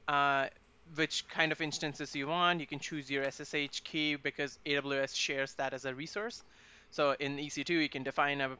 uh, 0.08 0.46
which 0.94 1.26
kind 1.28 1.52
of 1.52 1.60
instances 1.60 2.14
you 2.14 2.26
want. 2.26 2.60
You 2.60 2.66
can 2.66 2.78
choose 2.78 3.10
your 3.10 3.24
SSH 3.30 3.80
key 3.84 4.16
because 4.16 4.58
AWS 4.66 5.14
shares 5.14 5.54
that 5.54 5.74
as 5.74 5.84
a 5.84 5.94
resource. 5.94 6.42
So 6.90 7.16
in 7.18 7.36
EC2, 7.38 7.70
you 7.70 7.88
can 7.88 8.02
define 8.02 8.40
a 8.40 8.56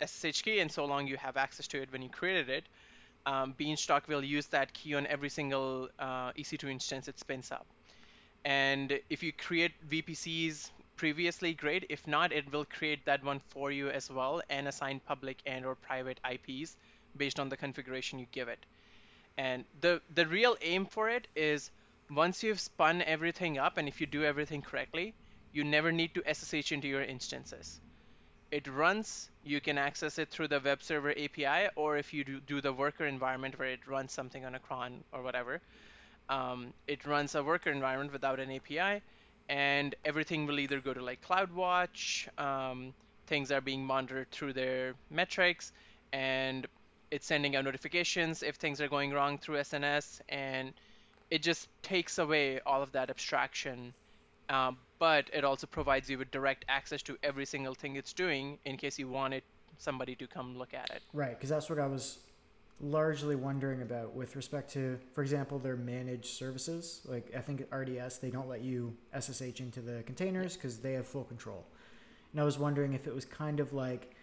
SSH 0.00 0.42
key, 0.42 0.60
and 0.60 0.70
so 0.70 0.84
long 0.84 1.06
you 1.06 1.16
have 1.16 1.36
access 1.36 1.66
to 1.68 1.80
it 1.82 1.92
when 1.92 2.02
you 2.02 2.08
created 2.08 2.48
it, 2.48 2.64
um, 3.26 3.54
Beanstalk 3.56 4.08
will 4.08 4.22
use 4.24 4.46
that 4.48 4.72
key 4.74 4.94
on 4.94 5.06
every 5.06 5.28
single 5.28 5.88
uh, 5.98 6.32
EC2 6.32 6.70
instance 6.70 7.08
it 7.08 7.18
spins 7.18 7.50
up. 7.50 7.66
And 8.44 9.00
if 9.08 9.22
you 9.22 9.32
create 9.32 9.72
VPCs 9.88 10.70
previously, 10.96 11.54
great. 11.54 11.86
If 11.88 12.06
not, 12.06 12.32
it 12.32 12.52
will 12.52 12.64
create 12.66 13.04
that 13.06 13.24
one 13.24 13.40
for 13.48 13.70
you 13.72 13.88
as 13.88 14.10
well 14.10 14.42
and 14.50 14.68
assign 14.68 15.00
public 15.00 15.38
and 15.46 15.64
or 15.64 15.74
private 15.74 16.20
IPs 16.30 16.76
based 17.16 17.40
on 17.40 17.48
the 17.48 17.56
configuration 17.56 18.18
you 18.18 18.26
give 18.32 18.48
it. 18.48 18.66
And 19.36 19.64
the 19.80 20.00
the 20.14 20.26
real 20.26 20.56
aim 20.62 20.86
for 20.86 21.08
it 21.08 21.26
is 21.34 21.70
once 22.10 22.42
you've 22.42 22.60
spun 22.60 23.02
everything 23.02 23.58
up 23.58 23.78
and 23.78 23.88
if 23.88 24.00
you 24.00 24.06
do 24.06 24.24
everything 24.24 24.62
correctly, 24.62 25.14
you 25.52 25.64
never 25.64 25.92
need 25.92 26.14
to 26.14 26.22
SSH 26.32 26.72
into 26.72 26.88
your 26.88 27.02
instances. 27.02 27.80
It 28.50 28.68
runs, 28.68 29.30
you 29.42 29.60
can 29.60 29.78
access 29.78 30.18
it 30.18 30.28
through 30.30 30.48
the 30.48 30.60
web 30.60 30.82
server 30.82 31.10
API, 31.10 31.68
or 31.74 31.96
if 31.96 32.12
you 32.14 32.24
do, 32.24 32.40
do 32.40 32.60
the 32.60 32.72
worker 32.72 33.06
environment 33.06 33.58
where 33.58 33.68
it 33.68 33.86
runs 33.86 34.12
something 34.12 34.44
on 34.44 34.54
a 34.54 34.60
cron 34.60 35.02
or 35.12 35.22
whatever, 35.22 35.60
um, 36.28 36.72
it 36.86 37.04
runs 37.04 37.34
a 37.34 37.42
worker 37.42 37.70
environment 37.70 38.12
without 38.12 38.38
an 38.38 38.50
API, 38.52 39.02
and 39.48 39.94
everything 40.04 40.46
will 40.46 40.60
either 40.60 40.80
go 40.80 40.94
to 40.94 41.02
like 41.02 41.20
CloudWatch, 41.22 42.28
um, 42.38 42.94
things 43.26 43.50
are 43.50 43.60
being 43.60 43.84
monitored 43.84 44.30
through 44.30 44.52
their 44.52 44.94
metrics, 45.10 45.72
and 46.12 46.66
it's 47.14 47.26
sending 47.26 47.54
out 47.54 47.64
notifications 47.64 48.42
if 48.42 48.56
things 48.56 48.80
are 48.80 48.88
going 48.88 49.12
wrong 49.12 49.38
through 49.38 49.58
SNS, 49.58 50.20
and 50.28 50.72
it 51.30 51.42
just 51.42 51.68
takes 51.80 52.18
away 52.18 52.58
all 52.66 52.82
of 52.82 52.90
that 52.90 53.08
abstraction. 53.08 53.94
Um, 54.48 54.78
but 54.98 55.30
it 55.32 55.44
also 55.44 55.68
provides 55.68 56.10
you 56.10 56.18
with 56.18 56.32
direct 56.32 56.64
access 56.68 57.02
to 57.02 57.16
every 57.22 57.46
single 57.46 57.74
thing 57.74 57.94
it's 57.94 58.12
doing 58.12 58.58
in 58.64 58.76
case 58.76 58.98
you 58.98 59.08
wanted 59.08 59.44
somebody 59.78 60.16
to 60.16 60.26
come 60.26 60.58
look 60.58 60.74
at 60.74 60.90
it. 60.90 61.02
Right, 61.12 61.30
because 61.38 61.50
that's 61.50 61.70
what 61.70 61.78
I 61.78 61.86
was 61.86 62.18
largely 62.80 63.36
wondering 63.36 63.82
about 63.82 64.12
with 64.12 64.34
respect 64.34 64.72
to, 64.72 64.98
for 65.12 65.22
example, 65.22 65.60
their 65.60 65.76
managed 65.76 66.34
services. 66.34 67.00
Like 67.04 67.32
I 67.36 67.40
think 67.40 67.60
at 67.60 67.72
RDS, 67.72 68.18
they 68.18 68.30
don't 68.30 68.48
let 68.48 68.62
you 68.62 68.92
SSH 69.16 69.60
into 69.60 69.80
the 69.80 70.02
containers 70.02 70.56
because 70.56 70.78
they 70.78 70.94
have 70.94 71.06
full 71.06 71.24
control. 71.24 71.64
And 72.32 72.40
I 72.40 72.44
was 72.44 72.58
wondering 72.58 72.92
if 72.92 73.06
it 73.06 73.14
was 73.14 73.24
kind 73.24 73.60
of 73.60 73.72
like, 73.72 74.13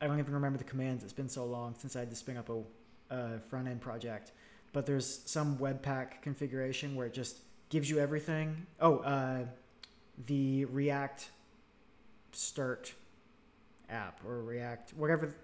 I 0.00 0.06
don't 0.06 0.18
even 0.18 0.34
remember 0.34 0.58
the 0.58 0.64
commands. 0.64 1.04
It's 1.04 1.12
been 1.12 1.28
so 1.28 1.44
long 1.44 1.74
since 1.78 1.96
I 1.96 2.00
had 2.00 2.10
to 2.10 2.16
spin 2.16 2.36
up 2.36 2.50
a, 2.50 2.62
a 3.14 3.38
front 3.40 3.68
end 3.68 3.80
project. 3.80 4.32
But 4.72 4.84
there's 4.84 5.22
some 5.24 5.56
Webpack 5.58 6.20
configuration 6.22 6.94
where 6.96 7.06
it 7.06 7.14
just 7.14 7.38
gives 7.70 7.88
you 7.88 7.98
everything. 7.98 8.66
Oh, 8.80 8.98
uh, 8.98 9.46
the 10.26 10.66
React 10.66 11.30
Start 12.32 12.92
app 13.88 14.20
or 14.26 14.42
React, 14.42 14.92
whatever 14.94 15.34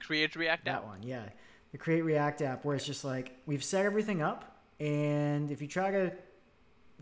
Create 0.00 0.34
React 0.34 0.64
that 0.64 0.76
app. 0.76 0.84
one, 0.86 1.02
yeah. 1.02 1.28
The 1.72 1.78
Create 1.78 2.02
React 2.02 2.42
app, 2.42 2.64
where 2.64 2.74
it's 2.74 2.86
just 2.86 3.04
like 3.04 3.36
we've 3.46 3.62
set 3.62 3.84
everything 3.84 4.22
up, 4.22 4.56
and 4.80 5.50
if 5.50 5.60
you 5.60 5.68
try 5.68 5.90
to 5.90 6.12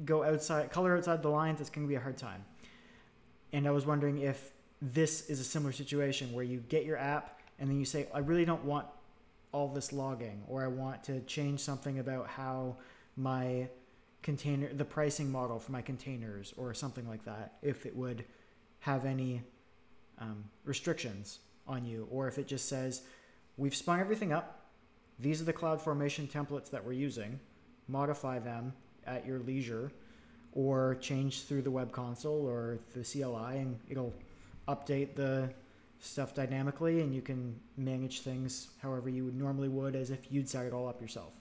go 0.04 0.22
outside, 0.24 0.70
color 0.70 0.96
outside 0.96 1.22
the 1.22 1.28
lines, 1.28 1.60
it's 1.60 1.70
going 1.70 1.86
to 1.86 1.88
be 1.88 1.94
a 1.94 2.00
hard 2.00 2.18
time. 2.18 2.44
And 3.52 3.66
I 3.66 3.70
was 3.70 3.86
wondering 3.86 4.18
if 4.18 4.52
this 4.82 5.28
is 5.28 5.40
a 5.40 5.44
similar 5.44 5.72
situation 5.72 6.32
where 6.32 6.44
you 6.44 6.58
get 6.68 6.84
your 6.84 6.98
app 6.98 7.40
and 7.58 7.70
then 7.70 7.78
you 7.78 7.84
say, 7.84 8.06
I 8.14 8.18
really 8.18 8.44
don't 8.44 8.64
want 8.64 8.86
all 9.52 9.68
this 9.68 9.92
logging, 9.92 10.42
or 10.48 10.62
I 10.62 10.66
want 10.66 11.04
to 11.04 11.20
change 11.20 11.60
something 11.60 11.98
about 11.98 12.28
how 12.28 12.76
my 13.16 13.68
container, 14.22 14.70
the 14.72 14.84
pricing 14.84 15.30
model 15.30 15.58
for 15.58 15.72
my 15.72 15.80
containers, 15.80 16.52
or 16.58 16.74
something 16.74 17.08
like 17.08 17.24
that, 17.24 17.54
if 17.62 17.86
it 17.86 17.96
would 17.96 18.24
have 18.80 19.06
any 19.06 19.42
um, 20.18 20.44
restrictions 20.64 21.38
on 21.66 21.86
you, 21.86 22.06
or 22.10 22.28
if 22.28 22.36
it 22.36 22.46
just 22.46 22.68
says, 22.68 23.02
we've 23.56 23.74
spun 23.74 23.98
everything 24.00 24.32
up. 24.32 24.66
These 25.18 25.40
are 25.40 25.44
the 25.44 25.52
cloud 25.52 25.80
formation 25.80 26.28
templates 26.28 26.70
that 26.70 26.84
we're 26.84 26.92
using. 26.92 27.40
Modify 27.88 28.38
them 28.38 28.74
at 29.06 29.26
your 29.26 29.38
leisure, 29.38 29.90
or 30.52 30.96
change 30.96 31.44
through 31.44 31.62
the 31.62 31.70
web 31.70 31.92
console 31.92 32.46
or 32.46 32.78
the 32.94 33.02
CLI, 33.02 33.58
and 33.58 33.78
it'll 33.88 34.12
update 34.68 35.14
the 35.14 35.50
stuff 36.00 36.34
dynamically, 36.34 37.00
and 37.00 37.14
you 37.14 37.22
can 37.22 37.60
manage 37.76 38.20
things 38.20 38.68
however 38.82 39.08
you 39.08 39.24
would 39.24 39.36
normally 39.36 39.68
would, 39.68 39.96
as 39.96 40.10
if 40.10 40.30
you'd 40.30 40.48
set 40.48 40.66
it 40.66 40.72
all 40.72 40.88
up 40.88 41.00
yourself. 41.00 41.32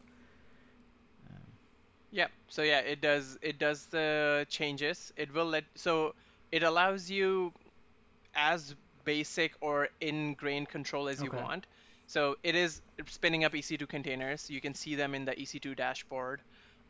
Um, 1.30 1.52
Yeah. 2.12 2.28
So 2.48 2.62
yeah, 2.64 2.80
it 2.80 3.02
does 3.02 3.38
it 3.42 3.58
does 3.60 3.88
the 3.88 4.46
changes. 4.50 5.12
It 5.18 5.34
will 5.34 5.46
let 5.46 5.66
so 5.76 6.16
it 6.52 6.64
allows 6.64 7.10
you 7.10 7.54
as 8.36 8.76
basic 9.06 9.54
or 9.62 9.90
ingrained 10.02 10.70
control 10.70 11.08
as 11.10 11.22
you 11.24 11.32
Okay. 11.32 11.46
want. 11.46 11.68
So 12.08 12.36
it 12.44 12.56
is 12.56 12.82
spinning 13.08 13.44
up 13.46 13.56
EC2 13.56 13.88
containers. 13.88 14.50
You 14.50 14.62
can 14.62 14.74
see 14.74 14.96
them 14.96 15.16
in 15.16 15.26
the 15.26 15.40
EC2 15.40 15.76
dashboard. 15.76 16.44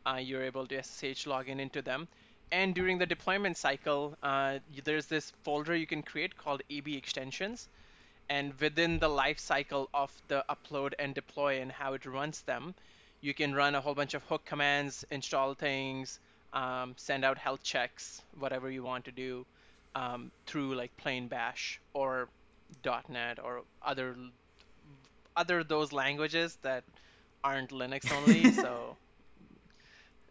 Uh, 0.06 0.16
you're 0.22 0.44
able 0.44 0.66
to 0.68 0.76
SSH 0.78 1.24
login 1.26 1.60
into 1.60 1.82
them. 1.82 2.08
And 2.52 2.74
during 2.74 2.98
the 2.98 3.06
deployment 3.06 3.56
cycle, 3.56 4.16
uh, 4.22 4.58
there's 4.84 5.06
this 5.06 5.32
folder 5.42 5.74
you 5.74 5.86
can 5.86 6.02
create 6.02 6.36
called 6.36 6.62
EB 6.70 6.88
extensions. 6.88 7.68
And 8.28 8.54
within 8.60 8.98
the 8.98 9.08
life 9.08 9.38
cycle 9.38 9.88
of 9.94 10.12
the 10.28 10.44
upload 10.48 10.94
and 10.98 11.14
deploy 11.14 11.60
and 11.60 11.70
how 11.70 11.94
it 11.94 12.06
runs 12.06 12.42
them, 12.42 12.74
you 13.20 13.34
can 13.34 13.54
run 13.54 13.74
a 13.74 13.80
whole 13.80 13.94
bunch 13.94 14.14
of 14.14 14.22
hook 14.24 14.44
commands, 14.44 15.04
install 15.10 15.54
things, 15.54 16.18
um, 16.52 16.94
send 16.96 17.24
out 17.24 17.38
health 17.38 17.62
checks, 17.62 18.22
whatever 18.38 18.70
you 18.70 18.82
want 18.82 19.04
to 19.04 19.12
do 19.12 19.46
um, 19.94 20.30
through 20.46 20.74
like 20.74 20.96
plain 20.96 21.28
Bash 21.28 21.80
or 21.94 22.28
.NET 23.08 23.38
or 23.42 23.62
other 23.82 24.16
other 25.36 25.64
those 25.64 25.92
languages 25.92 26.58
that 26.62 26.84
aren't 27.42 27.70
Linux 27.70 28.10
only. 28.12 28.52
so 28.62 28.96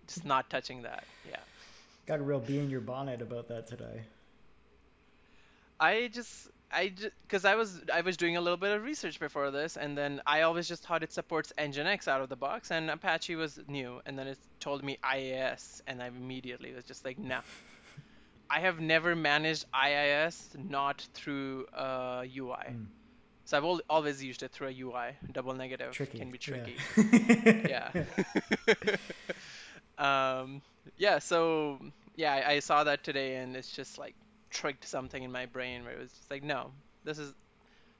just 0.07 0.25
not 0.25 0.49
touching 0.49 0.83
that. 0.83 1.03
Yeah. 1.29 1.37
Got 2.05 2.19
a 2.19 2.23
real 2.23 2.39
bee 2.39 2.59
in 2.59 2.69
your 2.69 2.81
bonnet 2.81 3.21
about 3.21 3.47
that 3.49 3.67
today. 3.67 4.01
I 5.79 6.09
just 6.13 6.49
I 6.71 6.93
because 7.23 7.45
I 7.45 7.55
was 7.55 7.81
I 7.93 8.01
was 8.01 8.17
doing 8.17 8.37
a 8.37 8.41
little 8.41 8.57
bit 8.57 8.75
of 8.75 8.83
research 8.83 9.19
before 9.19 9.51
this, 9.51 9.77
and 9.77 9.97
then 9.97 10.21
I 10.25 10.41
always 10.41 10.67
just 10.67 10.83
thought 10.83 11.03
it 11.03 11.11
supports 11.11 11.53
Nginx 11.57 12.07
out 12.07 12.21
of 12.21 12.29
the 12.29 12.35
box, 12.35 12.71
and 12.71 12.89
Apache 12.89 13.35
was 13.35 13.59
new, 13.67 14.01
and 14.05 14.17
then 14.17 14.27
it 14.27 14.37
told 14.59 14.83
me 14.83 14.97
IIS, 15.03 15.81
and 15.87 16.01
I 16.01 16.07
immediately 16.07 16.73
was 16.73 16.85
just 16.85 17.05
like, 17.05 17.17
no. 17.17 17.39
I 18.47 18.59
have 18.59 18.79
never 18.79 19.15
managed 19.15 19.65
IIS 19.73 20.49
not 20.69 21.07
through 21.15 21.65
a 21.73 22.25
UI. 22.25 22.57
Mm. 22.69 22.85
So 23.45 23.57
I've 23.57 23.81
always 23.89 24.23
used 24.23 24.43
it 24.43 24.51
through 24.51 24.67
a 24.67 24.79
UI. 24.79 25.15
Double 25.31 25.53
negative 25.55 25.93
Tricky. 25.93 26.19
can 26.19 26.31
be 26.31 26.39
yeah. 26.39 26.67
tricky. 27.39 27.69
yeah. 27.69 28.97
um, 30.41 30.61
yeah. 30.97 31.19
So 31.19 31.79
yeah, 32.15 32.33
I, 32.33 32.51
I 32.53 32.59
saw 32.59 32.83
that 32.83 33.03
today, 33.03 33.37
and 33.37 33.55
it's 33.55 33.71
just 33.71 33.97
like 33.97 34.15
trigged 34.49 34.85
something 34.85 35.21
in 35.23 35.31
my 35.31 35.45
brain 35.45 35.83
where 35.83 35.93
it 35.93 35.99
was 35.99 36.11
just 36.11 36.31
like, 36.31 36.43
no, 36.43 36.71
this 37.03 37.19
is 37.19 37.33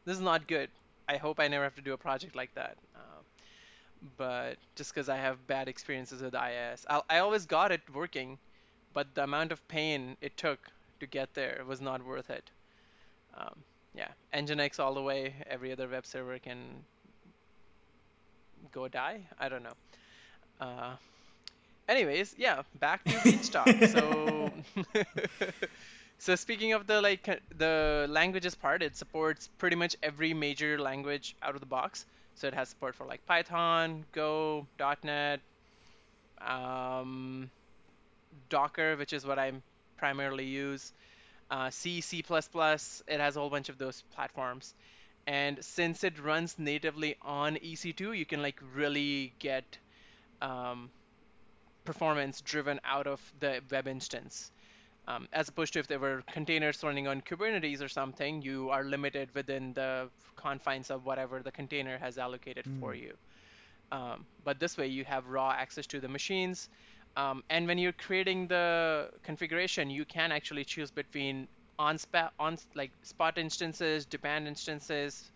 this 0.06 0.16
is 0.18 0.22
not 0.24 0.48
good. 0.48 0.70
I 1.10 1.18
hope 1.18 1.40
I 1.40 1.48
never 1.48 1.64
have 1.64 1.76
to 1.76 1.82
do 1.82 1.94
a 1.94 1.98
project 1.98 2.36
like 2.36 2.54
that. 2.56 2.78
Uh, 2.96 3.00
but 4.18 4.58
just 4.76 4.94
because 4.94 5.10
I 5.10 5.18
have 5.18 5.46
bad 5.48 5.68
experiences 5.68 6.22
with 6.22 6.36
IIS, 6.36 6.86
I, 6.90 7.02
I 7.10 7.20
always 7.20 7.46
got 7.46 7.72
it 7.72 7.82
working, 7.94 8.38
but 8.94 9.14
the 9.16 9.24
amount 9.24 9.52
of 9.52 9.68
pain 9.68 10.18
it 10.22 10.38
took 10.38 10.60
to 11.00 11.08
get 11.08 11.34
there 11.34 11.64
was 11.68 11.82
not 11.82 12.06
worth 12.06 12.30
it. 12.30 12.50
Um, 13.38 13.64
yeah, 13.96 14.10
Nginx 14.34 14.80
all 14.80 14.94
the 14.94 15.02
way. 15.02 15.36
Every 15.48 15.72
other 15.72 15.88
web 15.88 16.06
server 16.06 16.40
can 16.40 16.86
go 18.72 18.88
die. 18.88 19.22
I 19.40 19.50
don't 19.50 19.64
know. 19.64 19.74
Uh, 20.60 20.96
anyways, 21.88 22.36
yeah, 22.38 22.64
back 22.80 23.04
to 23.06 23.20
Beanstalk. 23.24 23.68
so, 23.88 24.52
so 26.18 26.36
speaking 26.36 26.74
of 26.74 26.88
the 26.88 27.02
like 27.02 27.42
the 27.58 28.08
languages 28.10 28.56
part, 28.56 28.82
it 28.84 28.96
supports 28.96 29.50
pretty 29.58 29.76
much 29.76 29.96
every 30.04 30.34
major 30.34 30.80
language 30.80 31.36
out 31.42 31.56
of 31.56 31.62
the 31.62 31.68
box. 31.68 32.06
So 32.36 32.48
it 32.48 32.54
has 32.54 32.70
support 32.70 32.96
for 32.96 33.06
like 33.06 33.26
Python, 33.26 34.06
Go, 34.12 34.68
.NET, 35.04 35.40
um, 36.46 37.50
Docker, 38.50 38.96
which 38.98 39.14
is 39.14 39.26
what 39.26 39.40
I 39.40 39.54
primarily 39.98 40.46
use, 40.46 40.92
uh, 41.50 41.70
C, 41.70 42.02
C++. 42.02 42.20
It 42.20 43.20
has 43.20 43.38
a 43.38 43.40
whole 43.40 43.50
bunch 43.50 43.70
of 43.70 43.78
those 43.78 44.04
platforms 44.14 44.74
and 45.28 45.64
since 45.64 46.04
it 46.04 46.20
runs 46.20 46.58
natively 46.60 47.16
on 47.22 47.56
EC2, 47.58 48.18
you 48.18 48.26
can 48.26 48.42
like 48.42 48.60
really 48.76 49.34
get 49.40 49.78
um, 50.42 50.92
performance 51.86 52.42
driven 52.42 52.80
out 52.86 53.08
of 53.08 53.22
the 53.40 53.62
web 53.72 53.88
instance. 53.88 54.52
Um, 55.08 55.28
as 55.34 55.50
opposed 55.50 55.74
to 55.74 55.80
if 55.80 55.88
there 55.88 56.00
were 56.00 56.24
containers 56.32 56.84
running 56.84 57.08
on 57.08 57.22
Kubernetes 57.22 57.82
or 57.82 57.90
something, 57.90 58.42
you 58.42 58.70
are 58.72 58.84
limited 58.84 59.30
within 59.36 59.74
the 59.74 60.10
confines 60.36 60.92
of 60.92 61.06
whatever 61.06 61.44
the 61.44 61.52
container 61.52 61.98
has 61.98 62.18
allocated 62.18 62.68
for 62.80 62.94
Mm. 62.94 63.00
you. 63.00 63.18
Um, 63.92 64.28
but 64.44 64.60
this 64.60 64.78
way, 64.78 64.88
you 64.88 65.06
have 65.06 65.28
raw 65.28 65.52
access 65.52 65.88
to 65.88 66.00
the 66.02 66.10
machines. 66.10 66.70
Um, 67.16 67.44
and 67.50 67.68
when 67.68 67.78
you're 67.78 67.94
creating 67.94 68.48
the 68.48 69.12
configuration, 69.24 69.90
you 69.90 70.06
can 70.06 70.32
actually 70.32 70.66
choose 70.66 70.92
between 70.92 71.48
on 71.80 71.98
spot 71.98 72.34
on 72.40 72.58
like 72.76 72.92
spot 73.04 73.38
instances, 73.38 74.06
demand 74.06 74.48
instances. 74.48 75.32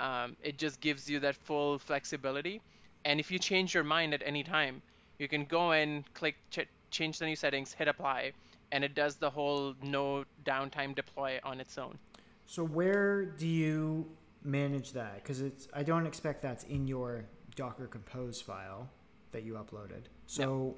Um, 0.00 0.36
it 0.42 0.58
just 0.58 0.80
gives 0.80 1.08
you 1.08 1.20
that 1.20 1.36
full 1.36 1.78
flexibility. 1.78 2.62
And 3.04 3.20
if 3.20 3.30
you 3.30 3.38
change 3.38 3.74
your 3.74 3.84
mind 3.84 4.14
at 4.14 4.22
any 4.24 4.44
time, 4.44 4.82
you 5.20 5.28
can 5.28 5.44
go 5.44 5.72
in, 5.72 6.04
click 6.14 6.36
ch- 6.50 6.66
change 6.90 7.18
the 7.18 7.26
new 7.26 7.36
settings, 7.36 7.72
hit 7.72 7.86
apply, 7.86 8.32
and 8.72 8.82
it 8.82 8.94
does 8.94 9.16
the 9.16 9.28
whole 9.30 9.74
no 9.82 10.24
downtime 10.44 10.94
deploy 10.94 11.38
on 11.44 11.60
its 11.60 11.76
own. 11.78 11.98
So 12.46 12.64
where 12.64 13.24
do 13.26 13.46
you 13.46 14.06
manage 14.42 14.92
that? 14.92 15.22
Because 15.22 15.40
it's 15.42 15.68
I 15.74 15.82
don't 15.82 16.06
expect 16.06 16.42
that's 16.42 16.64
in 16.64 16.88
your 16.88 17.24
Docker 17.54 17.86
Compose 17.86 18.40
file 18.40 18.88
that 19.32 19.42
you 19.44 19.52
uploaded. 19.54 20.02
So 20.26 20.74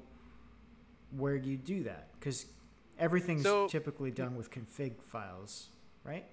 where 1.11 1.39
do 1.39 1.49
you 1.49 1.57
do 1.57 1.83
that? 1.83 2.09
Because 2.19 2.45
everything's 2.99 3.43
So- 3.43 3.67
typically 3.67 4.11
done 4.11 4.35
with 4.35 4.51
config 4.51 5.01
files, 5.03 5.69
right? 6.03 6.25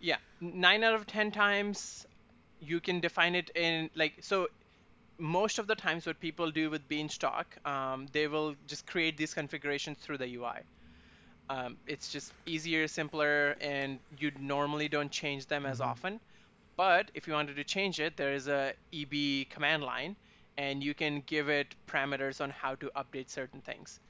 Yeah, 0.00 0.16
nine 0.40 0.82
out 0.84 0.94
of 0.94 1.06
ten 1.06 1.30
times 1.30 2.06
you 2.60 2.80
can 2.80 3.00
define 3.00 3.34
it 3.34 3.50
in 3.54 3.88
like 3.94 4.14
so. 4.20 4.48
Most 5.18 5.58
of 5.58 5.66
the 5.66 5.74
times, 5.76 6.06
what 6.06 6.20
people 6.20 6.50
do 6.50 6.70
with 6.70 6.88
Beanstalk, 6.88 7.56
um, 7.64 8.06
they 8.12 8.26
will 8.28 8.54
just 8.66 8.86
create 8.86 9.16
these 9.16 9.34
configurations 9.34 9.98
through 9.98 10.18
the 10.18 10.28
UI. 10.28 10.64
Um, 11.48 11.78
it's 11.86 12.08
just 12.10 12.32
easier, 12.46 12.88
simpler, 12.88 13.56
and 13.60 14.00
you 14.18 14.30
normally 14.38 14.88
don't 14.88 15.12
change 15.12 15.46
them 15.46 15.66
as 15.66 15.80
Mhm. 15.80 15.86
often. 15.86 16.20
But 16.76 17.10
if 17.14 17.26
you 17.28 17.34
wanted 17.34 17.56
to 17.56 17.64
change 17.64 18.00
it, 18.00 18.16
there 18.16 18.34
is 18.34 18.48
a 18.48 18.74
EB 18.92 19.46
command 19.46 19.82
line, 19.84 20.16
and 20.56 20.82
you 20.82 20.94
can 20.94 21.20
give 21.22 21.48
it 21.48 21.74
parameters 21.86 22.40
on 22.40 22.50
how 22.50 22.74
to 22.76 22.90
update 22.96 23.30
certain 23.30 23.62
things. 23.62 24.00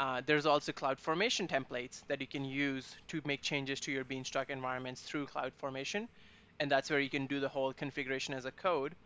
Uh, 0.00 0.20
there's 0.26 0.46
also 0.46 0.72
CloudFormation 0.72 1.46
templates 1.48 2.02
that 2.08 2.20
you 2.20 2.26
can 2.28 2.44
use 2.44 2.96
to 3.08 3.20
make 3.24 3.42
changes 3.42 3.80
to 3.80 3.92
your 3.92 4.04
Beanstalk 4.04 4.50
environments 4.50 5.02
through 5.02 5.26
CloudFormation, 5.26 6.08
and 6.58 6.70
that's 6.70 6.90
where 6.90 7.00
you 7.00 7.10
can 7.10 7.26
do 7.26 7.40
the 7.40 7.48
whole 7.48 7.72
configuration 7.74 8.34
as 8.34 8.46
a 8.46 8.52
code. 8.52 8.96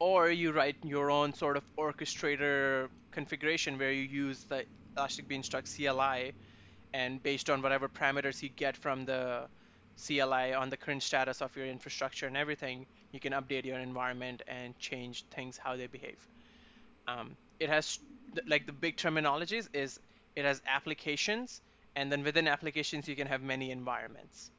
Or 0.00 0.30
you 0.30 0.52
write 0.52 0.76
your 0.84 1.10
own 1.10 1.32
sort 1.32 1.56
of 1.56 1.64
orchestrator 1.78 2.88
configuration 3.12 3.78
where 3.78 3.92
you 3.92 4.02
use 4.02 4.44
the 4.44 4.64
Elastic 4.96 5.28
Beanstalk 5.28 5.64
CLI, 5.66 6.34
and 6.92 7.22
based 7.22 7.50
on 7.50 7.62
whatever 7.62 7.88
parameters 7.88 8.42
you 8.42 8.48
get 8.48 8.76
from 8.76 9.04
the 9.04 9.48
CLI 10.06 10.54
on 10.54 10.70
the 10.70 10.76
current 10.76 11.02
status 11.02 11.40
of 11.42 11.54
your 11.56 11.66
infrastructure 11.66 12.26
and 12.26 12.36
everything, 12.36 12.86
you 13.12 13.20
can 13.20 13.32
update 13.32 13.64
your 13.64 13.78
environment 13.78 14.42
and 14.46 14.78
change 14.78 15.24
things 15.30 15.56
how 15.56 15.76
they 15.76 15.86
behave. 15.86 16.18
Um, 17.06 17.36
it 17.60 17.68
has 17.68 17.98
like 18.46 18.66
the 18.66 18.72
big 18.72 18.96
terminologies 18.96 19.68
is 19.72 19.98
it 20.36 20.44
has 20.44 20.60
applications 20.66 21.60
and 21.94 22.10
then 22.10 22.24
within 22.24 22.48
applications 22.48 23.08
you 23.08 23.16
can 23.16 23.28
have 23.28 23.42
many 23.42 23.70
environments. 23.70 24.50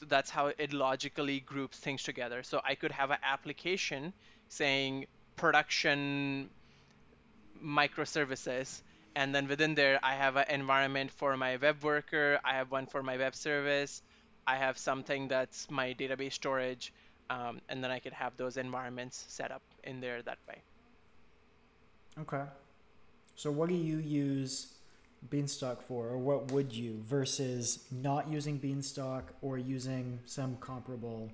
So 0.00 0.06
that's 0.06 0.30
how 0.30 0.48
it 0.58 0.72
logically 0.72 1.40
groups 1.40 1.78
things 1.78 2.02
together. 2.02 2.42
So 2.42 2.60
I 2.64 2.74
could 2.74 2.92
have 2.92 3.10
an 3.10 3.18
application 3.22 4.12
saying 4.48 5.06
production 5.36 6.50
microservices 7.64 8.82
and 9.16 9.34
then 9.34 9.46
within 9.46 9.74
there 9.74 10.00
I 10.02 10.14
have 10.14 10.36
an 10.36 10.46
environment 10.48 11.10
for 11.10 11.36
my 11.36 11.56
web 11.56 11.82
worker, 11.82 12.40
I 12.44 12.54
have 12.54 12.70
one 12.70 12.86
for 12.86 13.02
my 13.02 13.16
web 13.16 13.34
service, 13.34 14.02
I 14.46 14.56
have 14.56 14.76
something 14.76 15.28
that's 15.28 15.70
my 15.70 15.94
database 15.94 16.32
storage, 16.32 16.92
um, 17.30 17.60
and 17.68 17.82
then 17.82 17.90
I 17.90 17.98
could 18.00 18.12
have 18.12 18.36
those 18.36 18.56
environments 18.56 19.24
set 19.28 19.50
up 19.50 19.62
in 19.84 20.00
there 20.00 20.22
that 20.22 20.38
way. 20.48 20.58
Okay. 22.18 22.42
So 23.36 23.50
what 23.50 23.68
do 23.68 23.74
you 23.74 23.98
use 23.98 24.73
Beanstalk 25.30 25.82
for, 25.82 26.08
or 26.08 26.18
what 26.18 26.52
would 26.52 26.72
you 26.72 27.02
versus 27.06 27.84
not 27.90 28.28
using 28.28 28.58
Beanstalk 28.58 29.32
or 29.42 29.58
using 29.58 30.18
some 30.26 30.56
comparable 30.60 31.30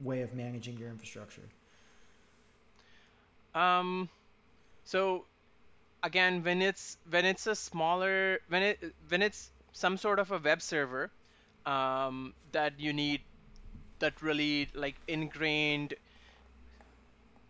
way 0.00 0.22
of 0.22 0.34
managing 0.34 0.78
your 0.78 0.88
infrastructure? 0.88 1.42
Um, 3.54 4.08
so 4.84 5.24
again, 6.02 6.42
when 6.42 6.62
it's 6.62 6.96
when 7.10 7.24
it's 7.24 7.46
a 7.46 7.54
smaller 7.54 8.40
when 8.48 8.62
it 8.62 8.94
when 9.08 9.22
it's 9.22 9.50
some 9.72 9.96
sort 9.96 10.18
of 10.18 10.32
a 10.32 10.38
web 10.38 10.62
server 10.62 11.10
um, 11.66 12.34
that 12.52 12.78
you 12.78 12.92
need 12.92 13.20
that 13.98 14.22
really 14.22 14.68
like 14.74 14.94
ingrained 15.08 15.94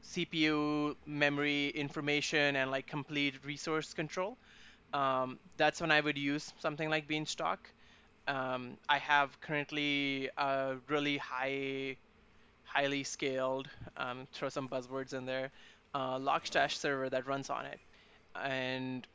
CPU 0.04 0.96
memory 1.06 1.68
information 1.68 2.56
and 2.56 2.70
like 2.70 2.86
complete 2.86 3.34
resource 3.44 3.92
control. 3.92 4.36
Um, 4.92 5.38
that's 5.56 5.80
when 5.80 5.90
I 5.90 6.00
would 6.00 6.18
use 6.18 6.52
something 6.60 6.88
like 6.90 7.08
Beanstalk. 7.08 7.58
Um, 8.26 8.76
I 8.88 8.98
have 8.98 9.40
currently 9.40 10.30
a 10.36 10.76
really 10.88 11.18
high, 11.18 11.96
highly 12.64 13.04
scaled, 13.04 13.68
um, 13.96 14.26
throw 14.32 14.48
some 14.50 14.68
buzzwords 14.68 15.14
in 15.14 15.26
there, 15.26 15.50
uh, 15.94 16.18
Logstash 16.18 16.72
server 16.76 17.08
that 17.10 17.26
runs 17.26 17.50
on 17.50 17.66
it. 17.66 17.80
And 18.34 19.06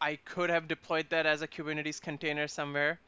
I 0.00 0.16
could 0.16 0.50
have 0.50 0.68
deployed 0.68 1.10
that 1.10 1.26
as 1.26 1.42
a 1.42 1.48
Kubernetes 1.48 2.00
container 2.00 2.48
somewhere 2.48 3.00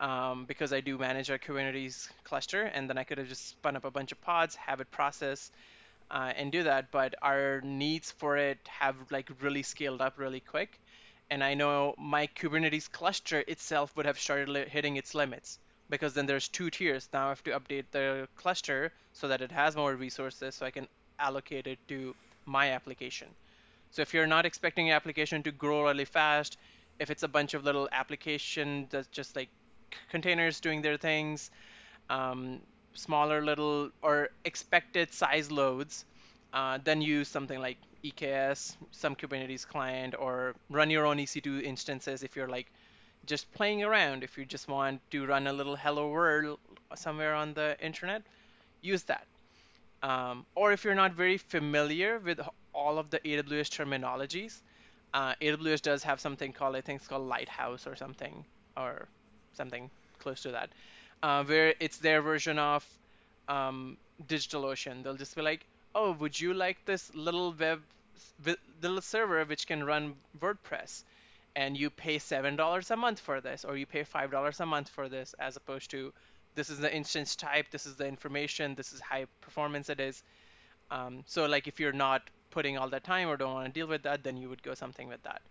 um, 0.00 0.44
because 0.46 0.72
I 0.72 0.80
do 0.80 0.98
manage 0.98 1.30
our 1.30 1.38
Kubernetes 1.38 2.08
cluster, 2.24 2.64
and 2.64 2.90
then 2.90 2.98
I 2.98 3.04
could 3.04 3.18
have 3.18 3.28
just 3.28 3.48
spun 3.50 3.76
up 3.76 3.84
a 3.84 3.90
bunch 3.90 4.12
of 4.12 4.20
pods, 4.20 4.56
have 4.56 4.80
it 4.80 4.90
process, 4.90 5.50
uh, 6.10 6.32
and 6.36 6.52
do 6.52 6.64
that. 6.64 6.90
But 6.92 7.14
our 7.22 7.60
needs 7.62 8.10
for 8.12 8.36
it 8.36 8.58
have 8.68 8.96
like 9.10 9.30
really 9.40 9.62
scaled 9.62 10.00
up 10.02 10.18
really 10.18 10.40
quick, 10.40 10.80
and 11.30 11.42
I 11.42 11.54
know 11.54 11.94
my 11.98 12.26
Kubernetes 12.28 12.90
cluster 12.90 13.44
itself 13.48 13.96
would 13.96 14.06
have 14.06 14.18
started 14.18 14.48
li- 14.48 14.68
hitting 14.68 14.96
its 14.96 15.14
limits 15.14 15.58
because 15.90 16.14
then 16.14 16.26
there's 16.26 16.48
two 16.48 16.70
tiers. 16.70 17.08
Now 17.12 17.26
I 17.26 17.28
have 17.30 17.44
to 17.44 17.50
update 17.58 17.86
the 17.90 18.28
cluster 18.36 18.92
so 19.12 19.28
that 19.28 19.40
it 19.42 19.52
has 19.52 19.76
more 19.76 19.94
resources, 19.94 20.54
so 20.54 20.66
I 20.66 20.70
can 20.70 20.88
allocate 21.18 21.66
it 21.66 21.78
to 21.88 22.14
my 22.46 22.70
application. 22.70 23.28
So 23.90 24.02
if 24.02 24.14
you're 24.14 24.26
not 24.26 24.46
expecting 24.46 24.86
your 24.88 24.96
application 24.96 25.42
to 25.44 25.52
grow 25.52 25.84
really 25.84 26.04
fast, 26.06 26.56
if 26.98 27.10
it's 27.10 27.22
a 27.22 27.28
bunch 27.28 27.54
of 27.54 27.64
little 27.64 27.88
application 27.92 28.86
that's 28.90 29.08
just 29.08 29.36
like 29.36 29.48
containers 30.10 30.60
doing 30.60 30.82
their 30.82 30.96
things, 30.96 31.50
um, 32.10 32.60
smaller 32.94 33.42
little 33.44 33.90
or 34.02 34.30
expected 34.44 35.12
size 35.12 35.50
loads, 35.50 36.04
uh, 36.52 36.78
then 36.84 37.02
use 37.02 37.28
something 37.28 37.60
like 37.60 37.78
EKS, 38.04 38.76
some 38.90 39.14
Kubernetes 39.14 39.66
client, 39.66 40.14
or 40.18 40.54
run 40.70 40.90
your 40.90 41.06
own 41.06 41.18
EC2 41.18 41.62
instances 41.62 42.22
if 42.22 42.36
you're 42.36 42.48
like 42.48 42.66
just 43.26 43.52
playing 43.52 43.82
around. 43.82 44.24
If 44.24 44.36
you 44.36 44.44
just 44.44 44.68
want 44.68 45.00
to 45.10 45.26
run 45.26 45.46
a 45.46 45.52
little 45.52 45.76
hello 45.76 46.10
world 46.10 46.58
somewhere 46.94 47.34
on 47.34 47.54
the 47.54 47.76
internet, 47.80 48.22
use 48.80 49.02
that. 49.04 49.26
Um, 50.02 50.44
or 50.54 50.72
if 50.72 50.84
you're 50.84 50.96
not 50.96 51.12
very 51.12 51.38
familiar 51.38 52.18
with 52.18 52.40
all 52.74 52.98
of 52.98 53.10
the 53.10 53.20
AWS 53.20 53.68
terminologies, 53.70 54.60
uh, 55.14 55.34
AWS 55.40 55.82
does 55.82 56.02
have 56.02 56.20
something 56.20 56.52
called 56.52 56.74
I 56.74 56.80
think 56.80 57.00
it's 57.00 57.08
called 57.08 57.28
Lighthouse 57.28 57.86
or 57.86 57.94
something, 57.94 58.44
or 58.76 59.06
something 59.54 59.90
close 60.18 60.42
to 60.42 60.52
that, 60.52 60.70
uh, 61.22 61.44
where 61.44 61.74
it's 61.78 61.98
their 61.98 62.22
version 62.22 62.58
of 62.58 62.84
um, 63.48 63.96
DigitalOcean. 64.26 65.02
They'll 65.04 65.16
just 65.16 65.36
be 65.36 65.42
like, 65.42 65.66
oh, 65.94 66.12
would 66.12 66.38
you 66.40 66.54
like 66.54 66.84
this 66.84 67.14
little 67.14 67.52
web, 67.52 67.82
little 68.80 69.00
server 69.00 69.44
which 69.44 69.66
can 69.66 69.84
run 69.84 70.14
WordPress? 70.40 71.04
And 71.54 71.76
you 71.76 71.90
pay 71.90 72.18
seven 72.18 72.56
dollars 72.56 72.90
a 72.90 72.96
month 72.96 73.20
for 73.20 73.40
this, 73.40 73.64
or 73.64 73.76
you 73.76 73.86
pay 73.86 74.04
five 74.04 74.30
dollars 74.30 74.60
a 74.60 74.66
month 74.66 74.88
for 74.88 75.08
this, 75.08 75.34
as 75.38 75.56
opposed 75.56 75.90
to 75.90 76.12
this 76.54 76.70
is 76.70 76.78
the 76.78 76.94
instance 76.94 77.36
type, 77.36 77.70
this 77.70 77.86
is 77.86 77.96
the 77.96 78.06
information, 78.06 78.74
this 78.74 78.92
is 78.92 79.00
high 79.00 79.26
performance 79.40 79.88
it 79.88 80.00
is. 80.00 80.22
Um, 80.90 81.24
so 81.26 81.46
like 81.46 81.66
if 81.68 81.80
you're 81.80 81.92
not 81.92 82.22
putting 82.50 82.76
all 82.78 82.88
that 82.90 83.04
time 83.04 83.28
or 83.28 83.36
don't 83.36 83.54
want 83.54 83.66
to 83.66 83.72
deal 83.72 83.86
with 83.86 84.02
that, 84.02 84.22
then 84.22 84.36
you 84.36 84.48
would 84.48 84.62
go 84.62 84.74
something 84.74 85.08
with 85.08 85.22
that. 85.22 85.42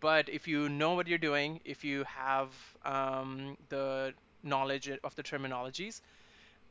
But 0.00 0.28
if 0.28 0.46
you 0.46 0.68
know 0.68 0.94
what 0.94 1.08
you're 1.08 1.18
doing, 1.18 1.60
if 1.64 1.84
you 1.84 2.04
have 2.04 2.50
um, 2.84 3.56
the 3.68 4.14
knowledge 4.44 4.88
of 5.02 5.14
the 5.16 5.22
terminologies, 5.22 6.00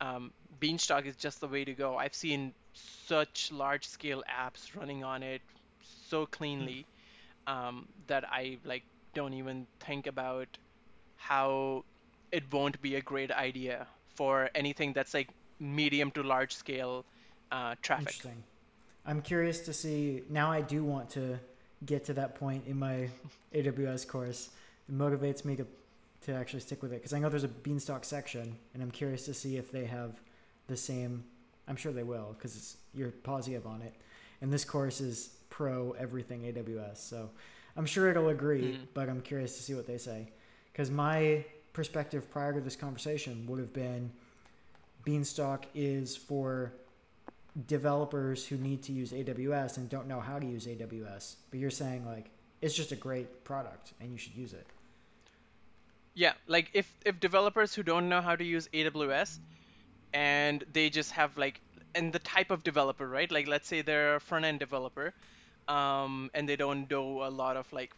um, 0.01 0.31
Beanstalk 0.59 1.05
is 1.05 1.15
just 1.15 1.41
the 1.41 1.47
way 1.47 1.65
to 1.65 1.73
go. 1.73 1.97
I've 1.97 2.15
seen 2.15 2.53
such 2.73 3.51
large 3.51 3.85
scale 3.85 4.23
apps 4.29 4.75
running 4.75 5.03
on 5.03 5.23
it 5.23 5.41
so 6.09 6.25
cleanly 6.25 6.85
um, 7.47 7.87
that 8.07 8.23
I 8.29 8.57
like 8.63 8.83
don't 9.13 9.33
even 9.33 9.65
think 9.79 10.07
about 10.07 10.47
how 11.15 11.83
it 12.31 12.43
won't 12.51 12.81
be 12.81 12.95
a 12.95 13.01
great 13.01 13.31
idea 13.31 13.87
for 14.15 14.49
anything 14.55 14.93
that's 14.93 15.13
like 15.13 15.29
medium 15.59 16.11
to 16.11 16.23
large 16.23 16.53
scale 16.53 17.05
uh, 17.51 17.75
traffic. 17.81 18.07
Interesting. 18.07 18.43
I'm 19.05 19.21
curious 19.21 19.61
to 19.61 19.73
see. 19.73 20.23
Now 20.29 20.51
I 20.51 20.61
do 20.61 20.83
want 20.83 21.09
to 21.11 21.39
get 21.85 22.03
to 22.05 22.13
that 22.13 22.35
point 22.35 22.63
in 22.67 22.77
my 22.77 23.09
AWS 23.55 24.07
course. 24.07 24.49
It 24.89 24.97
motivates 24.97 25.45
me 25.45 25.55
to 25.55 25.65
to 26.27 26.33
actually 26.33 26.59
stick 26.59 26.81
with 26.81 26.91
it 26.91 26.97
because 26.97 27.13
I 27.13 27.19
know 27.19 27.29
there's 27.29 27.45
a 27.45 27.49
Beanstalk 27.49 28.03
section, 28.03 28.57
and 28.73 28.83
I'm 28.83 28.91
curious 28.91 29.25
to 29.25 29.33
see 29.33 29.57
if 29.57 29.71
they 29.71 29.85
have 29.85 30.19
the 30.67 30.77
same. 30.77 31.23
I'm 31.67 31.77
sure 31.77 31.91
they 31.91 32.03
will 32.03 32.35
because 32.37 32.77
you're 32.93 33.11
positive 33.11 33.65
on 33.65 33.81
it, 33.81 33.93
and 34.41 34.51
this 34.51 34.65
course 34.65 35.01
is 35.01 35.29
pro 35.49 35.91
everything 35.93 36.41
AWS. 36.41 36.97
So 36.97 37.29
I'm 37.77 37.85
sure 37.85 38.09
it'll 38.09 38.29
agree, 38.29 38.73
mm-hmm. 38.73 38.83
but 38.93 39.09
I'm 39.09 39.21
curious 39.21 39.55
to 39.57 39.63
see 39.63 39.73
what 39.73 39.87
they 39.87 39.97
say 39.97 40.27
because 40.71 40.91
my 40.91 41.45
perspective 41.71 42.29
prior 42.29 42.53
to 42.53 42.59
this 42.59 42.75
conversation 42.75 43.45
would 43.47 43.59
have 43.59 43.73
been 43.73 44.11
Beanstalk 45.05 45.65
is 45.73 46.17
for 46.17 46.73
developers 47.67 48.45
who 48.45 48.57
need 48.57 48.83
to 48.83 48.91
use 48.91 49.13
AWS 49.13 49.77
and 49.77 49.89
don't 49.89 50.07
know 50.07 50.19
how 50.19 50.39
to 50.39 50.45
use 50.45 50.67
AWS. 50.67 51.35
But 51.49 51.59
you're 51.59 51.71
saying 51.71 52.05
like 52.05 52.29
it's 52.61 52.75
just 52.75 52.91
a 52.91 52.97
great 52.97 53.45
product 53.45 53.93
and 54.01 54.11
you 54.11 54.17
should 54.17 54.35
use 54.35 54.51
it. 54.51 54.67
Yeah, 56.17 56.33
like 56.47 56.71
if 56.73 56.91
if 57.05 57.19
developers 57.19 57.75
who 57.75 57.83
don't 57.83 58.09
know 58.09 58.21
how 58.21 58.35
to 58.35 58.43
use 58.43 58.67
AWS 58.73 59.39
and 60.13 60.63
they 60.73 60.89
just 60.89 61.11
have 61.11 61.37
like 61.37 61.61
and 61.95 62.11
the 62.13 62.19
type 62.19 62.51
of 62.51 62.63
developer, 62.63 63.07
right? 63.07 63.31
Like 63.31 63.47
let's 63.47 63.67
say 63.67 63.81
they're 63.83 64.15
a 64.15 64.21
front 64.21 64.45
end 64.45 64.59
developer 64.59 65.13
um, 65.67 66.31
and 66.33 66.49
they 66.49 66.55
don't 66.57 66.87
do 66.89 67.01
a 67.23 67.29
lot 67.29 67.57
of 67.57 67.71
like 67.73 67.93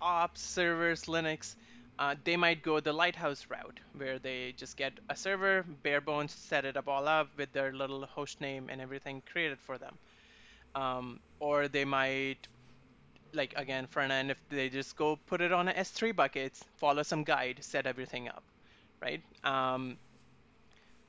ops, 0.00 0.42
servers, 0.42 1.04
Linux 1.06 1.56
uh, 1.98 2.16
they 2.24 2.36
might 2.36 2.62
go 2.62 2.80
the 2.80 2.92
lighthouse 2.92 3.46
route 3.50 3.80
where 3.94 4.18
they 4.20 4.54
just 4.58 4.76
get 4.78 4.98
a 5.10 5.16
server 5.16 5.64
bare 5.84 6.00
bones 6.02 6.32
set 6.34 6.64
it 6.66 6.76
up 6.76 6.88
all 6.88 7.08
up 7.08 7.30
with 7.38 7.52
their 7.52 7.72
little 7.74 8.06
host 8.06 8.40
name 8.40 8.70
and 8.70 8.80
everything 8.82 9.22
created 9.32 9.60
for 9.60 9.78
them 9.78 9.98
um, 10.74 11.20
or 11.40 11.68
they 11.68 11.84
might 11.84 12.48
like 13.34 13.52
again 13.56 13.86
front 13.86 14.12
end 14.12 14.30
if 14.30 14.40
they 14.48 14.68
just 14.68 14.96
go 14.96 15.18
put 15.26 15.40
it 15.40 15.52
on 15.52 15.68
a 15.68 15.72
s3 15.72 16.14
buckets 16.14 16.64
follow 16.76 17.02
some 17.02 17.24
guide 17.24 17.58
set 17.60 17.86
everything 17.86 18.28
up 18.28 18.42
right 19.00 19.22
um, 19.44 19.96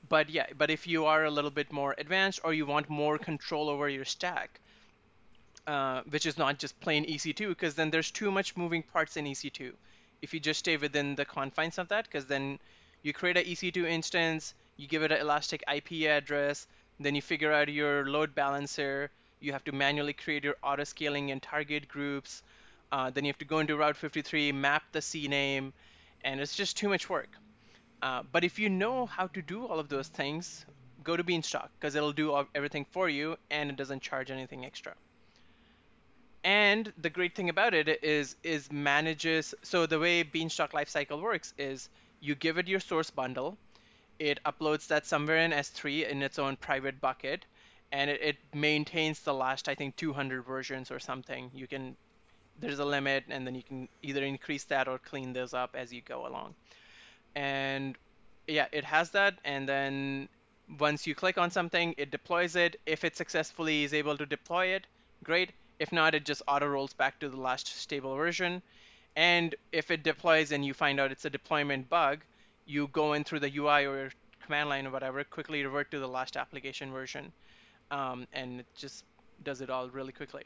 but 0.09 0.29
yeah, 0.29 0.45
but 0.57 0.69
if 0.69 0.87
you 0.87 1.05
are 1.05 1.25
a 1.25 1.31
little 1.31 1.51
bit 1.51 1.71
more 1.71 1.95
advanced 1.97 2.39
or 2.43 2.53
you 2.53 2.65
want 2.65 2.89
more 2.89 3.17
control 3.17 3.69
over 3.69 3.89
your 3.89 4.05
stack, 4.05 4.59
uh, 5.67 6.01
which 6.09 6.25
is 6.25 6.37
not 6.37 6.59
just 6.59 6.79
plain 6.79 7.05
EC2, 7.05 7.49
because 7.49 7.75
then 7.75 7.89
there's 7.89 8.11
too 8.11 8.29
much 8.31 8.55
moving 8.55 8.83
parts 8.83 9.17
in 9.17 9.25
EC2. 9.25 9.73
If 10.21 10.33
you 10.33 10.39
just 10.39 10.59
stay 10.59 10.77
within 10.77 11.15
the 11.15 11.25
confines 11.25 11.77
of 11.77 11.87
that, 11.89 12.05
because 12.05 12.27
then 12.27 12.59
you 13.01 13.13
create 13.13 13.37
an 13.37 13.45
EC2 13.45 13.85
instance, 13.85 14.53
you 14.77 14.87
give 14.87 15.03
it 15.03 15.11
an 15.11 15.19
elastic 15.19 15.63
IP 15.73 16.07
address, 16.07 16.67
then 16.99 17.15
you 17.15 17.21
figure 17.21 17.51
out 17.51 17.69
your 17.69 18.07
load 18.07 18.35
balancer, 18.35 19.09
you 19.39 19.51
have 19.51 19.63
to 19.65 19.71
manually 19.71 20.13
create 20.13 20.43
your 20.43 20.55
auto 20.63 20.83
scaling 20.83 21.31
and 21.31 21.41
target 21.41 21.87
groups, 21.87 22.43
uh, 22.91 23.09
then 23.09 23.25
you 23.25 23.29
have 23.29 23.37
to 23.39 23.45
go 23.45 23.59
into 23.59 23.75
Route 23.75 23.97
53, 23.97 24.51
map 24.51 24.83
the 24.91 24.99
CNAME, 24.99 25.73
and 26.23 26.39
it's 26.39 26.55
just 26.55 26.77
too 26.77 26.89
much 26.89 27.09
work. 27.09 27.29
Uh, 28.01 28.23
but 28.31 28.43
if 28.43 28.59
you 28.59 28.69
know 28.69 29.05
how 29.05 29.27
to 29.27 29.41
do 29.41 29.65
all 29.65 29.79
of 29.79 29.89
those 29.89 30.07
things, 30.07 30.65
go 31.03 31.15
to 31.15 31.23
Beanstalk 31.23 31.69
because 31.79 31.95
it'll 31.95 32.11
do 32.11 32.45
everything 32.53 32.85
for 32.91 33.07
you 33.07 33.37
and 33.49 33.69
it 33.69 33.75
doesn't 33.75 34.01
charge 34.01 34.31
anything 34.31 34.65
extra. 34.65 34.93
And 36.43 36.91
the 36.97 37.09
great 37.09 37.35
thing 37.35 37.49
about 37.49 37.73
it 37.73 38.03
is 38.03 38.35
is 38.43 38.71
manages 38.71 39.55
so 39.63 39.85
the 39.85 39.99
way 39.99 40.23
Beanstalk 40.23 40.73
lifecycle 40.73 41.21
works 41.21 41.53
is 41.57 41.89
you 42.19 42.35
give 42.35 42.57
it 42.57 42.67
your 42.67 42.79
source 42.79 43.09
bundle, 43.09 43.57
it 44.19 44.39
uploads 44.45 44.87
that 44.87 45.05
somewhere 45.05 45.37
in 45.37 45.51
S3 45.51 46.09
in 46.09 46.21
its 46.21 46.37
own 46.37 46.55
private 46.55 47.01
bucket, 47.01 47.45
and 47.95 48.09
it, 48.09 48.21
it 48.21 48.37
maintains 48.53 49.21
the 49.21 49.33
last 49.33 49.69
I 49.69 49.75
think 49.75 49.95
200 49.95 50.43
versions 50.43 50.91
or 50.91 50.99
something. 50.99 51.49
You 51.53 51.67
can 51.67 51.95
there's 52.59 52.79
a 52.79 52.85
limit, 52.85 53.25
and 53.29 53.45
then 53.45 53.55
you 53.55 53.63
can 53.63 53.87
either 54.01 54.23
increase 54.23 54.63
that 54.65 54.87
or 54.87 54.97
clean 54.97 55.33
those 55.33 55.53
up 55.53 55.75
as 55.75 55.93
you 55.93 56.01
go 56.01 56.27
along. 56.27 56.55
And 57.35 57.97
yeah, 58.47 58.67
it 58.71 58.85
has 58.85 59.09
that, 59.11 59.35
and 59.43 59.67
then 59.67 60.29
once 60.79 61.05
you 61.07 61.15
click 61.15 61.37
on 61.37 61.51
something, 61.51 61.93
it 61.97 62.11
deploys 62.11 62.55
it. 62.55 62.79
If 62.85 63.03
it 63.03 63.15
successfully 63.15 63.83
is 63.83 63.93
able 63.93 64.17
to 64.17 64.25
deploy 64.25 64.67
it, 64.67 64.87
great. 65.23 65.51
If 65.79 65.91
not, 65.91 66.15
it 66.15 66.25
just 66.25 66.41
auto 66.47 66.67
rolls 66.67 66.93
back 66.93 67.19
to 67.19 67.29
the 67.29 67.39
last 67.39 67.67
stable 67.67 68.15
version. 68.15 68.61
And 69.15 69.55
if 69.71 69.91
it 69.91 70.03
deploys 70.03 70.51
and 70.51 70.65
you 70.65 70.73
find 70.73 70.99
out 70.99 71.11
it's 71.11 71.25
a 71.25 71.29
deployment 71.29 71.89
bug, 71.89 72.23
you 72.65 72.87
go 72.87 73.13
in 73.13 73.23
through 73.23 73.41
the 73.41 73.57
UI 73.57 73.85
or 73.85 73.97
your 73.97 74.11
command 74.43 74.69
line 74.69 74.87
or 74.87 74.91
whatever, 74.91 75.23
quickly 75.23 75.63
revert 75.63 75.91
to 75.91 75.99
the 75.99 76.07
last 76.07 76.37
application 76.37 76.91
version, 76.91 77.31
um, 77.91 78.27
and 78.33 78.61
it 78.61 78.67
just 78.75 79.03
does 79.43 79.61
it 79.61 79.69
all 79.69 79.89
really 79.89 80.13
quickly. 80.13 80.43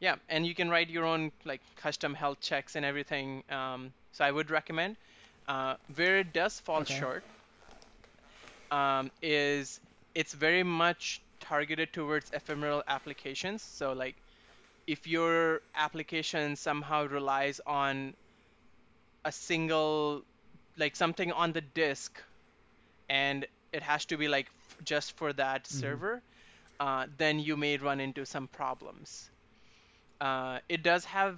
Yeah, 0.00 0.16
and 0.28 0.46
you 0.46 0.54
can 0.54 0.68
write 0.68 0.90
your 0.90 1.04
own 1.04 1.32
like 1.44 1.62
custom 1.76 2.14
health 2.14 2.40
checks 2.40 2.76
and 2.76 2.84
everything. 2.84 3.44
Um, 3.48 3.92
so 4.12 4.24
I 4.24 4.30
would 4.30 4.50
recommend. 4.50 4.96
Uh, 5.48 5.76
where 5.94 6.18
it 6.18 6.32
does 6.32 6.60
fall 6.60 6.82
okay. 6.82 6.94
short 6.98 7.24
um, 8.70 9.10
is 9.22 9.80
it's 10.14 10.32
very 10.32 10.62
much 10.62 11.22
targeted 11.40 11.92
towards 11.92 12.30
ephemeral 12.32 12.82
applications. 12.86 13.62
So 13.62 13.92
like 13.92 14.16
if 14.86 15.06
your 15.06 15.60
application 15.74 16.56
somehow 16.56 17.06
relies 17.06 17.60
on 17.66 18.14
a 19.24 19.32
single 19.32 20.24
like 20.76 20.96
something 20.96 21.32
on 21.32 21.52
the 21.52 21.60
disk 21.60 22.22
and 23.08 23.46
it 23.72 23.82
has 23.82 24.04
to 24.06 24.16
be 24.16 24.28
like 24.28 24.48
just 24.84 25.16
for 25.16 25.32
that 25.32 25.64
mm-hmm. 25.64 25.80
server, 25.80 26.22
uh, 26.80 27.06
then 27.16 27.38
you 27.38 27.56
may 27.56 27.76
run 27.76 28.00
into 28.00 28.26
some 28.26 28.48
problems. 28.48 29.30
Uh, 30.20 30.58
it 30.68 30.82
does 30.82 31.04
have 31.04 31.36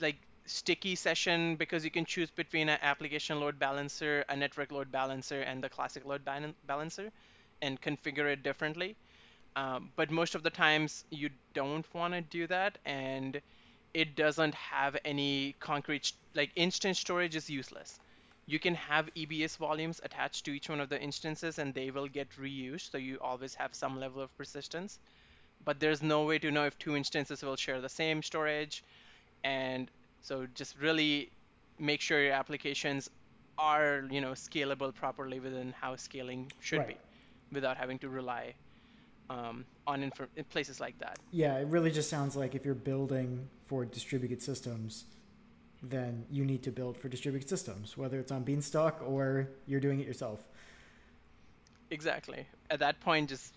like 0.00 0.16
sticky 0.46 0.94
session 0.94 1.56
because 1.56 1.84
you 1.84 1.90
can 1.90 2.04
choose 2.04 2.30
between 2.30 2.68
an 2.68 2.78
application 2.82 3.40
load 3.40 3.58
balancer, 3.58 4.24
a 4.28 4.36
network 4.36 4.70
load 4.70 4.92
balancer, 4.92 5.40
and 5.40 5.62
the 5.62 5.68
classic 5.68 6.04
load 6.04 6.22
balancer, 6.66 7.10
and 7.62 7.80
configure 7.80 8.32
it 8.32 8.42
differently. 8.42 8.96
Um, 9.56 9.90
but 9.96 10.10
most 10.10 10.34
of 10.34 10.42
the 10.42 10.50
times 10.50 11.04
you 11.10 11.30
don't 11.54 11.86
want 11.94 12.14
to 12.14 12.20
do 12.20 12.46
that, 12.48 12.78
and 12.84 13.40
it 13.94 14.16
doesn't 14.16 14.54
have 14.54 14.96
any 15.04 15.54
concrete 15.60 16.12
like 16.34 16.50
instance 16.56 16.98
storage 16.98 17.36
is 17.36 17.48
useless. 17.48 17.98
You 18.46 18.58
can 18.58 18.74
have 18.74 19.08
EBS 19.14 19.56
volumes 19.56 20.00
attached 20.04 20.44
to 20.44 20.52
each 20.52 20.68
one 20.68 20.80
of 20.80 20.88
the 20.88 21.00
instances, 21.00 21.58
and 21.58 21.72
they 21.72 21.90
will 21.90 22.08
get 22.08 22.28
reused, 22.32 22.90
so 22.90 22.98
you 22.98 23.18
always 23.20 23.54
have 23.54 23.74
some 23.74 23.98
level 23.98 24.20
of 24.20 24.36
persistence 24.36 24.98
but 25.64 25.80
there's 25.80 26.02
no 26.02 26.24
way 26.24 26.38
to 26.38 26.50
know 26.50 26.64
if 26.64 26.78
two 26.78 26.96
instances 26.96 27.42
will 27.42 27.56
share 27.56 27.80
the 27.80 27.88
same 27.88 28.22
storage. 28.22 28.84
And 29.42 29.90
so 30.20 30.46
just 30.54 30.78
really 30.78 31.30
make 31.78 32.00
sure 32.00 32.22
your 32.22 32.32
applications 32.32 33.08
are, 33.58 34.04
you 34.10 34.20
know, 34.20 34.32
scalable 34.32 34.94
properly 34.94 35.40
within 35.40 35.74
how 35.80 35.96
scaling 35.96 36.50
should 36.60 36.80
right. 36.80 36.88
be 36.88 36.96
without 37.52 37.76
having 37.76 37.98
to 38.00 38.08
rely 38.08 38.54
um, 39.30 39.64
on 39.86 40.02
inf- 40.02 40.48
places 40.50 40.80
like 40.80 40.98
that. 40.98 41.18
Yeah, 41.30 41.58
it 41.58 41.68
really 41.68 41.90
just 41.90 42.10
sounds 42.10 42.36
like 42.36 42.54
if 42.54 42.64
you're 42.64 42.74
building 42.74 43.48
for 43.66 43.84
distributed 43.84 44.42
systems, 44.42 45.04
then 45.90 46.24
you 46.30 46.44
need 46.44 46.62
to 46.64 46.70
build 46.70 46.96
for 46.96 47.08
distributed 47.08 47.48
systems, 47.48 47.96
whether 47.96 48.18
it's 48.18 48.32
on 48.32 48.42
Beanstalk 48.42 49.02
or 49.06 49.48
you're 49.66 49.80
doing 49.80 50.00
it 50.00 50.06
yourself. 50.06 50.44
Exactly. 51.90 52.46
At 52.70 52.80
that 52.80 53.00
point, 53.00 53.28
just 53.28 53.54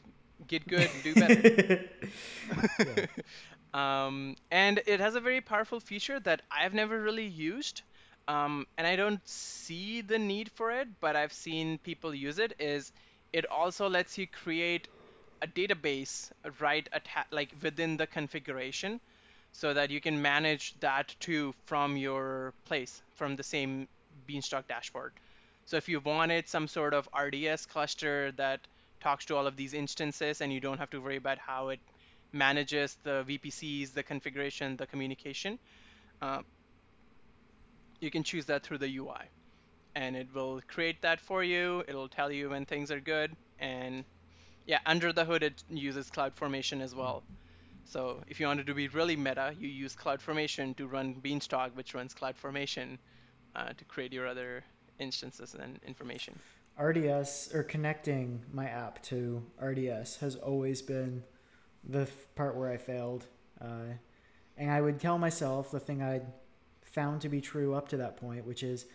get 0.48 0.68
good 0.68 0.90
and 0.94 1.04
do 1.04 1.16
better. 1.16 1.84
um, 3.74 4.36
and 4.52 4.82
it 4.86 5.00
has 5.00 5.16
a 5.16 5.20
very 5.20 5.42
powerful 5.42 5.80
feature 5.80 6.20
that 6.20 6.42
I've 6.52 6.74
never 6.74 7.02
really 7.02 7.26
used. 7.26 7.82
Um, 8.28 8.68
and 8.78 8.86
I 8.86 8.96
don't 8.96 9.26
see 9.28 10.02
the 10.02 10.20
need 10.20 10.52
for 10.52 10.72
it, 10.72 10.88
but 11.00 11.16
I've 11.16 11.32
seen 11.32 11.78
people 11.80 12.13
use 12.13 12.40
it. 12.40 12.54
Is 12.60 12.92
it 13.32 13.46
also 13.50 13.88
lets 13.88 14.18
you 14.18 14.28
create 14.28 14.90
a 15.42 15.48
database 15.48 16.32
right 16.60 16.88
atta- 16.92 17.28
like 17.32 17.52
within 17.62 17.98
the 17.98 18.08
configuration, 18.08 19.00
so 19.58 19.74
that 19.74 19.89
you 19.89 20.00
can 20.00 20.22
manage 20.22 20.80
that 20.82 21.15
too 21.20 21.52
from 21.65 21.98
your 21.98 22.54
place, 22.65 23.02
from 23.15 23.36
the 23.36 23.41
same 23.43 23.88
Beanstalk 24.28 24.67
dashboard. 24.67 25.13
So 25.65 25.78
if 25.78 25.89
you 25.89 26.00
wanted 26.00 26.48
some 26.48 26.67
sort 26.67 26.93
of 26.93 27.10
RDS 27.20 27.65
cluster 27.65 28.32
that 28.34 28.60
talks 29.00 29.26
to 29.26 29.36
all 29.36 29.48
of 29.48 29.56
these 29.56 29.74
instances 29.74 30.41
and 30.41 30.54
you 30.54 30.60
don't 30.60 30.78
have 30.78 30.91
to 30.91 31.00
worry 31.00 31.15
about 31.15 31.39
how 31.39 31.70
it 31.70 31.80
manages 32.32 32.98
the 33.02 33.26
VPCs, 33.28 33.93
the 33.93 34.04
configuration, 34.04 34.78
the 34.78 34.86
communication. 34.86 35.58
Uh, 36.22 36.43
you 38.00 38.12
can 38.12 38.22
choose 38.22 38.46
that 38.46 38.62
through 38.62 38.78
the 38.78 38.98
UI. 38.98 39.26
And 39.96 40.15
it 40.15 40.28
will 40.36 40.62
create 40.67 41.02
that 41.02 41.20
for 41.20 41.43
you. 41.43 41.84
It'll 41.88 42.10
tell 42.10 42.32
you 42.32 42.52
when 42.52 42.65
things 42.65 42.91
are 42.91 43.00
good. 43.00 43.36
And 43.58 44.06
yeah, 44.67 44.82
under 44.86 45.12
the 45.12 45.26
hood, 45.26 45.41
it 45.41 45.63
uses 45.67 46.12
CloudFormation 46.12 46.82
as 46.82 46.93
well. 46.93 47.24
So 47.88 48.21
if 48.28 48.38
you 48.39 48.47
wanted 48.47 48.67
to 48.67 48.73
be 48.73 48.89
really 48.89 49.15
meta, 49.15 49.56
you 49.58 49.69
use 49.69 49.95
CloudFormation 49.95 50.76
to 50.76 50.88
run 50.88 51.13
Beanstalk, 51.13 51.71
which 51.73 51.93
runs 51.93 52.13
CloudFormation 52.13 52.97
uh, 53.56 53.69
to 53.78 53.86
create 53.86 54.12
your 54.12 54.28
other 54.28 54.65
instances 55.00 55.56
and 55.56 55.80
information. 55.88 56.38
RDS 56.78 57.52
or 57.54 57.63
connecting 57.63 58.43
my 58.52 58.67
app 58.67 59.02
to 59.04 59.41
RDS 59.63 60.17
has 60.17 60.36
always 60.36 60.82
been 60.82 61.23
the 61.88 62.02
f- 62.02 62.28
part 62.36 62.58
where 62.58 62.69
I 62.69 62.76
failed. 62.76 63.26
Uh, 63.62 63.95
and 64.58 64.69
I 64.69 64.82
would 64.82 65.00
tell 65.00 65.17
myself 65.17 65.71
the 65.71 65.80
thing 65.80 66.04
I'd 66.04 66.26
found 66.82 67.21
to 67.21 67.30
be 67.30 67.39
true 67.39 67.73
up 67.73 67.88
to 67.89 67.97
that 67.97 68.17
point, 68.17 68.45
which 68.45 68.63
is 68.63 68.86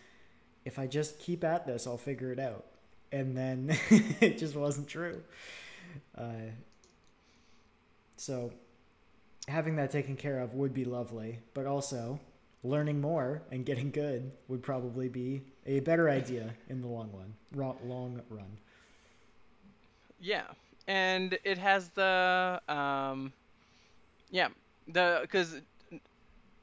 if 0.65 0.77
I 0.77 0.85
just 0.85 1.19
keep 1.19 1.43
at 1.43 1.65
this, 1.65 1.87
I'll 1.87 1.97
figure 1.97 2.31
it 2.31 2.39
out. 2.39 2.65
And 3.11 3.35
then 3.35 3.75
it 4.21 4.37
just 4.37 4.55
wasn't 4.55 4.87
true. 4.87 5.23
Uh, 6.15 6.51
so 8.17 8.53
having 9.47 9.75
that 9.75 9.91
taken 9.91 10.15
care 10.15 10.39
of 10.39 10.53
would 10.53 10.73
be 10.73 10.85
lovely, 10.85 11.39
but 11.53 11.65
also 11.65 12.19
learning 12.63 13.01
more 13.01 13.41
and 13.51 13.65
getting 13.65 13.91
good 13.91 14.31
would 14.47 14.63
probably 14.63 15.09
be 15.09 15.41
a 15.65 15.79
better 15.81 16.09
idea 16.09 16.53
in 16.69 16.81
the 16.81 16.87
long 16.87 17.09
run. 17.13 17.77
Long 17.83 18.21
run. 18.29 18.57
Yeah, 20.19 20.45
and 20.87 21.37
it 21.43 21.57
has 21.57 21.89
the 21.89 22.61
um, 22.69 23.33
yeah 24.31 24.47
the 24.87 25.19
because 25.21 25.61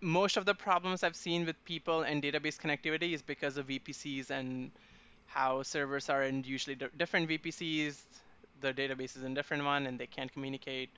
most 0.00 0.36
of 0.36 0.46
the 0.46 0.54
problems 0.54 1.02
I've 1.02 1.16
seen 1.16 1.44
with 1.44 1.62
people 1.64 2.02
and 2.02 2.22
database 2.22 2.58
connectivity 2.58 3.12
is 3.12 3.20
because 3.20 3.58
of 3.58 3.66
VPCs 3.66 4.30
and 4.30 4.70
how 5.26 5.62
servers 5.62 6.08
are 6.08 6.22
in 6.22 6.42
usually 6.44 6.76
different 6.96 7.28
VPCs. 7.28 7.96
The 8.62 8.72
database 8.72 9.16
is 9.16 9.24
in 9.24 9.34
different 9.34 9.64
one 9.64 9.86
and 9.86 9.98
they 9.98 10.06
can't 10.06 10.32
communicate. 10.32 10.90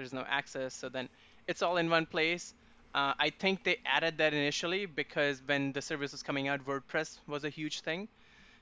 There's 0.00 0.12
no 0.14 0.24
access, 0.28 0.74
so 0.74 0.88
then 0.88 1.08
it's 1.46 1.62
all 1.62 1.76
in 1.76 1.90
one 1.90 2.06
place 2.06 2.54
uh, 2.94 3.14
I 3.18 3.30
think 3.30 3.62
they 3.62 3.78
added 3.86 4.18
that 4.18 4.34
initially 4.34 4.86
because 4.86 5.42
when 5.46 5.72
the 5.72 5.82
service 5.82 6.12
was 6.12 6.22
coming 6.22 6.48
out, 6.48 6.64
WordPress 6.66 7.18
was 7.28 7.44
a 7.44 7.48
huge 7.48 7.80
thing. 7.80 8.08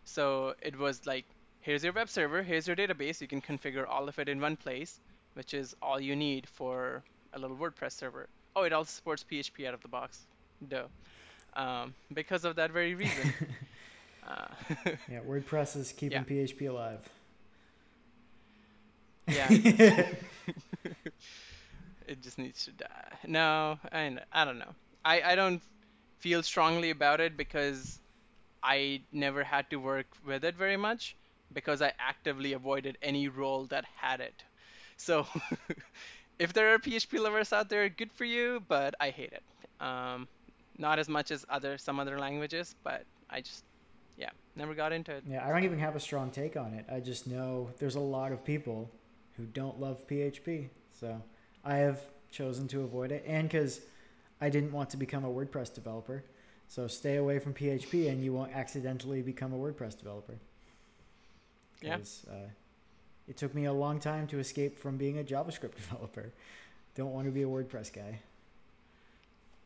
So 0.05 0.55
it 0.61 0.79
was 0.79 1.07
like, 1.07 1.25
here's 1.61 1.83
your 1.83 1.93
web 1.93 2.09
server, 2.11 2.43
here's 2.43 2.67
your 2.67 2.77
database. 2.77 3.21
You 3.21 3.29
can 3.29 3.41
configure 3.41 3.87
all 3.89 4.09
of 4.09 4.19
it 4.19 4.29
in 4.29 4.41
one 4.41 4.57
place, 4.57 5.01
which 5.35 5.55
is 5.55 5.75
all 5.81 5.99
you 5.99 6.15
need 6.15 6.47
for 6.47 7.03
a 7.33 7.39
little 7.39 7.57
WordPress 7.57 7.93
server. 7.93 8.29
Oh, 8.55 8.65
it 8.65 8.73
also 8.73 8.91
supports 8.91 9.25
PHP 9.31 9.67
out 9.67 9.75
of 9.75 9.81
the 9.81 9.89
box. 9.89 10.27
Duh. 10.69 10.85
Um, 11.57 11.95
because 12.13 12.45
of 12.45 12.57
that 12.57 12.71
very 12.71 12.95
reason. 12.95 13.33
Uh, 14.27 14.47
Yeah, 15.11 15.21
WordPress 15.27 15.75
is 15.75 15.91
keeping 15.93 16.23
PHP 16.23 16.69
alive. 16.69 17.09
yeah, 19.27 19.49
it 22.07 22.23
just 22.23 22.39
needs 22.39 22.65
to 22.65 22.73
die. 22.73 23.19
No, 23.27 23.79
I 23.93 24.17
I 24.33 24.45
don't 24.45 24.59
know. 24.59 24.75
I 25.05 25.23
I 25.23 25.35
don't 25.35 25.63
feel 26.19 26.43
strongly 26.43 26.91
about 26.91 27.21
it 27.21 27.37
because 27.37 28.01
I 28.63 29.03
never 29.13 29.45
had 29.45 29.71
to 29.71 29.77
work 29.77 30.07
with 30.27 30.45
it 30.45 30.57
very 30.57 30.77
much 30.77 31.17
because 31.53 31.81
I 31.81 31.93
actively 31.99 32.53
avoided 32.53 32.99
any 33.03 33.29
role 33.29 33.67
that 33.67 33.85
had 33.97 34.21
it. 34.21 34.43
So 34.97 35.27
if 36.39 36.53
there 36.53 36.75
are 36.75 36.79
PHP 36.79 37.21
lovers 37.21 37.53
out 37.53 37.69
there, 37.69 37.89
good 37.89 38.13
for 38.13 38.25
you, 38.25 38.63
but 38.69 38.95
I 39.01 39.11
hate 39.11 39.33
it. 39.33 39.43
Um, 39.81 40.29
not 40.79 40.99
as 40.99 41.09
much 41.09 41.31
as 41.31 41.45
other 41.49 41.79
some 41.79 42.01
other 42.01 42.19
languages, 42.19 42.75
but 42.85 43.05
I 43.31 43.41
just 43.41 43.65
yeah, 44.17 44.31
never 44.57 44.75
got 44.75 44.93
into 44.93 45.13
it. 45.13 45.25
Yeah, 45.29 45.47
I 45.47 45.51
don't 45.51 45.65
even 45.65 45.79
have 45.79 45.97
a 45.97 46.01
strong 46.01 46.31
take 46.31 46.57
on 46.57 46.75
it. 46.75 46.85
I 46.91 47.01
just 47.01 47.27
know 47.27 47.71
there's 47.79 47.95
a 47.95 48.01
lot 48.01 48.33
of 48.33 48.45
people 48.45 48.91
who 49.39 49.45
don't 49.47 49.81
love 49.81 50.07
PHP. 50.07 50.69
So 51.01 51.23
I 51.65 51.77
have 51.77 52.01
chosen 52.31 52.69
to 52.69 52.83
avoid 52.83 53.13
it. 53.13 53.25
And 53.27 53.49
because 53.49 53.81
I 54.41 54.51
didn't 54.51 54.73
want 54.73 54.91
to 54.91 54.99
become 54.99 55.25
a 55.25 55.29
WordPress 55.29 55.75
developer. 55.75 56.23
So 56.69 56.87
stay 56.87 57.17
away 57.17 57.39
from 57.39 57.55
PHP 57.55 58.11
and 58.11 58.23
you 58.23 58.35
won't 58.35 58.55
accidentally 58.55 59.23
become 59.23 59.55
a 59.55 59.57
WordPress 59.57 59.97
developer. 59.97 60.35
Yeah. 61.81 61.99
Uh, 62.31 62.51
it 63.27 63.37
took 63.37 63.55
me 63.55 63.65
a 63.65 63.73
long 63.73 64.01
time 64.01 64.27
to 64.27 64.39
escape 64.39 64.79
from 64.79 64.97
being 64.97 65.19
a 65.19 65.23
JavaScript 65.23 65.75
developer. 65.77 66.31
Don't 66.95 67.13
want 67.13 67.27
to 67.27 67.33
be 67.33 67.43
a 67.43 67.47
WordPress 67.47 67.93
guy. 67.93 68.21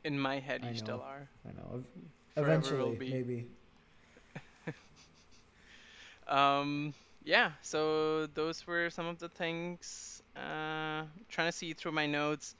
In 0.04 0.18
my 0.18 0.38
head, 0.38 0.60
I 0.62 0.66
you 0.66 0.72
know. 0.72 0.78
still 0.78 1.02
are. 1.06 1.28
I 1.48 1.52
know. 1.52 1.82
Forever 2.34 2.50
Eventually, 2.50 3.10
maybe. 3.10 3.46
Um, 6.28 6.94
yeah, 7.24 7.52
so 7.62 8.26
those 8.26 8.66
were 8.66 8.90
some 8.90 9.06
of 9.06 9.18
the 9.18 9.28
things. 9.28 10.22
Uh, 10.36 11.04
trying 11.28 11.48
to 11.48 11.52
see 11.52 11.72
through 11.74 11.92
my 11.92 12.06
notes. 12.06 12.54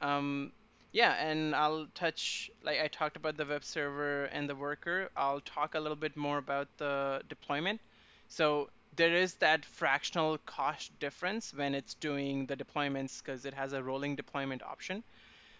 Um, 0.00 0.52
yeah, 0.92 1.12
and 1.14 1.54
I'll 1.54 1.86
touch, 1.94 2.50
like 2.62 2.80
I 2.80 2.88
talked 2.88 3.16
about 3.16 3.36
the 3.36 3.44
web 3.44 3.64
server 3.64 4.24
and 4.26 4.48
the 4.48 4.54
worker. 4.54 5.10
I'll 5.16 5.40
talk 5.40 5.74
a 5.74 5.80
little 5.80 5.96
bit 5.96 6.16
more 6.16 6.38
about 6.38 6.68
the 6.78 7.22
deployment. 7.28 7.80
So 8.28 8.70
there 8.96 9.14
is 9.14 9.34
that 9.36 9.64
fractional 9.64 10.38
cost 10.38 10.98
difference 10.98 11.52
when 11.54 11.74
it's 11.74 11.94
doing 11.94 12.46
the 12.46 12.56
deployments 12.56 13.22
because 13.22 13.44
it 13.44 13.54
has 13.54 13.72
a 13.72 13.82
rolling 13.82 14.16
deployment 14.16 14.62
option. 14.62 15.02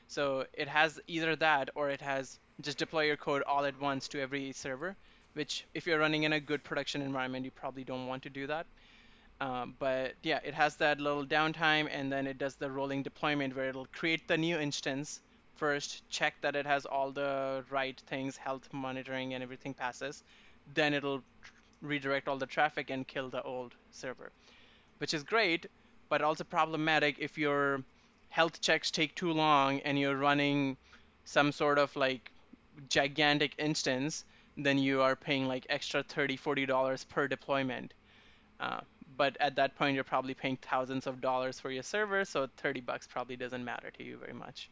So 0.08 0.46
it 0.52 0.68
has 0.68 1.00
either 1.06 1.36
that 1.36 1.70
or 1.74 1.90
it 1.90 2.00
has 2.00 2.38
just 2.60 2.78
deploy 2.78 3.04
your 3.04 3.16
code 3.16 3.42
all 3.42 3.64
at 3.64 3.80
once 3.80 4.08
to 4.08 4.20
every 4.20 4.52
server 4.52 4.96
which 5.36 5.66
if 5.74 5.86
you're 5.86 5.98
running 5.98 6.22
in 6.22 6.32
a 6.32 6.40
good 6.40 6.64
production 6.64 7.02
environment, 7.02 7.44
you 7.44 7.50
probably 7.50 7.84
don't 7.84 8.06
want 8.06 8.22
to 8.22 8.30
do 8.30 8.46
that. 8.46 8.64
Um, 9.38 9.74
but 9.78 10.14
yeah, 10.22 10.40
it 10.42 10.54
has 10.54 10.76
that 10.76 10.98
little 10.98 11.26
downtime, 11.26 11.88
and 11.92 12.10
then 12.10 12.26
it 12.26 12.38
does 12.38 12.56
the 12.56 12.70
rolling 12.70 13.02
deployment 13.02 13.54
where 13.54 13.68
it'll 13.68 13.88
create 13.92 14.26
the 14.28 14.38
new 14.38 14.58
instance 14.58 15.20
first, 15.56 16.08
check 16.08 16.34
that 16.40 16.56
it 16.56 16.64
has 16.64 16.86
all 16.86 17.10
the 17.10 17.62
right 17.68 18.00
things, 18.06 18.38
health 18.38 18.66
monitoring, 18.72 19.34
and 19.34 19.42
everything 19.42 19.74
passes. 19.74 20.24
Then 20.72 20.94
it'll 20.94 21.22
redirect 21.82 22.28
all 22.28 22.38
the 22.38 22.46
traffic 22.46 22.88
and 22.88 23.06
kill 23.06 23.28
the 23.28 23.42
old 23.42 23.74
server, 23.90 24.32
which 24.98 25.12
is 25.12 25.22
great, 25.22 25.66
but 26.08 26.22
also 26.22 26.44
problematic 26.44 27.16
if 27.18 27.36
your 27.36 27.82
health 28.30 28.62
checks 28.62 28.90
take 28.90 29.14
too 29.14 29.32
long 29.32 29.80
and 29.80 29.98
you're 29.98 30.16
running 30.16 30.78
some 31.26 31.52
sort 31.52 31.78
of 31.78 31.94
like 31.94 32.30
gigantic 32.88 33.52
instance 33.58 34.24
then 34.56 34.78
you 34.78 35.02
are 35.02 35.14
paying 35.14 35.46
like 35.46 35.66
extra 35.68 36.02
30 36.02 36.36
40 36.36 36.66
dollars 36.66 37.04
per 37.04 37.28
deployment. 37.28 37.92
Uh, 38.58 38.80
but 39.16 39.36
at 39.40 39.56
that 39.56 39.76
point 39.76 39.94
you're 39.94 40.04
probably 40.04 40.34
paying 40.34 40.56
thousands 40.56 41.06
of 41.06 41.20
dollars 41.20 41.60
for 41.60 41.70
your 41.70 41.82
server 41.82 42.24
so 42.24 42.48
30 42.58 42.80
bucks 42.80 43.06
probably 43.06 43.36
doesn't 43.36 43.64
matter 43.64 43.90
to 43.90 44.04
you 44.04 44.16
very 44.16 44.32
much. 44.32 44.70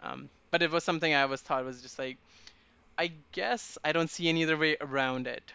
Um, 0.00 0.28
but 0.50 0.62
it 0.62 0.70
was 0.70 0.84
something 0.84 1.12
i 1.14 1.22
always 1.22 1.40
thought 1.40 1.64
was 1.64 1.82
just 1.82 1.98
like 1.98 2.16
i 2.98 3.12
guess 3.32 3.76
i 3.84 3.92
don't 3.92 4.08
see 4.08 4.28
any 4.28 4.44
other 4.44 4.56
way 4.56 4.76
around 4.80 5.26
it. 5.26 5.52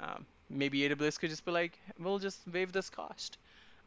Um, 0.00 0.26
maybe 0.50 0.80
aws 0.80 1.18
could 1.18 1.30
just 1.30 1.44
be 1.44 1.52
like 1.52 1.78
we'll 1.98 2.18
just 2.18 2.40
waive 2.52 2.72
this 2.72 2.90
cost. 2.90 3.38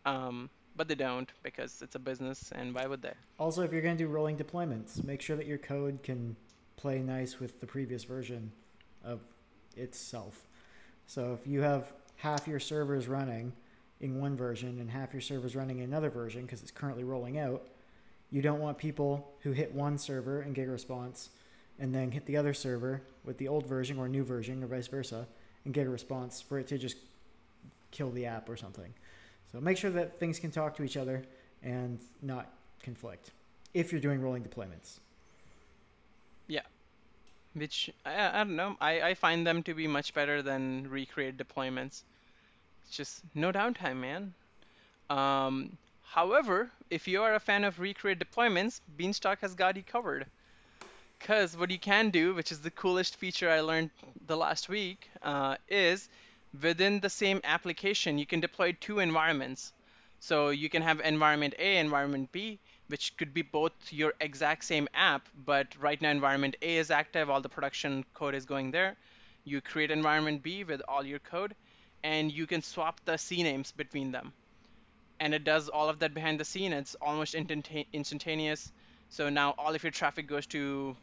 Um, 0.06 0.50
but 0.76 0.88
they 0.88 0.96
don't 0.96 1.30
because 1.44 1.82
it's 1.82 1.96
a 1.96 2.00
business 2.00 2.54
and 2.56 2.74
why 2.74 2.88
would 2.88 3.02
they? 3.02 3.12
Also, 3.38 3.64
if 3.64 3.74
you're 3.74 3.82
going 3.82 3.98
to 3.98 4.04
do 4.06 4.08
rolling 4.08 4.38
deployments, 4.38 5.04
make 5.04 5.22
sure 5.22 5.36
that 5.36 5.46
your 5.46 5.58
code 5.58 6.02
can 6.04 6.38
play 6.78 7.00
nice 7.00 7.38
with 7.38 7.60
the 7.60 7.68
previous 7.68 8.06
version 8.06 8.54
of 9.04 9.20
itself. 9.76 10.48
So 11.08 11.38
if 11.40 11.48
you 11.48 11.62
have 11.62 11.92
half 12.18 12.48
your 12.48 12.60
servers 12.60 13.08
running 13.08 13.54
in 14.02 14.20
one 14.20 14.36
version 14.38 14.80
and 14.80 14.90
half 14.90 15.14
your 15.14 15.22
servers 15.22 15.56
running 15.56 15.80
in 15.80 15.86
another 15.86 16.10
version 16.10 16.44
because 16.44 16.62
it's 16.62 16.72
currently 16.72 17.04
rolling 17.04 17.38
out, 17.40 17.68
you 18.32 18.42
don't 18.42 18.60
want 18.60 18.78
people 18.78 19.34
who 19.42 19.52
hit 19.52 19.74
one 19.74 19.98
server 19.98 20.42
and 20.42 20.54
get 20.54 20.68
a 20.68 20.72
response 20.72 21.30
and 21.80 21.96
then 21.96 22.12
hit 22.12 22.26
the 22.26 22.38
other 22.38 22.54
server 22.54 23.02
with 23.26 23.38
the 23.38 23.48
old 23.48 23.66
version 23.66 23.98
or 23.98 24.08
new 24.08 24.24
version 24.24 24.64
or 24.64 24.68
vice 24.68 24.88
versa 24.88 25.26
and 25.66 25.74
get 25.74 25.88
a 25.88 25.90
response 25.90 26.42
for 26.42 26.60
it 26.60 26.68
to 26.68 26.78
just 26.78 26.98
kill 27.92 28.12
the 28.12 28.26
app 28.26 28.50
or 28.50 28.56
something. 28.56 28.94
So 29.52 29.60
make 29.60 29.78
sure 29.78 29.90
that 29.92 30.20
things 30.20 30.40
can 30.40 30.52
talk 30.52 30.76
to 30.78 30.84
each 30.84 30.98
other 30.98 31.24
and 31.64 32.00
not 32.22 32.54
conflict 32.84 33.32
if 33.74 33.92
you're 33.92 34.02
doing 34.02 34.22
rolling 34.22 34.44
deployments. 34.44 35.00
Which 37.60 37.90
I, 38.06 38.42
I 38.42 38.44
don't 38.44 38.56
know. 38.56 38.78
I, 38.82 39.02
I 39.02 39.14
find 39.16 39.46
them 39.46 39.64
to 39.64 39.74
be 39.74 39.88
much 39.88 40.14
better 40.14 40.42
than 40.42 40.90
recreate 40.90 41.38
deployments. 41.38 42.04
It's 42.84 42.92
just 42.98 43.22
no 43.36 43.52
downtime 43.52 43.98
man. 43.98 44.34
Um, 45.10 45.78
however 46.04 46.72
if 46.90 47.08
you 47.08 47.22
are 47.24 47.36
a 47.36 47.40
fan 47.40 47.64
of 47.66 47.80
recreate 47.80 48.20
deployments 48.20 48.82
beanstalk 48.98 49.42
has 49.42 49.56
got 49.56 49.78
you 49.78 49.84
covered. 49.84 50.28
Because 51.20 51.56
what 51.58 51.72
you 51.72 51.80
can 51.80 52.10
do 52.10 52.34
which 52.34 52.52
is 52.52 52.62
the 52.62 52.72
coolest 52.72 53.16
feature 53.18 53.50
i 53.50 53.62
learned 53.62 53.92
the 54.28 54.38
last 54.38 54.70
week 54.70 55.10
uh, 55.22 55.58
is 55.68 56.10
within 56.62 57.00
the 57.00 57.10
same 57.10 57.42
application 57.44 58.18
you 58.18 58.26
can 58.26 58.40
deploy 58.40 58.72
two 58.74 59.00
environments. 59.00 59.74
So 60.20 60.50
you 60.50 60.70
can 60.70 60.82
have 60.82 61.00
environment 61.02 61.56
a 61.60 61.78
environment 61.78 62.32
b 62.32 62.60
which 62.90 63.16
could 63.18 63.34
be 63.34 63.44
both 63.44 63.72
your 63.92 64.14
exact 64.20 64.64
same 64.64 64.88
app, 64.96 65.30
but 65.46 65.68
right 65.80 66.02
now 66.02 66.10
environment 66.10 66.56
A 66.64 66.78
is 66.78 66.90
active, 66.90 67.30
all 67.30 67.40
the 67.40 67.50
production 67.50 68.04
code 68.16 68.34
is 68.34 68.46
going 68.46 68.72
there. 68.72 68.96
You 69.46 69.62
create 69.62 69.92
environment 69.92 70.42
B 70.42 70.64
with 70.64 70.82
all 70.88 71.06
your 71.06 71.20
code, 71.20 71.56
and 72.04 72.32
you 72.32 72.48
can 72.48 72.64
swap 72.64 73.00
the 73.06 73.14
CNAMEs 73.14 73.76
between 73.78 74.12
them. 74.12 74.34
And 75.20 75.36
it 75.36 75.44
does 75.44 75.70
all 75.70 75.88
of 75.88 76.00
that 76.00 76.16
behind 76.16 76.40
the 76.40 76.46
scene. 76.46 76.74
It's 76.74 76.96
almost 76.96 77.36
instantane- 77.36 77.86
instantaneous. 77.94 78.72
So 79.10 79.30
now 79.30 79.54
all 79.58 79.76
of 79.76 79.84
your 79.84 79.92
traffic 79.92 80.28
goes 80.28 80.48
to 80.48 80.96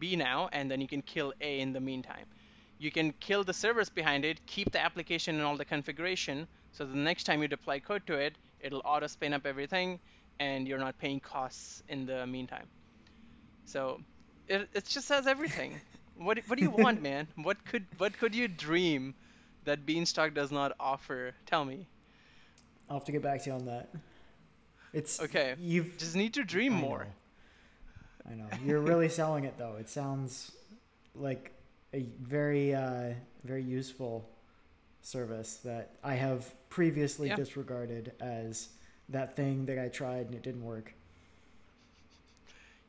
B 0.00 0.16
now, 0.16 0.48
and 0.52 0.68
then 0.68 0.80
you 0.80 0.88
can 0.88 1.02
kill 1.02 1.32
A 1.40 1.60
in 1.60 1.72
the 1.72 1.80
meantime. 1.80 2.26
You 2.78 2.90
can 2.90 3.12
kill 3.20 3.44
the 3.44 3.52
servers 3.54 3.88
behind 3.88 4.24
it, 4.24 4.44
keep 4.46 4.72
the 4.72 4.82
application 4.82 5.36
and 5.36 5.44
all 5.44 5.56
the 5.56 5.64
configuration, 5.64 6.48
so 6.72 6.84
the 6.84 6.96
next 6.96 7.24
time 7.24 7.42
you 7.42 7.48
deploy 7.48 7.78
code 7.78 8.06
to 8.06 8.14
it, 8.14 8.34
it'll 8.60 8.82
auto 8.84 9.06
spin 9.06 9.32
up 9.32 9.46
everything 9.46 10.00
and 10.40 10.68
you're 10.68 10.78
not 10.80 10.98
paying 10.98 11.20
costs 11.20 11.82
in 11.88 12.06
the 12.06 12.26
meantime. 12.26 12.68
So 13.66 14.02
it 14.48 14.70
it 14.74 14.86
just 14.86 15.08
has 15.10 15.26
everything. 15.26 15.80
what 16.16 16.38
what 16.46 16.56
do 16.56 16.62
you 16.62 16.70
want, 16.70 17.02
man? 17.02 17.28
What 17.36 17.64
could 17.64 17.88
what 17.98 18.18
could 18.18 18.34
you 18.34 18.48
dream 18.48 19.14
that 19.64 19.86
Beanstalk 19.86 20.34
does 20.34 20.52
not 20.52 20.72
offer? 20.80 21.36
Tell 21.46 21.64
me. 21.64 21.88
I'll 22.88 22.98
have 22.98 23.04
to 23.06 23.12
get 23.12 23.22
back 23.22 23.42
to 23.44 23.50
you 23.50 23.56
on 23.56 23.66
that. 23.66 23.90
It's 24.92 25.20
Okay. 25.20 25.56
You've 25.56 25.98
Just 25.98 26.16
need 26.16 26.34
to 26.34 26.44
dream 26.44 26.72
I 26.72 26.80
more. 26.80 27.06
know. 27.06 27.14
I 28.30 28.34
know. 28.34 28.46
You're 28.64 28.80
really 28.80 29.08
selling 29.10 29.44
it 29.44 29.56
though. 29.58 29.76
It 29.78 29.88
sounds 29.88 30.52
like 31.14 31.52
a 31.94 32.06
very 32.20 32.74
uh, 32.74 33.14
very 33.44 33.62
useful 33.62 34.28
service 35.02 35.56
that 35.64 35.96
I 36.04 36.14
have 36.14 36.52
previously 36.70 37.28
Yeah. 37.28 37.36
disregarded 37.36 38.12
as 38.20 38.70
that 39.10 39.36
thing 39.36 39.66
that 39.66 39.78
I 39.78 39.88
tried 39.88 40.26
and 40.26 40.34
it 40.34 40.42
didn't 40.42 40.64
work. 40.64 40.94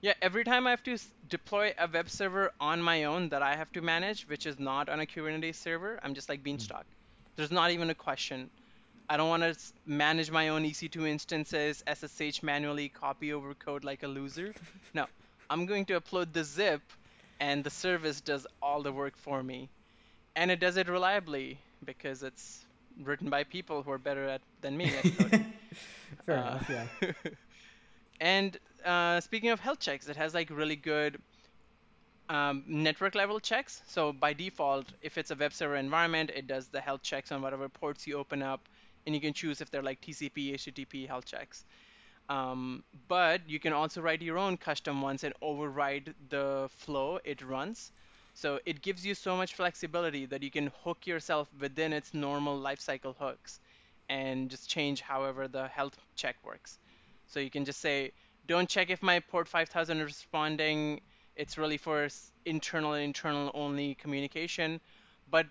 Yeah, 0.01 0.13
every 0.22 0.43
time 0.43 0.65
I 0.65 0.72
have 0.72 0.84
to 0.84 0.97
deploy 1.30 1.74
a 1.78 1.88
web 1.88 2.09
server 2.09 2.51
on 2.59 2.82
my 2.82 3.03
own 3.03 3.30
that 3.30 3.43
I 3.43 3.55
have 3.55 3.72
to 3.74 3.82
manage, 3.82 4.28
which 4.28 4.47
is 4.47 4.57
not 4.59 4.89
on 4.89 4.99
a 4.99 5.05
Kubernetes 5.05 5.55
server, 5.55 5.99
I'm 6.01 6.15
just 6.15 6.28
like 6.28 6.43
Beanstalk. 6.43 6.86
Hmm. 6.86 6.93
There's 7.36 7.51
not 7.51 7.69
even 7.72 7.89
a 7.91 7.95
question. 7.95 8.49
I 9.07 9.17
don't 9.17 9.30
want 9.30 9.43
to 9.43 9.55
manage 9.86 10.32
my 10.32 10.49
own 10.49 10.63
EC2 10.63 11.07
instances, 11.07 11.84
SSH 11.86 12.41
manually, 12.41 12.89
copy 12.89 13.34
over 13.34 13.53
code 13.53 13.84
like 13.84 14.03
a 14.03 14.07
loser. 14.07 14.53
No, 14.93 15.05
I'm 15.49 15.65
going 15.65 15.86
to 15.86 15.99
upload 15.99 16.34
the 16.34 16.43
zip, 16.43 16.82
and 17.39 17.63
the 17.63 17.69
service 17.69 18.22
does 18.22 18.47
all 18.61 18.82
the 18.82 18.91
work 18.91 19.15
for 19.17 19.43
me. 19.43 19.69
And 20.36 20.49
it 20.49 20.59
does 20.59 20.78
it 20.78 20.88
reliably 20.89 21.59
because 21.86 22.24
it's 22.24 22.65
written 23.03 23.30
by 23.30 23.43
people 23.43 23.84
who 23.84 23.91
are 23.91 23.97
better 23.97 24.26
at 24.28 24.41
than 24.61 24.78
me 24.78 24.91
at. 24.95 25.41
Fair 26.26 26.38
Uh, 26.38 26.41
enough. 26.41 26.69
Yeah. 26.69 26.88
and 28.19 28.57
uh, 28.86 29.19
speaking 29.22 29.49
of 29.49 29.59
health 29.59 29.80
checks, 29.80 30.07
it 30.07 30.15
has 30.15 30.34
like 30.34 30.49
really 30.49 30.76
good. 30.76 31.22
um, 32.30 32.63
network 32.67 33.15
level 33.15 33.39
checks. 33.39 33.82
So 33.88 34.11
by 34.13 34.34
default, 34.34 34.91
if 35.01 35.17
it's 35.17 35.32
a 35.32 35.36
web 35.36 35.53
server 35.53 35.76
environment, 35.76 36.32
it 36.34 36.47
does 36.47 36.67
the 36.69 36.82
health 36.82 37.01
checks 37.03 37.32
on 37.32 37.41
whatever 37.41 37.69
ports 37.69 38.07
you 38.07 38.17
open 38.17 38.41
up, 38.41 38.67
and 39.05 39.15
you 39.15 39.22
can 39.22 39.34
choose 39.34 39.61
if 39.61 39.69
they're 39.69 39.84
like 39.84 40.01
TCP, 40.01 40.53
HTTP 40.53 41.05
health 41.05 41.26
checks. 41.26 41.65
Um, 42.30 42.84
but 43.07 43.47
you 43.49 43.59
can 43.59 43.74
also 43.74 44.01
write 44.01 44.22
your 44.22 44.38
own 44.38 44.57
custom 44.57 45.01
ones 45.01 45.24
and 45.24 45.34
override 45.41 46.13
the 46.30 46.67
flow 46.72 47.19
it 47.24 47.41
runs. 47.41 47.91
So 48.34 48.59
it 48.65 48.82
gives 48.82 49.05
you 49.05 49.13
so 49.15 49.36
much 49.36 49.55
flexibility 49.55 50.26
that 50.26 50.41
you 50.43 50.51
can 50.51 50.72
hook 50.84 51.05
yourself 51.05 51.47
within 51.59 51.93
its 51.93 52.13
normal 52.13 52.59
lifecycle 52.59 53.15
hooks 53.17 53.59
and 54.10 54.49
just 54.49 54.70
change 54.70 55.02
however 55.02 55.47
the 55.47 55.68
health 55.68 55.97
check 56.16 56.36
works. 56.43 56.80
So 57.28 57.39
you 57.39 57.49
can 57.49 57.66
just 57.66 57.80
say, 57.80 58.12
don't 58.47 58.68
check 58.68 58.89
if 58.89 59.02
my 59.02 59.20
port 59.20 59.47
5000 59.47 59.99
is 59.99 60.06
responding. 60.06 61.02
It's 61.36 61.58
really 61.58 61.78
for 61.78 62.08
internal 62.45 62.93
and 62.93 63.04
internal 63.04 63.52
only 63.54 63.95
communication. 63.95 64.82
But 65.30 65.47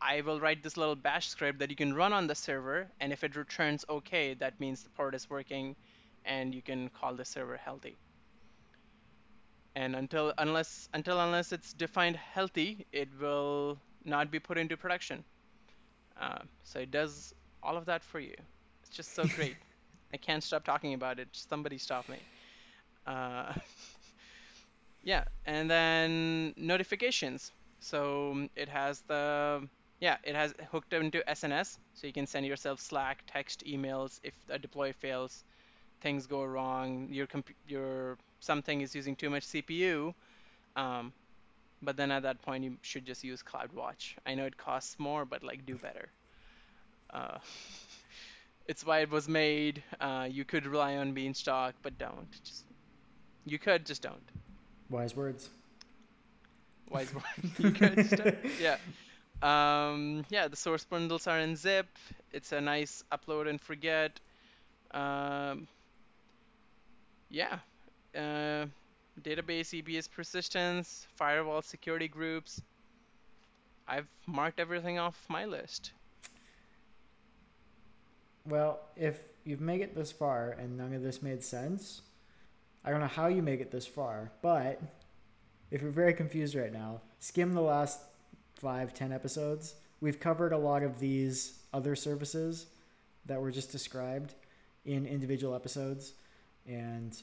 I 0.00 0.20
will 0.20 0.38
write 0.38 0.62
this 0.62 0.76
little 0.76 0.96
bash 0.96 1.28
script 1.28 1.60
that 1.60 1.70
you 1.70 1.76
can 1.76 1.94
run 1.94 2.12
on 2.12 2.26
the 2.26 2.34
server. 2.34 2.88
And 3.00 3.12
if 3.12 3.24
it 3.24 3.36
returns 3.36 3.84
OK, 3.88 4.34
that 4.34 4.60
means 4.60 4.82
the 4.82 4.90
port 4.90 5.14
is 5.14 5.30
working 5.30 5.76
and 6.24 6.54
you 6.54 6.62
can 6.62 6.88
call 6.90 7.14
the 7.14 7.24
server 7.24 7.56
healthy. 7.56 7.96
And 9.74 9.96
until 9.96 10.32
unless 10.38 10.88
until 10.92 11.20
unless 11.20 11.52
it's 11.52 11.72
defined 11.72 12.16
healthy, 12.16 12.86
it 12.92 13.08
will 13.18 13.78
not 14.04 14.30
be 14.30 14.38
put 14.38 14.58
into 14.58 14.76
production. 14.76 15.24
Uh, 16.20 16.38
so 16.62 16.78
it 16.78 16.90
does 16.90 17.34
all 17.64 17.76
of 17.76 17.86
that 17.86 18.04
for 18.04 18.20
you. 18.20 18.34
It's 18.82 18.90
just 18.96 19.14
so 19.14 19.28
great. 19.28 19.58
I 20.14 20.18
can't 20.18 20.44
stop 20.44 20.64
talking 20.64 20.94
about 20.94 21.18
it. 21.20 21.28
Somebody 21.32 21.78
stop 21.78 22.08
me. 22.08 22.18
Uh, 23.06 23.52
yeah, 25.02 25.24
and 25.44 25.70
then 25.70 26.54
notifications. 26.56 27.52
So 27.80 28.48
it 28.56 28.68
has 28.68 29.02
the 29.02 29.68
yeah, 30.00 30.16
it 30.24 30.34
has 30.34 30.54
hooked 30.70 30.92
into 30.92 31.28
SNS, 31.28 31.78
so 31.94 32.06
you 32.06 32.12
can 32.12 32.26
send 32.26 32.46
yourself 32.46 32.80
Slack, 32.80 33.22
text, 33.26 33.64
emails 33.66 34.18
if 34.22 34.34
a 34.48 34.58
deploy 34.58 34.92
fails, 34.92 35.44
things 36.00 36.26
go 36.26 36.44
wrong, 36.44 37.08
your 37.10 37.26
comp- 37.26 37.56
your 37.66 38.18
something 38.40 38.80
is 38.82 38.94
using 38.94 39.16
too 39.16 39.30
much 39.30 39.44
CPU. 39.44 40.14
Um, 40.76 41.14
but 41.82 41.96
then 41.96 42.10
at 42.12 42.22
that 42.24 42.42
point 42.42 42.64
you 42.64 42.78
should 42.82 43.06
just 43.06 43.24
use 43.24 43.42
CloudWatch. 43.42 44.14
I 44.26 44.34
know 44.34 44.46
it 44.46 44.56
costs 44.58 44.98
more, 44.98 45.24
but 45.26 45.44
like 45.44 45.66
do 45.66 45.78
better. 45.78 46.12
Uh, 47.14 47.38
it's 48.66 48.84
why 48.84 49.00
it 49.00 49.10
was 49.10 49.28
made. 49.28 49.82
Uh, 50.00 50.28
you 50.30 50.44
could 50.44 50.66
rely 50.66 50.96
on 50.96 51.12
Beanstalk, 51.12 51.74
but 51.82 51.96
don't. 51.98 52.30
Just 52.44 52.64
you 53.46 53.58
could 53.58 53.86
just 53.86 54.02
don't. 54.02 54.30
Wise 54.90 55.14
words. 55.14 55.48
Wise 56.90 57.12
words. 57.14 57.58
you 57.58 57.70
could 57.70 57.94
just 57.96 58.16
don't. 58.16 58.36
Yeah. 58.60 58.76
Um, 59.42 60.24
yeah, 60.30 60.48
the 60.48 60.56
source 60.56 60.84
bundles 60.84 61.26
are 61.26 61.38
in 61.38 61.56
zip. 61.56 61.86
It's 62.32 62.52
a 62.52 62.60
nice 62.60 63.04
upload 63.12 63.48
and 63.48 63.60
forget. 63.60 64.18
Um, 64.92 65.68
yeah. 67.28 67.58
Uh, 68.14 68.66
database 69.22 69.82
EBS 69.82 70.10
persistence, 70.10 71.06
firewall 71.16 71.62
security 71.62 72.08
groups. 72.08 72.62
I've 73.86 74.08
marked 74.26 74.60
everything 74.60 74.98
off 74.98 75.16
my 75.28 75.44
list. 75.44 75.92
Well, 78.46 78.80
if 78.94 79.20
you've 79.44 79.62
made 79.62 79.80
it 79.80 79.94
this 79.94 80.12
far 80.12 80.50
and 80.60 80.76
none 80.76 80.92
of 80.92 81.02
this 81.02 81.22
made 81.22 81.42
sense, 81.42 82.02
I 82.84 82.90
don't 82.90 83.00
know 83.00 83.06
how 83.06 83.28
you 83.28 83.40
make 83.40 83.60
it 83.60 83.70
this 83.70 83.86
far, 83.86 84.30
but 84.42 84.82
if 85.70 85.80
you're 85.80 85.90
very 85.90 86.12
confused 86.12 86.54
right 86.54 86.72
now, 86.72 87.00
skim 87.20 87.54
the 87.54 87.62
last 87.62 88.00
five, 88.56 88.92
ten 88.92 89.12
episodes. 89.12 89.76
We've 90.02 90.20
covered 90.20 90.52
a 90.52 90.58
lot 90.58 90.82
of 90.82 91.00
these 91.00 91.60
other 91.72 91.96
services 91.96 92.66
that 93.24 93.40
were 93.40 93.50
just 93.50 93.72
described 93.72 94.34
in 94.84 95.06
individual 95.06 95.54
episodes, 95.54 96.12
and 96.66 97.16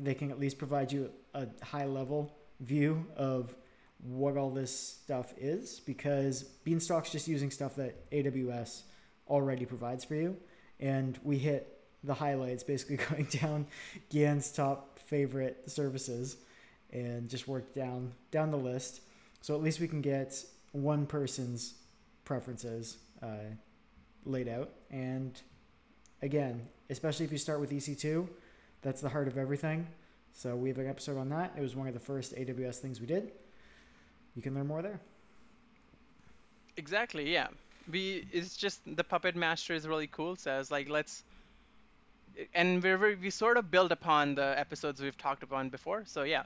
they 0.00 0.14
can 0.14 0.30
at 0.30 0.40
least 0.40 0.56
provide 0.56 0.90
you 0.90 1.10
a 1.34 1.46
high 1.62 1.84
level 1.84 2.34
view 2.60 3.04
of 3.14 3.54
what 3.98 4.38
all 4.38 4.50
this 4.50 4.74
stuff 4.74 5.34
is 5.36 5.80
because 5.80 6.44
Beanstalk's 6.64 7.10
just 7.10 7.28
using 7.28 7.50
stuff 7.50 7.76
that 7.76 8.10
AWS 8.10 8.84
already 9.28 9.64
provides 9.64 10.04
for 10.04 10.14
you. 10.14 10.36
And 10.80 11.18
we 11.22 11.38
hit 11.38 11.74
the 12.02 12.14
highlights, 12.14 12.62
basically 12.62 12.96
going 13.10 13.24
down 13.24 13.66
Gian's 14.10 14.50
top 14.52 14.98
favorite 14.98 15.70
services 15.70 16.36
and 16.92 17.28
just 17.28 17.48
work 17.48 17.74
down 17.74 18.12
down 18.30 18.50
the 18.50 18.56
list. 18.56 19.00
So 19.40 19.54
at 19.54 19.62
least 19.62 19.80
we 19.80 19.88
can 19.88 20.00
get 20.00 20.42
one 20.72 21.06
person's 21.06 21.74
preferences 22.24 22.98
uh, 23.22 23.52
laid 24.24 24.48
out. 24.48 24.70
And 24.90 25.40
again, 26.22 26.66
especially 26.90 27.26
if 27.26 27.32
you 27.32 27.38
start 27.38 27.60
with 27.60 27.70
EC2, 27.70 28.26
that's 28.82 29.00
the 29.00 29.08
heart 29.08 29.28
of 29.28 29.36
everything. 29.36 29.86
So 30.32 30.56
we 30.56 30.68
have 30.68 30.78
an 30.78 30.88
episode 30.88 31.18
on 31.18 31.28
that. 31.30 31.52
It 31.56 31.60
was 31.60 31.76
one 31.76 31.88
of 31.88 31.94
the 31.94 32.00
first 32.00 32.34
AWS 32.34 32.76
things 32.76 33.00
we 33.00 33.06
did. 33.06 33.32
You 34.34 34.42
can 34.42 34.54
learn 34.54 34.66
more 34.66 34.82
there. 34.82 35.00
Exactly, 36.76 37.32
yeah 37.32 37.48
we 37.90 38.26
it's 38.32 38.56
just 38.56 38.80
the 38.96 39.04
puppet 39.04 39.36
master 39.36 39.74
is 39.74 39.86
really 39.86 40.06
cool 40.06 40.36
so 40.36 40.58
it's 40.58 40.70
like 40.70 40.88
let's 40.88 41.24
and 42.54 42.82
we're, 42.82 43.16
we 43.16 43.30
sort 43.30 43.56
of 43.56 43.70
build 43.70 43.92
upon 43.92 44.34
the 44.34 44.58
episodes 44.58 45.00
we've 45.00 45.18
talked 45.18 45.42
upon 45.42 45.68
before 45.68 46.04
so 46.06 46.22
yeah. 46.22 46.44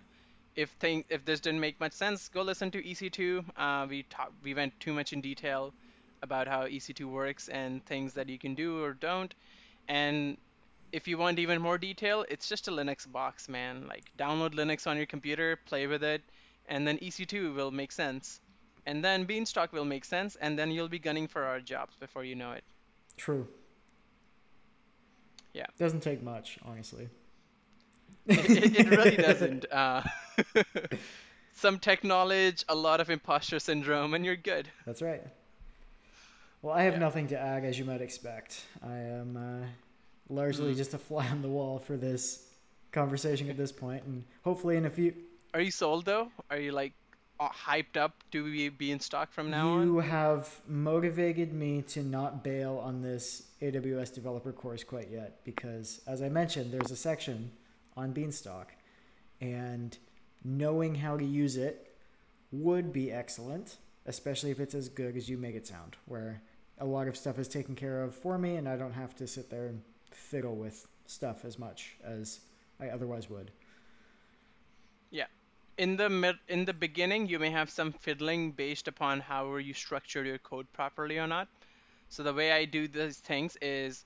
If 0.56 0.70
thing 0.80 1.04
if 1.08 1.24
this 1.24 1.38
didn't 1.38 1.60
make 1.60 1.78
much 1.78 1.92
sense 1.92 2.28
go 2.28 2.42
listen 2.42 2.70
to 2.72 2.82
ec2 2.82 3.44
uh, 3.56 3.86
we 3.88 4.02
talk, 4.04 4.32
we 4.42 4.54
went 4.54 4.78
too 4.80 4.92
much 4.92 5.12
in 5.12 5.20
detail 5.20 5.72
about 6.20 6.48
how 6.48 6.64
ec2 6.64 7.04
works 7.04 7.48
and 7.48 7.84
things 7.86 8.14
that 8.14 8.28
you 8.28 8.38
can 8.38 8.56
do 8.56 8.82
or 8.82 8.92
don't. 8.92 9.32
And 9.86 10.36
if 10.90 11.06
you 11.06 11.16
want 11.16 11.38
even 11.38 11.62
more 11.62 11.78
detail 11.78 12.24
it's 12.28 12.48
just 12.48 12.66
a 12.66 12.72
linux 12.72 13.10
box 13.10 13.48
man. 13.48 13.86
Like 13.86 14.10
download 14.18 14.54
linux 14.54 14.88
on 14.88 14.96
your 14.96 15.06
computer 15.06 15.56
play 15.64 15.86
with 15.86 16.02
it 16.02 16.22
and 16.68 16.88
then 16.88 16.98
ec2 16.98 17.54
will 17.54 17.70
make 17.70 17.92
sense 17.92 18.40
and 18.88 19.04
then 19.04 19.24
Beanstalk 19.24 19.70
will 19.74 19.84
make 19.84 20.02
sense, 20.06 20.34
and 20.36 20.58
then 20.58 20.70
you'll 20.70 20.88
be 20.88 20.98
gunning 20.98 21.28
for 21.28 21.44
our 21.44 21.60
jobs 21.60 21.94
before 22.00 22.24
you 22.24 22.34
know 22.34 22.52
it. 22.52 22.64
True. 23.18 23.46
Yeah. 25.52 25.66
Doesn't 25.78 26.00
take 26.00 26.22
much, 26.22 26.58
honestly. 26.64 27.06
it, 28.26 28.50
it, 28.50 28.76
it, 28.80 28.90
really 28.90 29.16
doesn't. 29.28 29.70
Uh, 29.70 30.02
some 31.52 31.78
tech 31.78 32.02
knowledge, 32.02 32.64
a 32.70 32.74
lot 32.74 33.00
of 33.00 33.10
imposter 33.10 33.58
syndrome, 33.58 34.14
and 34.14 34.24
you're 34.24 34.36
good. 34.36 34.70
That's 34.86 35.02
right. 35.02 35.22
Well, 36.62 36.74
I 36.74 36.84
have 36.84 36.94
yeah. 36.94 37.00
nothing 37.00 37.28
to 37.28 37.38
add, 37.38 37.66
as 37.66 37.78
you 37.78 37.84
might 37.84 38.00
expect. 38.00 38.64
I 38.82 38.96
am 38.96 39.36
uh, 39.36 39.66
largely 40.30 40.72
mm. 40.72 40.76
just 40.78 40.94
a 40.94 40.98
fly 40.98 41.28
on 41.28 41.42
the 41.42 41.48
wall 41.48 41.78
for 41.78 41.98
this 41.98 42.46
conversation 42.92 43.50
at 43.50 43.58
this 43.58 43.70
point, 43.70 44.02
and 44.04 44.24
hopefully 44.44 44.78
in 44.78 44.86
a 44.86 44.90
few. 44.90 45.12
Are 45.52 45.60
you 45.60 45.70
sold 45.70 46.06
though? 46.06 46.30
Are 46.50 46.58
you 46.58 46.72
like 46.72 46.94
hyped 47.40 47.96
up 47.96 48.22
to 48.32 48.44
be, 48.44 48.68
Beanstalk 48.68 49.30
from 49.30 49.50
now 49.50 49.66
you 49.66 49.72
on? 49.72 49.86
You 49.86 49.98
have 50.00 50.60
motivated 50.66 51.52
me 51.52 51.82
to 51.88 52.02
not 52.02 52.42
bail 52.42 52.80
on 52.84 53.02
this 53.02 53.48
AWS 53.62 54.14
developer 54.14 54.52
course 54.52 54.84
quite 54.84 55.10
yet 55.10 55.44
because, 55.44 56.00
as 56.06 56.22
I 56.22 56.28
mentioned, 56.28 56.72
there's 56.72 56.90
a 56.90 56.96
section 56.96 57.50
on 57.96 58.12
Beanstalk, 58.12 58.72
and 59.40 59.96
knowing 60.44 60.94
how 60.94 61.16
to 61.16 61.24
use 61.24 61.56
it 61.56 61.96
would 62.52 62.92
be 62.92 63.12
excellent, 63.12 63.76
especially 64.06 64.50
if 64.50 64.60
it's 64.60 64.74
as 64.74 64.88
good 64.88 65.16
as 65.16 65.28
you 65.28 65.36
make 65.36 65.54
it 65.54 65.66
sound, 65.66 65.96
where 66.06 66.40
a 66.80 66.84
lot 66.84 67.08
of 67.08 67.16
stuff 67.16 67.38
is 67.38 67.48
taken 67.48 67.74
care 67.74 68.02
of 68.02 68.14
for 68.14 68.38
me 68.38 68.56
and 68.56 68.68
I 68.68 68.76
don't 68.76 68.92
have 68.92 69.16
to 69.16 69.26
sit 69.26 69.50
there 69.50 69.66
and 69.66 69.82
fiddle 70.10 70.56
with 70.56 70.86
stuff 71.06 71.44
as 71.44 71.58
much 71.58 71.96
as 72.04 72.40
I 72.80 72.88
otherwise 72.88 73.28
would. 73.28 73.50
Yeah, 75.10 75.26
in 75.78 75.96
the 75.96 76.10
mid, 76.10 76.36
in 76.48 76.64
the 76.64 76.74
beginning, 76.74 77.28
you 77.28 77.38
may 77.38 77.50
have 77.50 77.70
some 77.70 77.92
fiddling 77.92 78.50
based 78.50 78.88
upon 78.88 79.20
how 79.20 79.56
you 79.56 79.72
structure 79.72 80.24
your 80.24 80.38
code 80.38 80.66
properly 80.72 81.18
or 81.18 81.26
not. 81.26 81.48
So 82.08 82.24
the 82.24 82.34
way 82.34 82.52
I 82.52 82.64
do 82.64 82.88
these 82.88 83.18
things 83.18 83.56
is, 83.62 84.04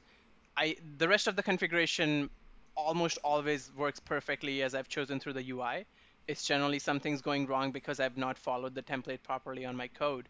I 0.56 0.76
the 0.98 1.08
rest 1.08 1.26
of 1.26 1.34
the 1.34 1.42
configuration 1.42 2.28
almost 2.76 3.18
always 3.24 3.70
works 3.76 4.00
perfectly 4.00 4.62
as 4.62 4.74
I've 4.74 4.88
chosen 4.88 5.18
through 5.18 5.32
the 5.32 5.50
UI. 5.50 5.86
It's 6.28 6.44
generally 6.44 6.78
something's 6.78 7.22
going 7.22 7.46
wrong 7.46 7.72
because 7.72 8.00
I've 8.00 8.18
not 8.18 8.38
followed 8.38 8.74
the 8.74 8.82
template 8.82 9.22
properly 9.22 9.64
on 9.64 9.76
my 9.76 9.88
code. 9.88 10.28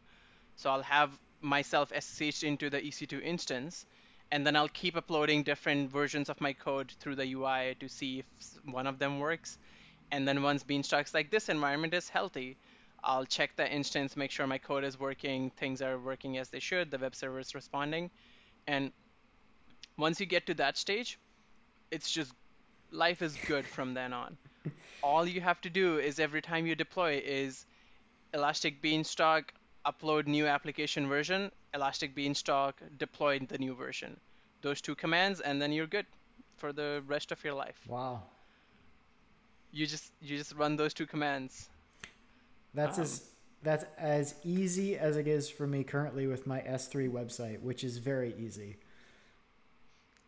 So 0.57 0.70
I'll 0.70 0.82
have 0.82 1.11
myself 1.40 1.93
SSH 1.93 2.45
into 2.45 2.70
the 2.70 2.80
EC2 2.80 3.20
instance, 3.20 3.84
and 4.30 4.47
then 4.47 4.55
I'll 4.55 4.68
keep 4.68 4.97
uploading 4.97 5.43
different 5.43 5.90
versions 5.90 6.28
of 6.28 6.40
my 6.40 6.53
code 6.53 6.93
through 7.01 7.16
the 7.16 7.32
UI 7.34 7.76
to 7.80 7.88
see 7.88 8.20
if 8.20 8.26
one 8.64 8.86
of 8.86 9.01
them 9.01 9.18
works 9.18 9.59
and 10.12 10.28
then 10.28 10.42
once 10.42 10.62
Beanstalk's 10.62 11.14
like 11.14 11.30
this 11.30 11.48
environment 11.48 11.94
is 11.94 12.08
healthy, 12.08 12.56
I'll 13.02 13.24
check 13.24 13.56
the 13.56 13.68
instance, 13.68 14.16
make 14.16 14.30
sure 14.30 14.46
my 14.46 14.58
code 14.58 14.84
is 14.84 15.00
working, 15.00 15.50
things 15.56 15.82
are 15.82 15.98
working 15.98 16.38
as 16.38 16.50
they 16.50 16.60
should, 16.60 16.90
the 16.90 16.98
web 16.98 17.16
server 17.16 17.40
is 17.40 17.54
responding. 17.54 18.10
And 18.66 18.92
once 19.96 20.20
you 20.20 20.26
get 20.26 20.46
to 20.46 20.54
that 20.54 20.76
stage, 20.76 21.18
it's 21.90 22.12
just 22.12 22.32
life 22.92 23.22
is 23.22 23.36
good 23.48 23.66
from 23.66 23.94
then 23.94 24.12
on. 24.12 24.36
all 25.02 25.26
you 25.26 25.40
have 25.40 25.60
to 25.62 25.70
do 25.70 25.98
is 25.98 26.20
every 26.20 26.42
time 26.42 26.66
you 26.66 26.74
deploy 26.74 27.20
is 27.24 27.66
Elastic 28.34 28.80
Beanstalk 28.82 29.52
upload 29.84 30.26
new 30.26 30.46
application 30.46 31.08
version, 31.08 31.50
Elastic 31.74 32.14
Beanstalk 32.14 32.80
deploy 32.98 33.40
the 33.40 33.58
new 33.58 33.74
version. 33.74 34.20
Those 34.60 34.80
two 34.80 34.94
commands, 34.94 35.40
and 35.40 35.60
then 35.60 35.72
you're 35.72 35.88
good 35.88 36.06
for 36.56 36.72
the 36.72 37.02
rest 37.06 37.32
of 37.32 37.42
your 37.42 37.54
life. 37.54 37.80
Wow. 37.88 38.22
You 39.73 39.87
just 39.87 40.12
you 40.20 40.37
just 40.37 40.55
run 40.55 40.77
those 40.77 40.93
two 40.95 41.07
commands. 41.07 41.68
That's 42.75 42.99
Um, 42.99 43.05
as 43.05 43.29
that's 43.62 43.85
as 43.97 44.35
easy 44.45 44.99
as 44.99 45.16
it 45.16 45.27
is 45.27 45.49
for 45.49 45.66
me 45.66 45.85
currently 45.85 46.27
with 46.27 46.47
my 46.47 46.61
S3 46.61 47.09
website, 47.09 47.61
which 47.61 47.85
is 47.85 47.99
very 47.99 48.35
easy. 48.39 48.77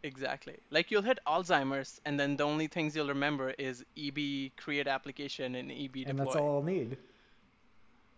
Exactly. 0.02 0.56
Like 0.70 0.90
you'll 0.90 1.02
hit 1.02 1.18
Alzheimer's, 1.26 2.00
and 2.04 2.18
then 2.20 2.36
the 2.36 2.44
only 2.44 2.66
things 2.68 2.94
you'll 2.94 3.08
remember 3.08 3.50
is 3.58 3.84
EB 3.96 4.52
create 4.56 4.86
application 4.86 5.54
and 5.54 5.70
EB 5.72 5.92
deploy. 5.92 6.10
And 6.10 6.18
that's 6.18 6.36
all 6.36 6.56
I'll 6.56 6.62
need. 6.62 6.96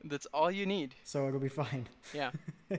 That's 0.05 0.27
all 0.27 0.51
you 0.51 0.67
need. 0.67 0.95
So 1.05 1.27
it'll 1.29 1.41
be 1.41 1.49
fine. 1.49 1.89
Yeah. 2.13 2.31
yeah, 2.71 2.79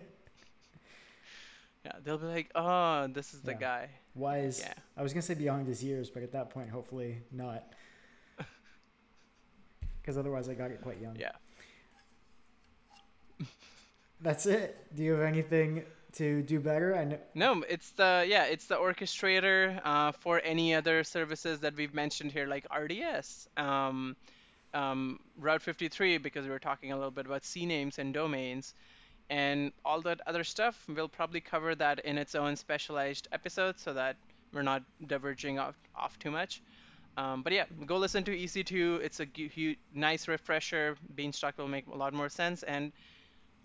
they'll 2.03 2.17
be 2.17 2.25
like, 2.27 2.51
oh, 2.55 3.07
this 3.07 3.33
is 3.33 3.41
the 3.41 3.51
Yeah. 3.53 3.57
guy. 3.59 3.89
Wise. 4.15 4.59
Yeah. 4.59 4.73
I 4.95 5.03
was 5.03 5.13
gonna 5.13 5.21
say 5.21 5.33
beyond 5.35 5.67
his 5.67 5.83
years, 5.83 6.09
but 6.09 6.21
at 6.23 6.31
that 6.33 6.49
point, 6.49 6.69
hopefully 6.69 7.21
not. 7.31 7.73
Because 10.07 10.17
otherwise, 10.17 10.47
I 10.47 10.53
got 10.53 10.71
it 10.71 10.79
quite 10.81 11.01
young. 11.01 11.17
Yeah. 11.19 11.33
That's 14.21 14.45
it. 14.45 14.77
Do 14.95 15.03
you 15.03 15.11
have 15.11 15.21
anything 15.21 15.83
to 16.13 16.41
do 16.43 16.61
better? 16.61 16.95
I 16.95 17.03
know. 17.03 17.19
No, 17.35 17.65
it's 17.67 17.91
the 17.91 18.23
yeah, 18.25 18.45
it's 18.45 18.67
the 18.67 18.77
orchestrator 18.77 19.81
uh, 19.83 20.13
for 20.13 20.39
any 20.45 20.73
other 20.73 21.03
services 21.03 21.59
that 21.59 21.75
we've 21.75 21.93
mentioned 21.93 22.31
here, 22.31 22.47
like 22.47 22.65
RDS, 22.73 23.49
um, 23.57 24.15
um, 24.73 25.19
Route 25.37 25.61
53, 25.61 26.19
because 26.19 26.45
we 26.45 26.51
were 26.51 26.57
talking 26.57 26.93
a 26.93 26.95
little 26.95 27.11
bit 27.11 27.25
about 27.25 27.41
CNAMEs 27.41 27.97
and 27.97 28.13
domains, 28.13 28.75
and 29.29 29.73
all 29.83 29.99
that 30.03 30.21
other 30.25 30.45
stuff. 30.45 30.85
We'll 30.87 31.09
probably 31.09 31.41
cover 31.41 31.75
that 31.75 31.99
in 32.05 32.17
its 32.17 32.33
own 32.33 32.55
specialized 32.55 33.27
episode, 33.33 33.77
so 33.77 33.91
that 33.91 34.15
we're 34.53 34.61
not 34.61 34.83
diverging 35.05 35.59
off, 35.59 35.75
off 35.93 36.17
too 36.17 36.31
much. 36.31 36.61
Um, 37.17 37.43
but 37.43 37.53
yeah, 37.53 37.65
go 37.85 37.97
listen 37.97 38.23
to 38.25 38.37
EC2. 38.37 38.97
It's 38.97 39.19
a 39.21 39.27
gu- 39.27 39.49
hu- 39.49 39.75
nice 39.93 40.27
refresher. 40.29 40.97
Beanstalk 41.15 41.57
will 41.59 41.67
make 41.69 41.87
a 41.87 41.95
lot 41.97 42.13
more 42.13 42.29
sense, 42.29 42.63
and 42.63 42.93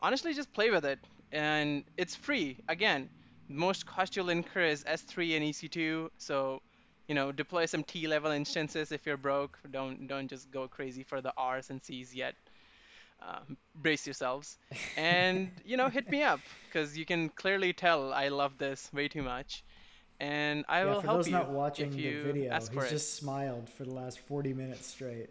honestly, 0.00 0.34
just 0.34 0.52
play 0.52 0.70
with 0.70 0.84
it. 0.84 0.98
And 1.32 1.84
it's 1.98 2.16
free. 2.16 2.58
Again, 2.68 3.10
most 3.48 3.86
cost 3.86 4.16
you'll 4.16 4.30
incur 4.30 4.64
is 4.66 4.84
S3 4.86 5.36
and 5.36 5.44
EC2. 5.44 6.10
So, 6.18 6.62
you 7.08 7.14
know, 7.14 7.32
deploy 7.32 7.66
some 7.66 7.84
T-level 7.84 8.32
instances 8.32 8.92
if 8.92 9.06
you're 9.06 9.18
broke. 9.18 9.58
Don't 9.70 10.08
don't 10.08 10.28
just 10.28 10.50
go 10.50 10.68
crazy 10.68 11.04
for 11.04 11.20
the 11.22 11.32
R's 11.36 11.70
and 11.70 11.82
C's 11.84 12.14
yet. 12.14 12.36
Uh, 13.22 13.40
brace 13.76 14.06
yourselves, 14.06 14.58
and 14.96 15.50
you 15.64 15.76
know, 15.76 15.88
hit 15.88 16.10
me 16.10 16.22
up 16.24 16.40
because 16.68 16.98
you 16.98 17.04
can 17.06 17.28
clearly 17.30 17.72
tell 17.72 18.12
I 18.12 18.28
love 18.28 18.58
this 18.58 18.90
way 18.92 19.08
too 19.08 19.22
much, 19.22 19.62
and 20.22 20.64
I 20.68 20.78
yeah, 20.78 20.84
will 20.84 21.00
for 21.00 21.06
help 21.08 21.18
those 21.18 21.26
you 21.26 21.32
not 21.32 21.50
watching 21.50 21.90
the 21.90 21.96
video, 22.22 22.54
he's 22.54 22.68
it. 22.68 22.90
just 22.90 23.16
smiled 23.16 23.68
for 23.68 23.82
the 23.84 23.92
last 23.92 24.20
40 24.20 24.54
minutes 24.54 24.86
straight. 24.86 25.30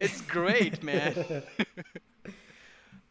It's 0.00 0.20
great, 0.20 0.82
man. 0.82 1.42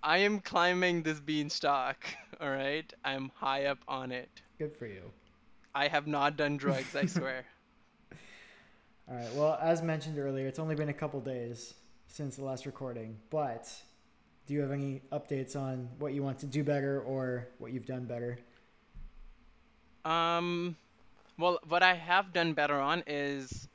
I 0.04 0.20
am 0.20 0.40
climbing 0.40 1.02
this 1.02 1.20
beanstalk, 1.20 2.06
all 2.40 2.52
right? 2.52 2.92
I'm 3.04 3.32
high 3.36 3.66
up 3.66 3.80
on 3.88 4.12
it. 4.12 4.30
Good 4.60 4.78
for 4.78 4.86
you. 4.86 5.12
I 5.74 5.88
have 5.88 6.06
not 6.06 6.38
done 6.38 6.58
drugs, 6.58 6.96
I 6.96 7.06
swear. 7.18 7.46
All 9.10 9.16
right. 9.16 9.34
Well, 9.34 9.58
as 9.60 9.82
mentioned 9.82 10.20
earlier, 10.20 10.46
it's 10.46 10.60
only 10.60 10.76
been 10.76 10.90
a 10.90 10.94
couple 10.94 11.20
days 11.20 11.74
since 12.06 12.36
the 12.36 12.46
last 12.46 12.68
recording, 12.68 13.18
but 13.32 13.74
do 14.46 14.54
you 14.54 14.62
have 14.62 14.72
any 14.72 15.02
updates 15.12 15.56
on 15.56 15.90
what 15.98 16.14
you 16.14 16.22
want 16.22 16.38
to 16.40 16.46
do 16.46 16.64
better 16.64 17.02
or 17.02 17.48
what 17.58 17.74
you've 17.74 17.88
done 17.88 18.06
better? 18.06 18.38
Um, 20.08 20.78
well, 21.38 21.60
what 21.68 21.84
I 21.84 21.94
have 21.94 22.32
done 22.32 22.54
better 22.54 22.80
on 22.80 23.04
is 23.08 23.68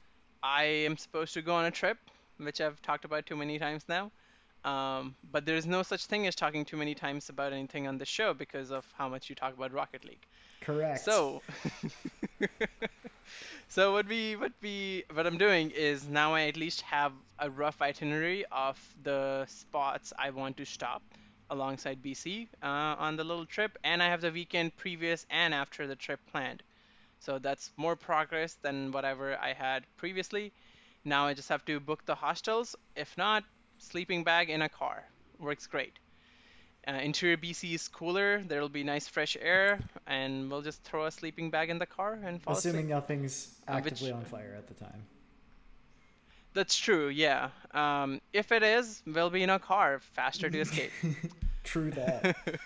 I 0.43 0.65
am 0.65 0.97
supposed 0.97 1.35
to 1.35 1.43
go 1.43 1.55
on 1.55 1.67
a 1.67 1.71
trip, 1.71 1.99
which 2.39 2.61
I've 2.61 2.81
talked 2.81 3.05
about 3.05 3.27
too 3.27 3.37
many 3.37 3.59
times 3.59 3.85
now. 3.89 4.11
Um, 4.65 5.15
but 5.31 5.45
there's 5.45 5.67
no 5.67 5.83
such 5.83 6.07
thing 6.07 6.27
as 6.27 6.35
talking 6.35 6.65
too 6.65 6.77
many 6.77 6.95
times 6.95 7.29
about 7.29 7.53
anything 7.53 7.87
on 7.87 7.99
the 7.99 8.07
show 8.07 8.33
because 8.33 8.71
of 8.71 8.87
how 8.97 9.09
much 9.09 9.29
you 9.29 9.35
talk 9.35 9.55
about 9.55 9.73
Rocket 9.73 10.05
League. 10.05 10.25
Correct. 10.63 11.01
So, 11.01 11.43
so 13.69 13.93
what 13.93 14.07
we 14.09 14.37
what 14.37 14.53
we 14.63 15.05
what 15.13 15.27
I'm 15.27 15.37
doing 15.37 15.73
is 15.73 16.09
now 16.09 16.35
I 16.35 16.43
at 16.43 16.57
least 16.57 16.83
have 16.83 17.13
a 17.41 17.51
rough 17.51 17.83
itinerary 17.83 18.45
of 18.53 18.79
the 19.03 19.45
spots 19.49 20.13
I 20.17 20.31
want 20.31 20.57
to 20.59 20.65
stop 20.65 21.03
alongside 21.57 22.03
BC 22.03 22.49
uh, 22.63 22.67
on 22.99 23.17
the 23.17 23.23
little 23.25 23.47
trip, 23.47 23.79
and 23.85 24.03
I 24.03 24.09
have 24.09 24.21
the 24.23 24.33
weekend 24.33 24.75
previous 24.77 25.27
and 25.31 25.55
after 25.55 25.87
the 25.87 25.95
trip 25.95 26.19
planned. 26.33 26.63
So 27.21 27.39
that's 27.39 27.71
more 27.77 27.95
progress 27.95 28.55
than 28.63 28.91
whatever 28.91 29.37
I 29.39 29.53
had 29.53 29.85
previously. 29.97 30.51
Now 31.05 31.27
I 31.27 31.35
just 31.35 31.49
have 31.51 31.65
to 31.67 31.79
book 31.79 32.05
the 32.07 32.15
hostels. 32.17 32.75
If 32.97 33.17
not, 33.17 33.45
sleeping 33.79 34.25
bag 34.25 34.51
in 34.51 34.63
a 34.63 34.69
car 34.69 35.05
works 35.39 35.67
great. 35.67 35.93
Uh, 36.89 36.93
interior 36.95 37.37
BC 37.37 37.75
is 37.75 37.87
cooler. 37.87 38.43
There'll 38.43 38.69
be 38.69 38.83
nice 38.83 39.07
fresh 39.07 39.37
air, 39.41 39.79
and 40.09 40.51
we'll 40.51 40.63
just 40.63 40.83
throw 40.83 41.07
a 41.07 41.11
sleeping 41.13 41.49
bag 41.51 41.71
in 41.71 41.79
the 41.79 41.87
car 41.87 42.19
and 42.25 42.43
fall 42.43 42.55
Assuming 42.57 42.87
asleep. 42.87 42.91
nothing's 42.91 43.37
Uh, 43.69 43.75
which- 43.79 43.93
actively 43.93 44.11
on 44.13 44.25
fire 44.25 44.55
at 44.59 44.67
the 44.67 44.75
time. 44.75 45.05
That's 46.55 46.77
true. 46.77 47.09
Yeah. 47.09 47.51
Um, 47.73 48.21
if 48.33 48.53
it 48.53 48.63
is, 48.63 49.03
we'll 49.07 49.31
be 49.31 49.43
in 49.43 49.51
a 49.51 49.59
car 49.59 50.01
faster 50.13 50.51
to 50.51 50.61
escape. 50.61 50.91
True 51.65 51.91
that. 51.93 52.37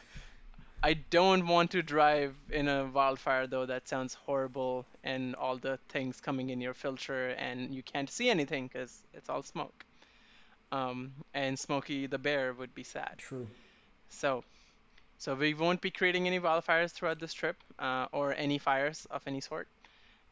I 0.82 0.94
don't 0.94 1.46
want 1.46 1.70
to 1.72 1.82
drive 1.82 2.34
in 2.50 2.68
a 2.68 2.86
wildfire 2.86 3.46
though. 3.46 3.66
That 3.66 3.88
sounds 3.88 4.14
horrible, 4.14 4.86
and 5.02 5.34
all 5.34 5.56
the 5.56 5.78
things 5.88 6.20
coming 6.20 6.50
in 6.50 6.60
your 6.60 6.74
filter, 6.74 7.30
and 7.30 7.74
you 7.74 7.82
can't 7.82 8.10
see 8.10 8.30
anything 8.30 8.68
because 8.68 9.02
it's 9.12 9.28
all 9.28 9.42
smoke. 9.42 9.84
Um, 10.72 11.12
and 11.34 11.58
Smokey 11.58 12.06
the 12.06 12.18
bear 12.18 12.52
would 12.52 12.74
be 12.74 12.82
sad. 12.82 13.14
True. 13.18 13.46
So, 14.10 14.44
so 15.18 15.34
we 15.34 15.54
won't 15.54 15.80
be 15.80 15.90
creating 15.90 16.26
any 16.26 16.40
wildfires 16.40 16.92
throughout 16.92 17.20
this 17.20 17.32
trip, 17.32 17.56
uh, 17.78 18.06
or 18.12 18.34
any 18.34 18.58
fires 18.58 19.06
of 19.10 19.22
any 19.26 19.40
sort. 19.40 19.68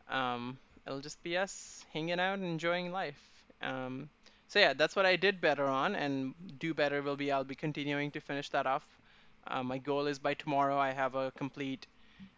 Um, 0.08 0.58
it'll 0.86 1.00
just 1.00 1.22
be 1.22 1.36
us 1.36 1.84
hanging 1.92 2.20
out 2.20 2.38
and 2.38 2.44
enjoying 2.46 2.92
life. 2.92 3.18
Um, 3.64 4.08
so 4.48 4.58
yeah, 4.58 4.74
that's 4.74 4.94
what 4.94 5.06
I 5.06 5.16
did 5.16 5.40
better 5.40 5.66
on, 5.66 5.94
and 5.94 6.34
do 6.58 6.74
better 6.74 7.02
will 7.02 7.16
be 7.16 7.32
I'll 7.32 7.44
be 7.44 7.54
continuing 7.54 8.10
to 8.12 8.20
finish 8.20 8.50
that 8.50 8.66
off. 8.66 8.86
Uh, 9.46 9.62
my 9.62 9.78
goal 9.78 10.06
is 10.06 10.18
by 10.18 10.34
tomorrow 10.34 10.78
I 10.78 10.92
have 10.92 11.14
a 11.14 11.30
complete 11.32 11.86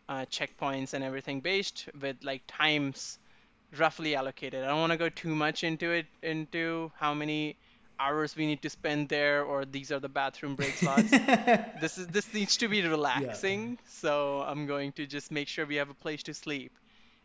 uh, 0.08 0.24
checkpoints 0.30 0.94
and 0.94 1.04
everything 1.04 1.40
based 1.40 1.88
with 2.00 2.16
like 2.22 2.42
times 2.46 3.18
roughly 3.76 4.14
allocated. 4.14 4.64
I 4.64 4.68
don't 4.68 4.80
want 4.80 4.92
to 4.92 4.98
go 4.98 5.08
too 5.08 5.34
much 5.34 5.64
into 5.64 5.90
it 5.92 6.06
into 6.22 6.90
how 6.96 7.14
many 7.14 7.56
hours 7.98 8.36
we 8.36 8.46
need 8.46 8.62
to 8.62 8.70
spend 8.70 9.08
there 9.08 9.42
or 9.42 9.64
these 9.64 9.90
are 9.90 10.00
the 10.00 10.08
bathroom 10.08 10.54
break 10.54 10.74
slots. 10.82 11.10
this 11.80 11.98
is 11.98 12.06
this 12.08 12.32
needs 12.34 12.56
to 12.58 12.68
be 12.68 12.86
relaxing, 12.86 13.78
so 13.86 14.42
I'm 14.42 14.66
going 14.66 14.92
to 14.92 15.06
just 15.06 15.30
make 15.30 15.48
sure 15.48 15.66
we 15.66 15.76
have 15.76 15.90
a 15.90 15.94
place 15.94 16.22
to 16.24 16.34
sleep. 16.34 16.72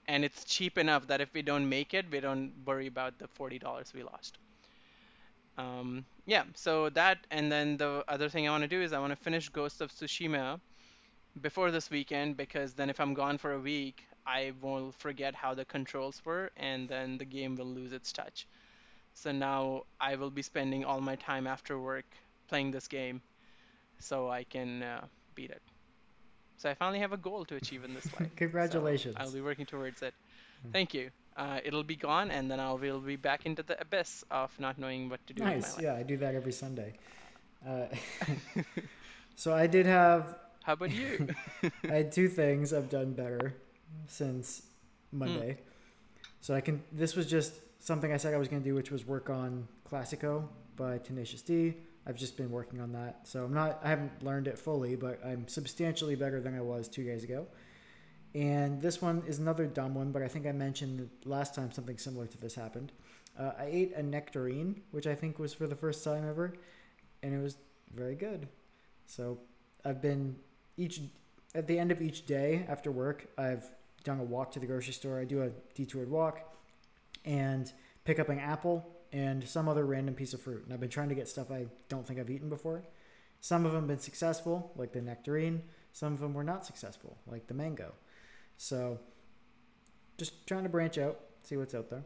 And 0.07 0.23
it's 0.23 0.45
cheap 0.45 0.77
enough 0.77 1.07
that 1.07 1.21
if 1.21 1.33
we 1.33 1.41
don't 1.41 1.67
make 1.69 1.93
it, 1.95 2.11
we 2.11 2.19
don't 2.19 2.53
worry 2.65 2.87
about 2.87 3.17
the 3.19 3.27
forty 3.27 3.57
dollars 3.59 3.93
we 3.93 4.03
lost. 4.03 4.37
Um, 5.57 6.05
yeah, 6.25 6.43
so 6.55 6.89
that 6.89 7.25
and 7.29 7.51
then 7.51 7.77
the 7.77 8.03
other 8.07 8.29
thing 8.29 8.47
I 8.47 8.51
want 8.51 8.63
to 8.63 8.67
do 8.67 8.81
is 8.81 8.93
I 8.93 8.99
want 8.99 9.11
to 9.11 9.15
finish 9.23 9.49
Ghost 9.49 9.81
of 9.81 9.91
Tsushima 9.91 10.59
before 11.41 11.71
this 11.71 11.89
weekend 11.91 12.37
because 12.37 12.73
then 12.73 12.89
if 12.89 12.99
I'm 12.99 13.13
gone 13.13 13.37
for 13.37 13.53
a 13.53 13.59
week, 13.59 14.07
I 14.25 14.53
will 14.61 14.91
forget 14.93 15.35
how 15.35 15.53
the 15.55 15.65
controls 15.65 16.21
were 16.25 16.51
and 16.57 16.89
then 16.89 17.17
the 17.17 17.25
game 17.25 17.55
will 17.57 17.67
lose 17.73 17.93
its 17.93 18.11
touch. 18.13 18.47
So 19.13 19.31
now 19.31 19.83
I 19.99 20.15
will 20.15 20.31
be 20.31 20.43
spending 20.43 20.85
all 20.85 21.01
my 21.01 21.15
time 21.17 21.47
after 21.47 21.79
work 21.79 22.05
playing 22.47 22.71
this 22.71 22.87
game 22.87 23.21
so 23.99 24.29
I 24.29 24.43
can 24.45 24.83
uh, 24.83 25.07
beat 25.35 25.51
it. 25.51 25.63
So 26.61 26.69
I 26.69 26.75
finally 26.75 26.99
have 26.99 27.11
a 27.11 27.17
goal 27.17 27.43
to 27.45 27.55
achieve 27.55 27.83
in 27.83 27.95
this 27.95 28.05
life. 28.19 28.29
So 28.29 28.35
Congratulations. 28.35 29.15
I'll 29.17 29.31
be 29.31 29.41
working 29.41 29.65
towards 29.65 30.03
it. 30.03 30.13
Thank 30.71 30.93
you. 30.93 31.09
Uh, 31.35 31.59
it'll 31.63 31.83
be 31.83 31.95
gone, 31.95 32.29
and 32.29 32.51
then 32.51 32.59
I 32.59 32.71
will 32.71 32.99
be 32.99 33.15
back 33.15 33.47
into 33.47 33.63
the 33.63 33.81
abyss 33.81 34.23
of 34.29 34.51
not 34.59 34.77
knowing 34.77 35.09
what 35.09 35.25
to 35.25 35.33
do 35.33 35.43
Nice. 35.43 35.79
Yeah, 35.79 35.95
I 35.95 36.03
do 36.03 36.17
that 36.17 36.35
every 36.35 36.51
Sunday. 36.51 36.93
Uh, 37.63 37.85
so 39.35 39.53
I 39.53 39.67
did 39.67 39.85
have 39.85 40.35
How 40.63 40.73
about 40.73 40.89
you? 40.89 41.27
I 41.83 41.93
had 41.93 42.11
two 42.11 42.27
things 42.27 42.73
I've 42.73 42.89
done 42.89 43.13
better 43.13 43.53
since 44.07 44.63
Monday. 45.11 45.59
So 46.39 46.55
I 46.55 46.61
can. 46.61 46.81
This 46.91 47.15
was 47.15 47.27
just 47.29 47.53
something 47.77 48.11
I 48.11 48.17
said 48.17 48.33
I 48.33 48.37
was 48.37 48.47
going 48.47 48.63
to 48.63 48.67
do, 48.67 48.73
which 48.73 48.89
was 48.89 49.05
work 49.05 49.29
on 49.29 49.67
Classico 49.87 50.47
by 50.75 50.97
Tenacious 50.97 51.43
D. 51.43 51.75
I've 52.05 52.17
just 52.17 52.35
been 52.35 52.49
working 52.49 52.81
on 52.81 52.91
that, 52.93 53.27
so 53.27 53.43
I'm 53.43 53.53
not. 53.53 53.79
I 53.83 53.89
haven't 53.89 54.23
learned 54.23 54.47
it 54.47 54.57
fully, 54.57 54.95
but 54.95 55.23
I'm 55.23 55.47
substantially 55.47 56.15
better 56.15 56.41
than 56.41 56.55
I 56.55 56.61
was 56.61 56.87
two 56.87 57.03
days 57.03 57.23
ago. 57.23 57.47
And 58.33 58.81
this 58.81 59.01
one 59.01 59.23
is 59.27 59.39
another 59.39 59.67
dumb 59.67 59.93
one, 59.93 60.11
but 60.11 60.21
I 60.21 60.27
think 60.27 60.47
I 60.47 60.51
mentioned 60.51 61.09
last 61.25 61.53
time 61.53 61.71
something 61.71 61.97
similar 61.97 62.25
to 62.27 62.37
this 62.37 62.55
happened. 62.55 62.91
Uh, 63.37 63.51
I 63.59 63.65
ate 63.65 63.93
a 63.95 64.03
nectarine, 64.03 64.81
which 64.91 65.05
I 65.05 65.15
think 65.15 65.37
was 65.37 65.53
for 65.53 65.67
the 65.67 65.75
first 65.75 66.03
time 66.03 66.27
ever, 66.27 66.53
and 67.21 67.33
it 67.33 67.41
was 67.41 67.57
very 67.93 68.15
good. 68.15 68.47
So 69.05 69.37
I've 69.85 70.01
been 70.01 70.37
each 70.77 71.01
at 71.53 71.67
the 71.67 71.77
end 71.77 71.91
of 71.91 72.01
each 72.01 72.25
day 72.25 72.65
after 72.67 72.91
work, 72.91 73.27
I've 73.37 73.65
done 74.03 74.19
a 74.19 74.23
walk 74.23 74.51
to 74.53 74.59
the 74.59 74.65
grocery 74.65 74.93
store. 74.93 75.19
I 75.19 75.25
do 75.25 75.43
a 75.43 75.49
detoured 75.75 76.09
walk 76.09 76.39
and 77.25 77.71
pick 78.03 78.19
up 78.19 78.29
an 78.29 78.39
apple 78.39 78.85
and 79.13 79.47
some 79.47 79.67
other 79.67 79.85
random 79.85 80.15
piece 80.15 80.33
of 80.33 80.41
fruit. 80.41 80.63
And 80.63 80.73
I've 80.73 80.79
been 80.79 80.89
trying 80.89 81.09
to 81.09 81.15
get 81.15 81.27
stuff 81.27 81.51
I 81.51 81.65
don't 81.89 82.05
think 82.05 82.19
I've 82.19 82.29
eaten 82.29 82.49
before. 82.49 82.83
Some 83.41 83.65
of 83.65 83.73
them 83.73 83.87
been 83.87 83.99
successful, 83.99 84.71
like 84.75 84.91
the 84.93 85.01
nectarine. 85.01 85.63
Some 85.93 86.13
of 86.13 86.19
them 86.19 86.33
were 86.33 86.43
not 86.43 86.65
successful, 86.65 87.17
like 87.27 87.47
the 87.47 87.53
mango. 87.53 87.93
So 88.57 88.99
just 90.17 90.45
trying 90.47 90.63
to 90.63 90.69
branch 90.69 90.97
out, 90.97 91.19
see 91.43 91.57
what's 91.57 91.73
out 91.73 91.89
there. 91.89 92.03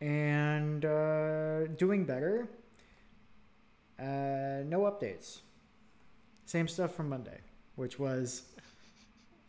And 0.00 0.84
uh, 0.84 1.66
doing 1.76 2.04
better. 2.04 2.48
Uh, 3.98 4.62
no 4.64 4.82
updates. 4.90 5.40
Same 6.46 6.68
stuff 6.68 6.94
from 6.94 7.08
Monday, 7.08 7.40
which 7.76 7.98
was 7.98 8.42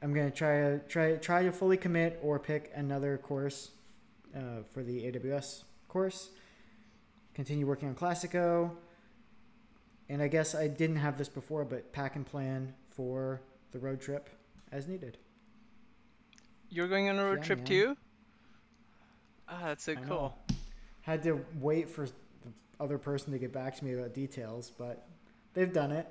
I'm 0.01 0.13
gonna 0.13 0.31
try 0.31 0.61
to 0.61 0.79
try 0.87 1.15
try 1.15 1.43
to 1.43 1.51
fully 1.51 1.77
commit 1.77 2.19
or 2.21 2.39
pick 2.39 2.71
another 2.75 3.17
course 3.17 3.71
uh, 4.35 4.63
for 4.71 4.83
the 4.83 5.11
AWS 5.11 5.63
course. 5.95 6.29
Continue 7.35 7.65
working 7.65 7.87
on 7.87 7.95
Classico, 7.95 8.69
and 10.09 10.21
I 10.21 10.27
guess 10.27 10.53
I 10.53 10.67
didn't 10.67 10.97
have 10.97 11.17
this 11.17 11.29
before, 11.29 11.63
but 11.63 11.93
pack 11.93 12.17
and 12.17 12.25
plan 12.25 12.73
for 12.89 13.41
the 13.71 13.79
road 13.79 14.01
trip 14.01 14.29
as 14.73 14.89
needed. 14.89 15.17
You're 16.69 16.89
going 16.89 17.07
on 17.07 17.17
a 17.17 17.23
road 17.23 17.37
Yeah, 17.37 17.43
trip 17.45 17.65
too? 17.65 17.97
Ah, 19.47 19.61
that's 19.67 19.85
so 19.85 19.93
I 19.93 19.95
know. 19.95 20.07
cool. 20.09 20.37
Had 20.99 21.23
to 21.23 21.45
wait 21.61 21.89
for 21.89 22.07
the 22.07 22.51
other 22.81 22.97
person 22.97 23.31
to 23.31 23.39
get 23.39 23.53
back 23.53 23.77
to 23.77 23.85
me 23.85 23.93
about 23.93 24.13
details, 24.13 24.73
but 24.77 25.07
they've 25.53 25.71
done 25.71 25.93
it. 25.93 26.07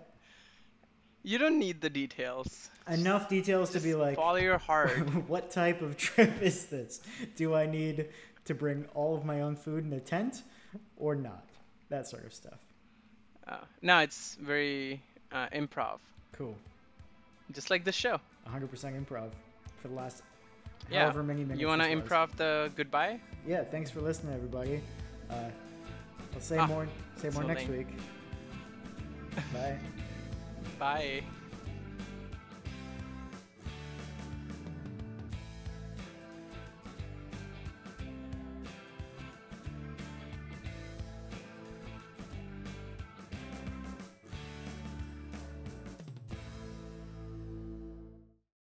You 1.23 1.37
don't 1.37 1.59
need 1.59 1.83
the 1.83 1.91
details. 1.91 2.71
Enough 2.89 3.29
details 3.29 3.71
to 3.73 3.81
be 3.81 3.95
like, 3.95 4.17
follow 4.17 4.37
your 4.37 4.57
heart. 4.59 4.93
what 5.29 5.51
type 5.51 5.83
of 5.83 5.99
trip 5.99 6.41
is 6.41 6.67
this? 6.67 7.03
Do 7.37 7.55
I 7.55 7.67
need 7.67 8.09
to 8.45 8.55
bring 8.55 8.87
all 8.95 9.15
of 9.17 9.25
my 9.25 9.41
own 9.41 9.57
food 9.57 9.85
in 9.85 9.93
a 9.93 10.01
tent 10.01 10.43
or 10.97 11.15
not? 11.15 11.49
That 11.89 12.07
sort 12.09 12.25
of 12.25 12.33
stuff. 12.35 12.59
uh, 13.47 13.59
no, 13.83 13.99
it's 13.99 14.37
very 14.41 15.03
uh, 15.33 15.49
improv, 15.53 15.99
Cool. 16.33 16.57
just 17.53 17.71
like 17.71 17.85
this 17.85 17.95
show. 17.95 18.21
100% 18.49 18.69
improv 18.71 19.31
for 19.81 19.89
the 19.89 19.95
last 19.95 20.23
Yeah. 20.91 21.03
however 21.03 21.23
many 21.23 21.43
minutes. 21.43 21.61
You 21.61 21.67
want 21.69 21.83
to 21.83 21.89
improv 21.89 22.35
the 22.37 22.71
goodbye? 22.77 23.21
Yeah, 23.47 23.65
thanks 23.65 23.91
for 23.91 24.01
listening, 24.01 24.35
everybody. 24.35 24.81
Uh, 25.31 25.35
I'll 26.35 26.41
say 26.41 26.59
Ah, 26.59 26.67
more, 26.67 26.89
say 27.17 27.31
more 27.31 27.45
next 27.45 27.69
lame. 27.69 27.79
week. 27.79 27.89
Bye. 29.53 29.79
Bye. 30.79 31.23